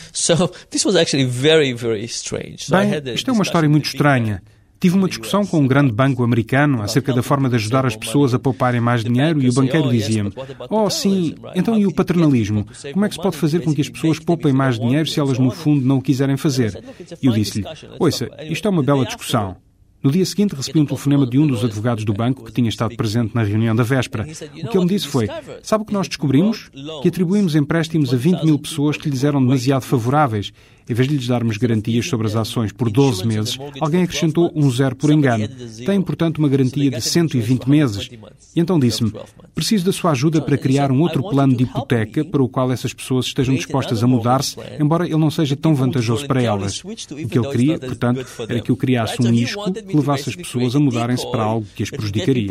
Bem, 2.70 2.90
isto 3.16 3.30
é 3.30 3.34
uma 3.34 3.44
história 3.44 3.70
muito 3.70 3.86
estranha. 3.86 4.42
Tive 4.80 4.98
uma 4.98 5.08
discussão 5.08 5.46
com 5.46 5.60
um 5.60 5.68
grande 5.68 5.94
banco 5.94 6.24
americano 6.24 6.82
acerca 6.82 7.14
da 7.14 7.24
forma 7.24 7.48
de 7.50 7.56
ajudar 7.56 7.86
as 7.86 7.96
pessoas 7.96 8.34
a 8.34 8.40
pouparem 8.40 8.82
mais 8.82 9.02
dinheiro 9.02 9.42
e 9.42 9.48
o 9.48 9.54
banqueiro 9.54 9.88
dizia-me: 9.90 10.34
Oh, 10.70 10.90
sim, 10.90 11.36
então 11.56 11.78
e 11.80 11.86
o 11.88 11.94
paternalismo? 11.94 12.66
Como 12.92 13.06
é 13.06 13.08
que 13.08 13.16
se 13.16 13.22
pode 13.22 13.38
fazer 13.38 13.62
com 13.62 13.74
que 13.74 13.80
as 13.80 13.88
pessoas 13.88 14.20
poupem 14.20 14.52
mais 14.52 14.78
dinheiro 14.78 15.08
se 15.08 15.20
elas, 15.22 15.40
no 15.40 15.52
fundo, 15.52 15.86
não 15.86 16.00
o 16.00 16.02
quiserem 16.02 16.36
fazer? 16.36 16.84
E 17.22 17.28
eu 17.28 17.32
disse-lhe: 17.32 17.66
Ouça, 17.98 18.30
isto 18.50 18.68
é 18.68 18.72
uma 18.72 18.84
bela 18.84 19.06
discussão. 19.06 19.56
No 20.04 20.12
dia 20.12 20.26
seguinte, 20.26 20.54
recebi 20.54 20.82
um 20.82 20.86
telefonema 20.86 21.26
de 21.26 21.40
um 21.40 21.48
dos 21.48 21.64
advogados 21.64 22.04
do 22.04 22.14
banco 22.14 22.44
que 22.44 22.52
tinha 22.52 22.68
estado 22.68 22.94
presente 22.94 23.34
na 23.34 23.42
reunião 23.42 23.74
da 23.74 23.84
véspera. 23.84 24.24
O 24.26 24.68
que 24.68 24.78
ele 24.78 24.84
me 24.84 24.90
disse 24.90 25.08
foi: 25.08 25.30
Sabe 25.62 25.84
o 25.84 25.86
que 25.86 25.94
nós 25.94 26.10
descobrimos? 26.10 26.70
Que 27.02 27.08
atribuímos 27.08 27.56
empréstimos 27.56 28.14
a 28.14 28.18
20 28.18 28.44
mil 28.44 28.60
pessoas 28.60 28.98
que 28.98 29.10
lhes 29.10 29.24
eram 29.24 29.40
demasiado 29.40 29.84
favoráveis 29.84 30.52
em 30.90 30.94
vez 30.94 31.08
de 31.08 31.16
lhes 31.16 31.28
darmos 31.28 31.58
garantias 31.58 32.08
sobre 32.08 32.28
as 32.28 32.36
ações 32.36 32.72
por 32.72 32.90
12 32.90 33.26
meses, 33.26 33.58
alguém 33.80 34.04
acrescentou 34.04 34.52
um 34.56 34.70
zero 34.70 34.96
por 34.96 35.12
engano. 35.12 35.48
Tem, 35.86 36.02
portanto, 36.02 36.38
uma 36.38 36.50
garantia 36.50 36.92
de 36.92 37.02
120 37.02 37.70
meses. 37.70 38.10
E 38.56 38.60
então 38.60 38.80
disse-me: 38.80 39.14
preciso 39.54 39.86
da 39.86 39.92
sua 39.92 40.12
ajuda 40.12 40.42
para 40.42 40.58
criar 40.58 40.92
um 40.92 41.02
outro 41.02 41.24
plano 41.30 41.56
de 41.56 41.64
hipoteca 41.64 42.24
para 42.26 42.44
o 42.44 42.50
qual 42.50 42.72
essas 42.72 42.94
pessoas 42.94 43.26
estejam 43.28 43.56
dispostas 43.56 44.04
a 44.04 44.08
mudar-se, 44.08 44.56
embora 44.80 45.06
ele 45.06 45.18
não 45.18 45.32
seja 45.32 45.56
tão 45.56 45.74
vantajoso 45.76 46.26
para 46.28 46.42
elas. 46.42 46.84
O 46.84 47.28
que 47.28 47.38
ele 47.38 47.50
queria, 47.50 47.80
portanto, 47.80 48.26
era 48.48 48.62
que 48.62 48.72
eu 48.72 48.78
criasse 48.78 49.22
um 49.22 49.34
isco 49.34 49.72
que 49.72 49.96
levasse 49.96 50.30
as 50.30 50.36
pessoas 50.36 50.76
a 50.76 50.80
mudarem-se 50.80 51.30
para 51.30 51.44
algo 51.44 51.68
que 51.76 51.84
as 51.84 51.90
prejudicaria. 51.90 52.48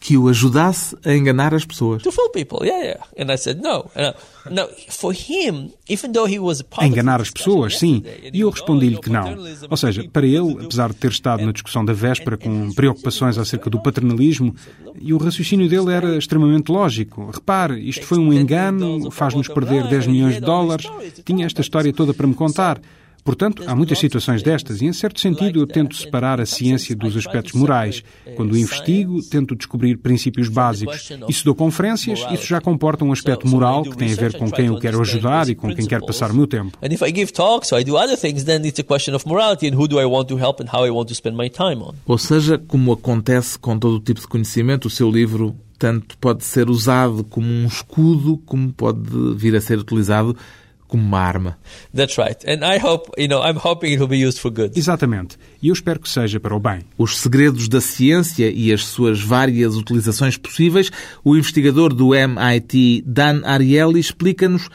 Que 0.00 0.16
o 0.16 0.28
ajudasse 0.28 0.96
a 1.04 1.14
enganar 1.14 1.54
as 1.54 1.64
pessoas. 1.64 2.02
To 2.02 2.12
fool 2.12 2.30
people, 2.30 2.66
yeah, 2.66 2.84
yeah. 2.84 3.06
And 3.18 3.32
I 3.32 3.36
said 3.36 3.60
no. 3.62 3.90
No, 4.50 4.68
for 4.88 5.12
him, 5.12 5.70
if 5.88 5.99
A 6.84 6.86
enganar 6.86 7.20
as 7.20 7.30
pessoas, 7.30 7.78
sim. 7.78 8.02
E 8.32 8.40
eu 8.40 8.50
respondi-lhe 8.50 8.98
que 8.98 9.10
não. 9.10 9.36
Ou 9.68 9.76
seja, 9.76 10.08
para 10.12 10.26
ele, 10.26 10.56
apesar 10.60 10.90
de 10.90 10.96
ter 10.96 11.10
estado 11.10 11.44
na 11.44 11.52
discussão 11.52 11.84
da 11.84 11.92
véspera 11.92 12.36
com 12.36 12.72
preocupações 12.72 13.38
acerca 13.38 13.68
do 13.70 13.80
paternalismo, 13.80 14.54
e 15.00 15.12
o 15.12 15.18
raciocínio 15.18 15.68
dele 15.68 15.92
era 15.92 16.16
extremamente 16.16 16.70
lógico. 16.70 17.30
Repare, 17.32 17.80
isto 17.88 18.04
foi 18.06 18.18
um 18.18 18.32
engano, 18.32 19.10
faz-nos 19.10 19.48
perder 19.48 19.88
10 19.88 20.06
milhões 20.06 20.34
de 20.34 20.40
dólares. 20.40 20.86
Tinha 21.24 21.46
esta 21.46 21.60
história 21.60 21.92
toda 21.92 22.12
para 22.12 22.26
me 22.26 22.34
contar. 22.34 22.80
Portanto, 23.24 23.62
há 23.66 23.74
muitas 23.74 23.98
situações 23.98 24.42
destas 24.42 24.80
e, 24.80 24.86
em 24.86 24.92
certo 24.92 25.20
sentido, 25.20 25.60
eu 25.60 25.66
tento 25.66 25.96
separar 25.96 26.40
a 26.40 26.46
ciência 26.46 26.94
dos 26.96 27.16
aspectos 27.16 27.52
morais. 27.52 28.02
Quando 28.36 28.56
investigo, 28.56 29.20
tento 29.22 29.54
descobrir 29.54 29.98
princípios 29.98 30.48
básicos. 30.48 31.10
E 31.28 31.32
se 31.32 31.44
dou 31.44 31.54
conferências, 31.54 32.20
isso 32.32 32.46
já 32.46 32.60
comporta 32.60 33.04
um 33.04 33.12
aspecto 33.12 33.46
moral 33.46 33.82
que 33.82 33.96
tem 33.96 34.12
a 34.12 34.16
ver 34.16 34.36
com 34.36 34.50
quem 34.50 34.66
eu 34.66 34.78
quero 34.78 35.00
ajudar 35.00 35.48
e 35.48 35.54
com 35.54 35.74
quem 35.74 35.86
quero 35.86 36.06
passar 36.06 36.30
o 36.30 36.34
meu 36.34 36.46
tempo. 36.46 36.76
Ou 42.06 42.18
seja, 42.18 42.58
como 42.58 42.92
acontece 42.92 43.58
com 43.58 43.78
todo 43.78 43.96
o 43.96 44.00
tipo 44.00 44.20
de 44.20 44.26
conhecimento, 44.26 44.86
o 44.86 44.90
seu 44.90 45.10
livro 45.10 45.54
tanto 45.78 46.16
pode 46.18 46.44
ser 46.44 46.68
usado 46.68 47.24
como 47.24 47.46
um 47.46 47.66
escudo, 47.66 48.36
como 48.44 48.70
pode 48.70 49.00
vir 49.34 49.56
a 49.56 49.60
ser 49.60 49.78
utilizado 49.78 50.36
como 50.90 51.02
uma 51.02 51.20
arma. 51.20 51.56
That's 51.94 52.18
right. 52.18 52.36
And 52.46 52.66
I 52.66 52.78
hope, 52.78 53.10
you 53.16 53.28
know, 53.28 53.42
I'm 53.42 53.56
hoping 53.56 53.92
it 53.92 54.00
will 54.00 54.08
be 54.08 54.26
used 54.26 54.38
for 54.38 54.50
good. 54.50 54.78
Exatamente. 54.78 55.38
E 55.62 55.68
eu 55.68 55.72
espero 55.72 56.00
que 56.00 56.08
seja 56.08 56.38
para 56.38 56.54
o 56.54 56.60
bem. 56.60 56.80
Os 56.98 57.18
segredos 57.18 57.68
da 57.68 57.80
ciência 57.80 58.50
e 58.50 58.72
as 58.72 58.84
suas 58.84 59.22
várias 59.22 59.76
utilizações 59.76 60.36
possíveis, 60.36 60.90
o 61.24 61.36
investigador 61.36 61.94
do 61.94 62.14
MIT, 62.14 63.04
Dan 63.06 63.42
Ariely, 63.44 64.00
explica-nos 64.00 64.68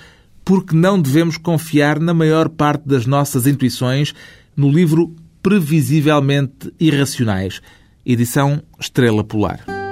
porque 0.44 0.76
não 0.76 1.02
devemos 1.02 1.38
confiar 1.38 2.00
na 2.00 2.14
maior 2.14 2.50
parte 2.50 2.88
das 2.88 3.06
nossas 3.06 3.48
intuições 3.48 4.14
no 4.56 4.72
livro 4.72 5.14
Previsivelmente 5.42 6.74
Irracionais, 6.80 7.62
edição 8.06 8.62
Estrela 8.80 9.24
Polar. 9.24 9.85